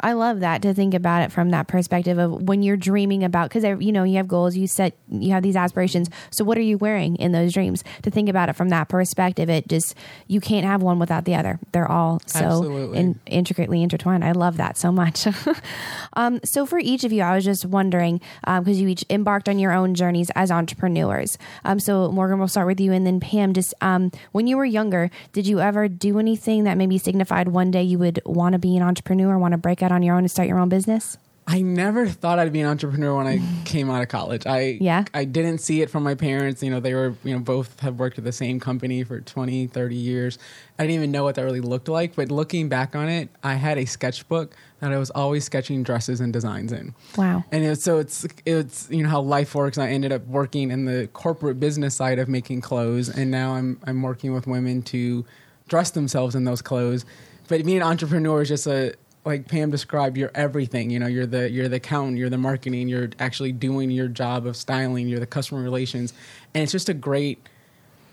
I 0.00 0.12
love 0.12 0.40
that 0.40 0.62
to 0.62 0.74
think 0.74 0.94
about 0.94 1.22
it 1.22 1.32
from 1.32 1.50
that 1.50 1.68
perspective 1.68 2.18
of 2.18 2.42
when 2.48 2.62
you're 2.62 2.76
dreaming 2.76 3.24
about 3.24 3.50
because 3.50 3.64
you 3.82 3.92
know 3.92 4.04
you 4.04 4.16
have 4.16 4.28
goals, 4.28 4.56
you 4.56 4.66
set, 4.66 4.94
you 5.08 5.32
have 5.32 5.42
these 5.42 5.56
aspirations. 5.56 6.08
So 6.30 6.44
what 6.44 6.58
are 6.58 6.62
you 6.62 6.78
wearing 6.78 7.16
in 7.16 7.32
those 7.32 7.52
dreams? 7.52 7.84
To 8.02 8.10
think 8.10 8.28
about 8.28 8.48
it 8.48 8.54
from 8.54 8.70
that 8.70 8.88
perspective, 8.88 9.48
it 9.50 9.68
just 9.68 9.94
you 10.26 10.40
can't 10.40 10.66
have 10.66 10.82
one 10.82 10.98
without 10.98 11.24
the 11.24 11.34
other. 11.34 11.58
They're 11.72 11.90
all 11.90 12.20
so 12.26 12.92
in, 12.92 13.20
intricately 13.26 13.82
intertwined. 13.82 14.24
I 14.24 14.32
love 14.32 14.56
that 14.56 14.78
so 14.78 14.90
much. 14.90 15.26
um, 16.14 16.40
so 16.44 16.66
for 16.66 16.78
each 16.78 17.04
of 17.04 17.12
you, 17.12 17.22
I 17.22 17.34
was 17.34 17.44
just 17.44 17.66
wondering 17.66 18.20
because 18.40 18.66
um, 18.78 18.82
you 18.82 18.88
each 18.88 19.04
embarked 19.10 19.48
on 19.48 19.58
your 19.58 19.72
own 19.72 19.94
journeys 19.94 20.30
as 20.34 20.50
entrepreneurs. 20.50 21.36
Um, 21.64 21.78
so 21.78 22.10
Morgan, 22.10 22.38
we'll 22.38 22.48
start 22.48 22.66
with 22.66 22.80
you, 22.80 22.92
and 22.92 23.06
then 23.06 23.20
Pam. 23.20 23.52
Just 23.52 23.74
um, 23.80 24.10
when 24.32 24.46
you 24.46 24.56
were 24.56 24.64
younger, 24.64 25.10
did 25.32 25.46
you 25.46 25.60
ever 25.60 25.88
do 25.88 26.18
anything 26.18 26.64
that 26.64 26.76
maybe 26.76 26.98
signified 26.98 27.48
one 27.48 27.70
day 27.70 27.82
you 27.82 27.98
would 27.98 28.20
want 28.24 28.54
to 28.54 28.58
be 28.58 28.76
an 28.76 28.82
entrepreneur, 28.82 29.38
want 29.38 29.52
to 29.52 29.58
break 29.58 29.82
out 29.82 29.89
on 29.90 30.02
your 30.02 30.14
own 30.14 30.20
and 30.20 30.30
start 30.30 30.48
your 30.48 30.58
own 30.58 30.68
business? 30.68 31.18
I 31.50 31.62
never 31.62 32.06
thought 32.06 32.38
I'd 32.38 32.52
be 32.52 32.60
an 32.60 32.68
entrepreneur 32.68 33.16
when 33.16 33.26
I 33.26 33.40
came 33.64 33.90
out 33.90 34.02
of 34.02 34.08
college. 34.08 34.46
I 34.46 34.78
Yeah? 34.80 35.04
I 35.12 35.24
didn't 35.24 35.58
see 35.58 35.82
it 35.82 35.90
from 35.90 36.04
my 36.04 36.14
parents. 36.14 36.62
You 36.62 36.70
know, 36.70 36.78
they 36.78 36.94
were, 36.94 37.16
you 37.24 37.34
know, 37.34 37.40
both 37.40 37.80
have 37.80 37.98
worked 37.98 38.18
at 38.18 38.24
the 38.24 38.30
same 38.30 38.60
company 38.60 39.02
for 39.02 39.20
20, 39.20 39.66
30 39.66 39.96
years. 39.96 40.38
I 40.78 40.84
didn't 40.84 40.94
even 40.94 41.10
know 41.10 41.24
what 41.24 41.34
that 41.34 41.42
really 41.42 41.60
looked 41.60 41.88
like, 41.88 42.14
but 42.14 42.30
looking 42.30 42.68
back 42.68 42.94
on 42.94 43.08
it, 43.08 43.30
I 43.42 43.54
had 43.54 43.78
a 43.78 43.84
sketchbook 43.84 44.54
that 44.78 44.92
I 44.92 44.98
was 44.98 45.10
always 45.10 45.44
sketching 45.44 45.82
dresses 45.82 46.20
and 46.20 46.32
designs 46.32 46.70
in. 46.70 46.94
Wow. 47.16 47.42
And 47.50 47.64
it, 47.64 47.80
so 47.80 47.98
it's 47.98 48.26
it's 48.46 48.88
you 48.88 49.02
know 49.02 49.08
how 49.08 49.20
life 49.20 49.52
works. 49.56 49.76
I 49.76 49.88
ended 49.88 50.12
up 50.12 50.24
working 50.28 50.70
in 50.70 50.84
the 50.84 51.08
corporate 51.14 51.58
business 51.58 51.96
side 51.96 52.20
of 52.20 52.28
making 52.28 52.60
clothes, 52.60 53.08
and 53.08 53.28
now 53.28 53.54
I'm 53.54 53.80
I'm 53.84 54.02
working 54.02 54.32
with 54.32 54.46
women 54.46 54.82
to 54.82 55.26
dress 55.66 55.90
themselves 55.90 56.36
in 56.36 56.44
those 56.44 56.62
clothes. 56.62 57.04
But 57.48 57.64
being 57.64 57.78
an 57.78 57.82
entrepreneur 57.82 58.42
is 58.42 58.48
just 58.48 58.68
a 58.68 58.94
like 59.24 59.48
Pam 59.48 59.70
described, 59.70 60.16
you're 60.16 60.30
everything. 60.34 60.90
You 60.90 60.98
know, 60.98 61.06
you're 61.06 61.26
the 61.26 61.50
you're 61.50 61.68
the 61.68 61.76
accountant, 61.76 62.18
you're 62.18 62.30
the 62.30 62.38
marketing, 62.38 62.88
you're 62.88 63.10
actually 63.18 63.52
doing 63.52 63.90
your 63.90 64.08
job 64.08 64.46
of 64.46 64.56
styling, 64.56 65.08
you're 65.08 65.20
the 65.20 65.26
customer 65.26 65.62
relations, 65.62 66.12
and 66.54 66.62
it's 66.62 66.72
just 66.72 66.88
a 66.88 66.94
great 66.94 67.38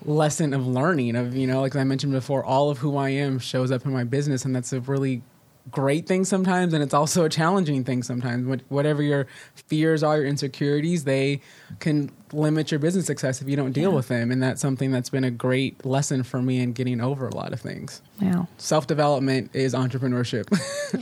lesson 0.04 0.52
of 0.52 0.66
learning. 0.66 1.16
Of 1.16 1.34
you 1.34 1.46
know, 1.46 1.60
like 1.60 1.76
I 1.76 1.84
mentioned 1.84 2.12
before, 2.12 2.44
all 2.44 2.70
of 2.70 2.78
who 2.78 2.96
I 2.96 3.10
am 3.10 3.38
shows 3.38 3.70
up 3.70 3.86
in 3.86 3.92
my 3.92 4.04
business, 4.04 4.44
and 4.44 4.54
that's 4.54 4.72
a 4.72 4.80
really 4.80 5.22
great 5.70 6.06
thing 6.06 6.24
sometimes 6.24 6.72
and 6.72 6.82
it's 6.82 6.94
also 6.94 7.24
a 7.24 7.28
challenging 7.28 7.84
thing 7.84 8.02
sometimes 8.02 8.62
whatever 8.68 9.02
your 9.02 9.26
fears 9.54 10.02
are 10.02 10.18
your 10.18 10.26
insecurities 10.26 11.04
they 11.04 11.40
can 11.80 12.10
limit 12.32 12.70
your 12.70 12.78
business 12.78 13.06
success 13.06 13.42
if 13.42 13.48
you 13.48 13.56
don't 13.56 13.72
deal 13.72 13.92
with 13.92 14.08
them 14.08 14.30
and 14.30 14.42
that's 14.42 14.60
something 14.60 14.90
that's 14.90 15.10
been 15.10 15.24
a 15.24 15.30
great 15.30 15.84
lesson 15.84 16.22
for 16.22 16.40
me 16.40 16.60
in 16.60 16.72
getting 16.72 17.00
over 17.00 17.26
a 17.28 17.34
lot 17.34 17.52
of 17.52 17.60
things 17.60 18.00
Wow. 18.20 18.48
self-development 18.56 19.50
is 19.54 19.74
entrepreneurship 19.74 20.46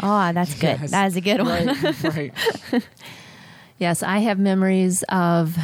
Oh, 0.03 0.33
that's 0.35 0.55
good. 0.55 0.79
Yes. 0.81 0.91
That 0.91 1.07
is 1.07 1.17
a 1.17 1.21
good 1.21 1.41
one. 1.43 1.67
right 1.67 2.05
right 2.73 2.83
Yes, 3.79 4.03
I 4.03 4.19
have 4.21 4.39
memories 4.39 5.03
of 5.11 5.55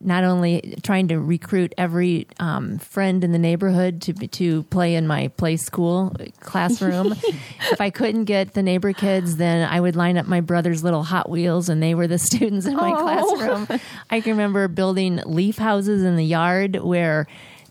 not 0.00 0.24
only 0.24 0.74
trying 0.82 1.08
to 1.08 1.18
recruit 1.18 1.74
every 1.78 2.26
um, 2.38 2.78
friend 2.78 3.24
in 3.24 3.32
the 3.32 3.38
neighborhood 3.38 4.02
to 4.02 4.12
to 4.12 4.62
play 4.64 4.94
in 4.94 5.06
my 5.06 5.28
play 5.28 5.56
school 5.56 6.14
classroom. 6.40 7.12
if 7.72 7.80
I 7.80 7.90
couldn't 7.90 8.24
get 8.24 8.52
the 8.54 8.62
neighbor 8.62 8.92
kids, 8.92 9.36
then 9.36 9.66
I 9.70 9.80
would 9.80 9.96
line 9.96 10.18
up 10.18 10.26
my 10.26 10.40
brother's 10.40 10.84
little 10.84 11.02
Hot 11.02 11.30
Wheels, 11.30 11.68
and 11.68 11.82
they 11.82 11.94
were 11.94 12.06
the 12.06 12.18
students 12.30 12.66
in 12.66 12.76
my 12.76 12.92
Oh. 12.92 13.02
classroom. 13.02 13.80
I 14.10 14.20
can 14.20 14.32
remember 14.32 14.68
building 14.68 15.20
leaf 15.24 15.56
houses 15.58 16.02
in 16.02 16.16
the 16.16 16.24
yard 16.24 16.76
where 16.76 17.26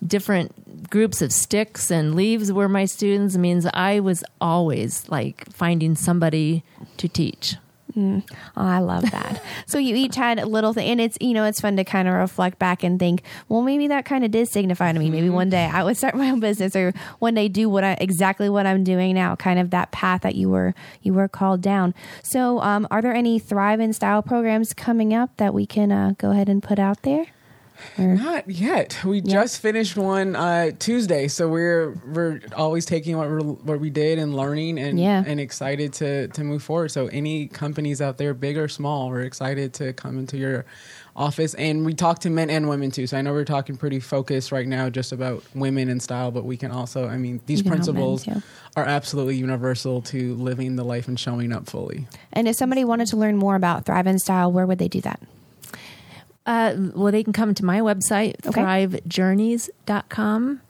different 0.06 0.89
groups 0.89 1.22
of 1.22 1.32
sticks 1.32 1.91
and 1.91 2.15
leaves 2.15 2.52
were 2.52 2.69
my 2.69 2.86
students. 2.86 3.36
It 3.36 3.39
means 3.39 3.65
I 3.74 4.00
was 4.00 4.24
always 4.41 5.08
like 5.10 5.52
finding 5.52 5.95
somebody 5.95 6.63
to 6.98 7.08
teach. 7.08 7.56
Oh, 8.57 8.65
I 8.65 8.79
love 8.79 9.09
that. 9.12 9.41
so 9.67 9.77
you 9.77 9.95
each 9.95 10.15
had 10.15 10.39
a 10.39 10.45
little 10.45 10.73
thing, 10.73 10.89
and 10.89 11.01
it's 11.01 11.17
you 11.21 11.33
know 11.33 11.45
it's 11.45 11.62
fun 11.62 11.77
to 11.77 11.83
kind 11.83 12.07
of 12.07 12.13
reflect 12.13 12.59
back 12.59 12.83
and 12.83 12.99
think, 12.99 13.23
well, 13.47 13.62
maybe 13.62 13.88
that 13.88 14.05
kind 14.05 14.23
of 14.23 14.31
did 14.31 14.47
signify 14.47 14.91
to 14.91 14.99
me. 14.99 15.09
Maybe 15.09 15.29
one 15.29 15.49
day 15.49 15.65
I 15.65 15.83
would 15.83 15.97
start 15.97 16.15
my 16.15 16.29
own 16.29 16.39
business, 16.39 16.75
or 16.75 16.93
one 17.19 17.35
day 17.35 17.47
do 17.47 17.69
what 17.69 17.83
I 17.83 17.97
exactly 17.99 18.49
what 18.49 18.65
I'm 18.65 18.83
doing 18.83 19.13
now. 19.13 19.35
Kind 19.35 19.59
of 19.59 19.69
that 19.71 19.91
path 19.91 20.21
that 20.21 20.35
you 20.35 20.49
were 20.49 20.73
you 21.01 21.13
were 21.13 21.27
called 21.27 21.62
down. 21.62 21.93
So, 22.23 22.59
um, 22.62 22.88
are 22.91 23.01
there 23.01 23.13
any 23.13 23.39
Thrive 23.39 23.79
in 23.79 23.93
Style 23.93 24.21
programs 24.21 24.73
coming 24.73 25.13
up 25.13 25.35
that 25.38 25.53
we 25.53 25.65
can 25.65 25.91
uh, 25.91 26.13
go 26.17 26.31
ahead 26.31 26.49
and 26.49 26.62
put 26.62 26.79
out 26.79 27.01
there? 27.03 27.27
Not 27.97 28.49
yet. 28.49 28.99
We 29.03 29.21
just 29.21 29.61
finished 29.61 29.97
one 29.97 30.35
uh, 30.35 30.71
Tuesday, 30.79 31.27
so 31.27 31.47
we're 31.49 31.91
we're 32.13 32.39
always 32.55 32.85
taking 32.85 33.17
what 33.17 33.27
we're, 33.29 33.41
what 33.41 33.79
we 33.79 33.89
did 33.89 34.19
and 34.19 34.35
learning 34.35 34.79
and 34.79 34.99
Yeah. 34.99 35.23
and 35.25 35.39
excited 35.39 35.93
to 35.93 36.27
to 36.29 36.43
move 36.43 36.63
forward. 36.63 36.91
So 36.91 37.07
any 37.07 37.47
companies 37.47 38.01
out 38.01 38.17
there, 38.17 38.33
big 38.33 38.57
or 38.57 38.67
small, 38.67 39.09
we're 39.09 39.21
excited 39.21 39.73
to 39.75 39.93
come 39.93 40.17
into 40.17 40.37
your 40.37 40.65
office 41.15 41.53
and 41.55 41.85
we 41.85 41.93
talk 41.93 42.19
to 42.19 42.29
men 42.29 42.49
and 42.49 42.69
women 42.69 42.91
too. 42.91 43.05
So 43.05 43.17
I 43.17 43.21
know 43.21 43.33
we're 43.33 43.43
talking 43.43 43.75
pretty 43.75 43.99
focused 43.99 44.51
right 44.53 44.67
now 44.67 44.89
just 44.89 45.11
about 45.11 45.43
women 45.53 45.89
and 45.89 46.01
style, 46.01 46.31
but 46.31 46.45
we 46.45 46.55
can 46.55 46.71
also, 46.71 47.07
I 47.09 47.17
mean, 47.17 47.41
these 47.45 47.59
You 47.59 47.63
can 47.63 47.73
help 47.73 47.87
men, 47.87 47.95
principles 47.95 48.43
are 48.77 48.85
absolutely 48.85 49.35
universal 49.35 50.01
to 50.03 50.35
living 50.35 50.77
the 50.77 50.85
life 50.85 51.09
and 51.09 51.19
showing 51.19 51.51
up 51.51 51.67
fully. 51.69 52.07
And 52.31 52.47
if 52.47 52.55
somebody 52.55 52.85
wanted 52.85 53.07
to 53.07 53.17
learn 53.17 53.35
more 53.35 53.55
about 53.55 53.85
Thrive 53.85 54.07
in 54.07 54.17
Style, 54.19 54.49
where 54.51 54.65
would 54.65 54.77
they 54.79 54.87
do 54.87 55.01
that? 55.01 55.19
Uh, 56.49 56.73
well, 56.95 57.12
they 57.12 57.23
can 57.23 57.33
come 57.33 57.53
to 57.53 57.63
my 57.63 57.79
website, 57.79 58.33
Okay. 58.47 58.59
thrivejourneys.com. 58.62 60.62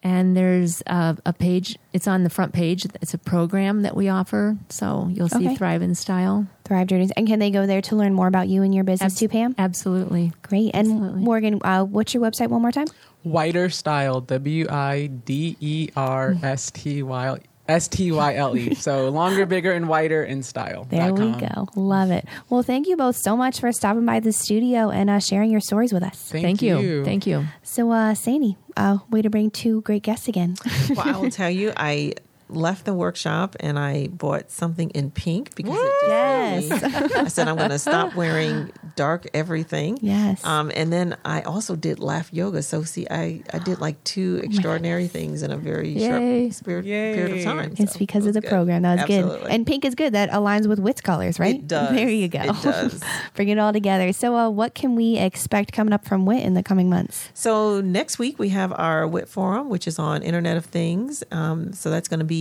And 0.00 0.36
there's 0.36 0.80
a, 0.86 1.16
a 1.26 1.32
page, 1.32 1.76
it's 1.92 2.06
on 2.06 2.22
the 2.22 2.30
front 2.30 2.52
page. 2.52 2.86
It's 3.02 3.14
a 3.14 3.18
program 3.18 3.82
that 3.82 3.96
we 3.96 4.08
offer. 4.08 4.56
So 4.68 5.08
you'll 5.12 5.28
see 5.28 5.46
Okay. 5.46 5.56
Thrive 5.56 5.82
in 5.82 5.94
Style. 5.96 6.46
Thrive 6.64 6.86
Journeys, 6.86 7.10
and 7.16 7.26
can 7.26 7.38
they 7.40 7.50
go 7.50 7.66
there 7.66 7.82
to 7.82 7.96
learn 7.96 8.14
more 8.14 8.28
about 8.28 8.46
you 8.48 8.62
and 8.62 8.72
your 8.74 8.84
business 8.84 9.14
Abs- 9.14 9.18
too, 9.20 9.28
Pam? 9.28 9.54
Absolutely. 9.58 10.32
Great. 10.42 10.70
And 10.74 10.86
Absolutely. 10.92 11.20
Morgan, 11.22 11.60
uh, 11.64 11.82
what's 11.84 12.14
your 12.14 12.22
website 12.22 12.48
one 12.48 12.62
more 12.62 12.70
time? 12.70 12.86
Wider 13.24 13.68
style, 13.70 14.20
W 14.20 14.66
I 14.70 15.06
D 15.08 15.56
E 15.60 15.88
R 15.96 16.36
S 16.42 16.70
T 16.70 17.02
Y 17.02 17.38
S 17.68 17.88
T 17.88 18.10
Y 18.10 18.34
L 18.34 18.56
E. 18.56 18.74
So 18.78 19.08
longer, 19.08 19.44
bigger, 19.44 19.72
and 19.72 19.88
wider 19.88 20.22
in 20.22 20.42
style. 20.42 20.86
There 20.88 21.12
we 21.12 21.32
go. 21.32 21.68
Love 21.74 22.10
it. 22.10 22.26
Well, 22.48 22.62
thank 22.62 22.86
you 22.86 22.96
both 22.96 23.16
so 23.16 23.36
much 23.36 23.60
for 23.60 23.70
stopping 23.72 24.06
by 24.06 24.20
the 24.20 24.32
studio 24.32 24.90
and 24.90 25.10
uh, 25.10 25.18
sharing 25.18 25.50
your 25.50 25.60
stories 25.60 25.92
with 25.92 26.02
us. 26.02 26.16
Thank, 26.30 26.44
Thank, 26.44 26.62
you. 26.62 27.04
Thank 27.04 27.26
you. 27.26 27.46
So, 27.62 27.90
uh, 27.90 28.14
Sani, 28.14 28.56
uh, 28.76 28.98
way 29.10 29.20
to 29.20 29.30
bring 29.30 29.50
two 29.50 29.82
great 29.82 30.02
guests 30.02 30.28
again. 30.28 30.56
Well, 30.96 31.06
I 31.06 31.18
will 31.18 31.30
tell 31.30 31.50
you, 31.50 31.72
I 31.76 32.14
left 32.48 32.84
the 32.84 32.94
workshop 32.94 33.56
and 33.60 33.78
I 33.78 34.08
bought 34.08 34.50
something 34.50 34.90
in 34.90 35.10
pink 35.10 35.54
because 35.54 35.74
it 35.78 35.92
just 36.00 36.08
Yes. 36.08 36.70
really- 36.92 37.14
I 37.14 37.28
said 37.28 37.48
I'm 37.48 37.56
going 37.56 37.70
to 37.70 37.78
stop 37.78 38.14
wearing 38.14 38.70
dark 38.96 39.26
everything. 39.34 39.98
Yes. 40.00 40.44
Um, 40.44 40.70
and 40.74 40.92
then 40.92 41.16
I 41.24 41.42
also 41.42 41.76
did 41.76 41.98
laugh 41.98 42.32
yoga. 42.32 42.62
So 42.62 42.82
see, 42.84 43.06
I, 43.10 43.42
I 43.52 43.58
did 43.58 43.80
like 43.80 44.02
two 44.04 44.40
extraordinary 44.44 45.08
things 45.08 45.42
in 45.42 45.50
a 45.50 45.56
very 45.58 45.90
Yay. 45.90 46.44
short 46.48 46.54
spirit, 46.54 46.84
Yay. 46.86 47.14
period 47.14 47.38
of 47.38 47.44
time. 47.44 47.74
it's 47.78 47.92
So 47.92 47.98
because 47.98 48.24
it 48.24 48.28
of 48.30 48.34
the 48.34 48.40
good. 48.40 48.50
program. 48.50 48.82
That 48.82 49.06
was 49.08 49.16
good. 49.24 49.46
And 49.50 49.66
pink 49.66 49.84
is 49.84 49.94
good. 49.94 50.14
That 50.14 50.30
aligns 50.30 50.66
with 50.66 50.78
Wit's 50.78 51.00
colors, 51.00 51.38
right? 51.38 51.56
It 51.56 51.66
does. 51.68 51.94
There 51.94 52.08
you 52.08 52.28
go. 52.28 52.40
It 52.40 52.46
does. 52.62 53.02
Bring 53.34 53.48
it 53.50 53.58
all 53.58 53.72
together. 53.72 54.12
So, 54.12 54.36
uh, 54.36 54.48
what 54.50 54.74
can 54.74 54.94
we 54.94 55.18
expect 55.18 55.72
coming 55.72 55.92
up 55.92 56.06
from 56.06 56.24
Wit 56.24 56.42
in 56.42 56.54
the 56.54 56.62
coming 56.62 56.88
months? 56.88 57.28
So 57.34 57.80
next 57.80 58.18
week 58.18 58.38
we 58.38 58.48
have 58.50 58.72
our 58.72 59.06
WIT 59.06 59.28
forum, 59.28 59.68
which 59.68 59.86
is 59.86 59.98
on 59.98 60.22
Internet 60.22 60.56
of 60.56 60.64
Things. 60.64 61.22
Um, 61.30 61.72
so 61.72 61.90
that's 61.90 62.08
going 62.08 62.20
to 62.20 62.24
be 62.26 62.37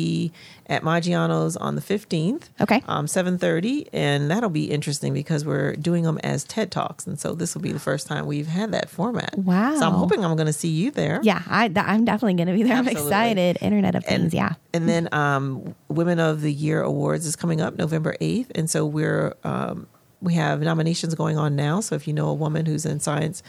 at 0.68 0.84
Maggiano's 0.84 1.56
on 1.58 1.76
the 1.76 1.82
fifteenth. 1.82 2.50
Okay. 2.60 2.84
Um, 2.88 3.08
seven 3.08 3.38
thirty, 3.38 3.88
and 3.94 4.30
that'll 4.30 4.50
be 4.50 4.72
interesting 4.72 5.14
because 5.14 5.46
we're 5.46 5.76
doing 5.76 6.04
them 6.04 6.18
as 6.24 6.44
TED 6.44 6.72
talks, 6.72 7.08
and 7.08 7.20
so 7.20 7.34
this 7.34 7.56
will 7.56 7.62
be 7.62 7.72
the 7.72 7.80
first 7.80 8.08
time 8.08 8.26
we've 8.26 8.48
had 8.48 8.72
that 8.72 8.90
format. 8.90 9.38
Wow. 9.38 9.76
So 9.76 9.86
I'm 9.86 9.94
hoping 9.94 10.24
I'm 10.24 10.36
going 10.36 10.48
to 10.48 10.54
see 10.54 10.70
you 10.70 10.92
there. 10.92 11.20
Yeah, 11.24 11.42
I, 11.48 11.72
I'm 11.76 12.06
definitely 12.06 12.36
going 12.36 12.48
to 12.48 12.54
be 12.54 12.64
there. 12.64 12.76
I'm 12.78 12.88
excited. 12.88 13.58
Internet 13.62 13.96
of 13.96 14.06
Things, 14.06 14.24
and, 14.24 14.34
yeah. 14.34 14.54
And 14.74 14.88
then 14.88 15.10
um, 15.12 15.76
Women 15.88 16.20
of 16.20 16.42
the 16.42 16.52
Year 16.54 16.82
Awards 16.82 17.26
is 17.26 17.36
coming 17.36 17.62
up 17.62 17.78
November 17.78 18.16
8th. 18.22 18.52
And 18.56 18.70
so 18.70 18.86
we're, 18.86 19.36
um, 19.44 19.88
we 20.22 20.34
have 20.36 20.62
nominations 20.62 21.16
going 21.16 21.38
on 21.38 21.56
now. 21.56 21.80
So 21.80 21.96
if 21.96 22.08
you 22.08 22.14
know 22.14 22.30
a 22.30 22.34
woman 22.34 22.66
who's 22.66 22.86
in 22.86 23.00
science, 23.00 23.44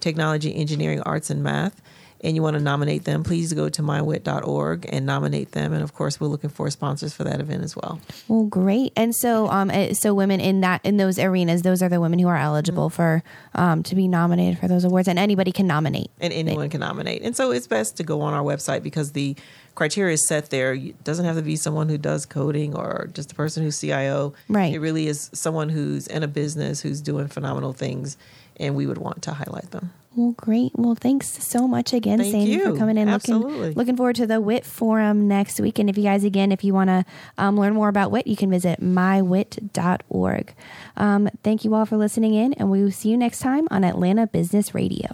technology, 0.00 0.54
engineering, 0.54 1.00
arts, 1.02 1.30
and 1.30 1.42
math, 1.42 1.80
and 2.24 2.34
you 2.34 2.42
want 2.42 2.54
to 2.54 2.62
nominate 2.62 3.04
them, 3.04 3.22
please 3.22 3.52
go 3.52 3.68
to 3.68 3.82
mywit.org 3.82 4.88
and 4.90 5.06
nominate 5.06 5.52
them. 5.52 5.72
And 5.72 5.82
of 5.82 5.94
course, 5.94 6.20
we're 6.20 6.28
looking 6.28 6.50
for 6.50 6.70
sponsors 6.70 7.12
for 7.12 7.24
that 7.24 7.40
event 7.40 7.62
as 7.62 7.76
well. 7.76 8.00
Well, 8.28 8.44
great. 8.44 8.92
And 8.96 9.14
so, 9.14 9.48
um, 9.48 9.70
uh, 9.70 9.94
so 9.94 10.14
women 10.14 10.40
in 10.40 10.60
that 10.62 10.80
in 10.84 10.96
those 10.96 11.18
arenas, 11.18 11.62
those 11.62 11.82
are 11.82 11.88
the 11.88 12.00
women 12.00 12.18
who 12.18 12.28
are 12.28 12.36
eligible 12.36 12.90
for 12.90 13.22
um 13.54 13.82
to 13.84 13.94
be 13.94 14.08
nominated 14.08 14.58
for 14.58 14.68
those 14.68 14.84
awards, 14.84 15.08
and 15.08 15.18
anybody 15.18 15.52
can 15.52 15.66
nominate. 15.66 16.10
And 16.20 16.32
anyone 16.32 16.68
can 16.70 16.80
nominate. 16.80 17.22
And 17.22 17.36
so 17.36 17.50
it's 17.50 17.66
best 17.66 17.96
to 17.98 18.02
go 18.02 18.22
on 18.22 18.32
our 18.32 18.42
website 18.42 18.82
because 18.82 19.12
the 19.12 19.36
criteria 19.74 20.14
is 20.14 20.26
set 20.26 20.50
there. 20.50 20.74
It 20.74 21.02
doesn't 21.04 21.24
have 21.24 21.36
to 21.36 21.42
be 21.42 21.56
someone 21.56 21.88
who 21.88 21.98
does 21.98 22.26
coding 22.26 22.74
or 22.74 23.10
just 23.12 23.32
a 23.32 23.34
person 23.34 23.62
who's 23.62 23.78
CIO. 23.80 24.34
Right. 24.48 24.72
It 24.72 24.78
really 24.78 25.06
is 25.08 25.30
someone 25.32 25.68
who's 25.68 26.06
in 26.06 26.22
a 26.22 26.28
business 26.28 26.80
who's 26.80 27.00
doing 27.00 27.28
phenomenal 27.28 27.72
things, 27.72 28.16
and 28.56 28.74
we 28.74 28.86
would 28.86 28.98
want 28.98 29.22
to 29.22 29.32
highlight 29.32 29.70
them. 29.70 29.92
Well, 30.16 30.32
great. 30.32 30.72
Well, 30.74 30.94
thanks 30.94 31.26
so 31.44 31.66
much 31.66 31.92
again, 31.92 32.18
Thank 32.18 32.32
Sandy, 32.32 32.58
for 32.58 32.76
coming 32.76 32.96
in. 32.96 33.08
Absolutely. 33.08 33.52
Looking, 33.52 33.74
looking 33.74 33.96
forward 33.96 34.16
to 34.16 34.26
the 34.26 34.40
WIT 34.40 34.64
forum 34.64 35.26
next 35.26 35.58
week. 35.60 35.78
And 35.78 35.90
if 35.90 35.96
you 35.96 36.04
guys, 36.04 36.22
again, 36.22 36.52
if 36.52 36.62
you 36.62 36.72
want 36.72 36.88
to 36.88 37.04
um, 37.36 37.58
learn 37.58 37.74
more 37.74 37.88
about 37.88 38.12
WIT, 38.12 38.26
you 38.26 38.36
can 38.36 38.50
visit 38.50 38.80
mywit.org. 38.80 40.54
Um, 40.96 41.28
thank 41.42 41.64
you 41.64 41.74
all 41.74 41.86
for 41.86 41.96
listening 41.96 42.34
in, 42.34 42.52
and 42.54 42.70
we 42.70 42.82
will 42.82 42.92
see 42.92 43.08
you 43.08 43.16
next 43.16 43.40
time 43.40 43.66
on 43.70 43.82
Atlanta 43.82 44.26
Business 44.26 44.74
Radio. 44.74 45.10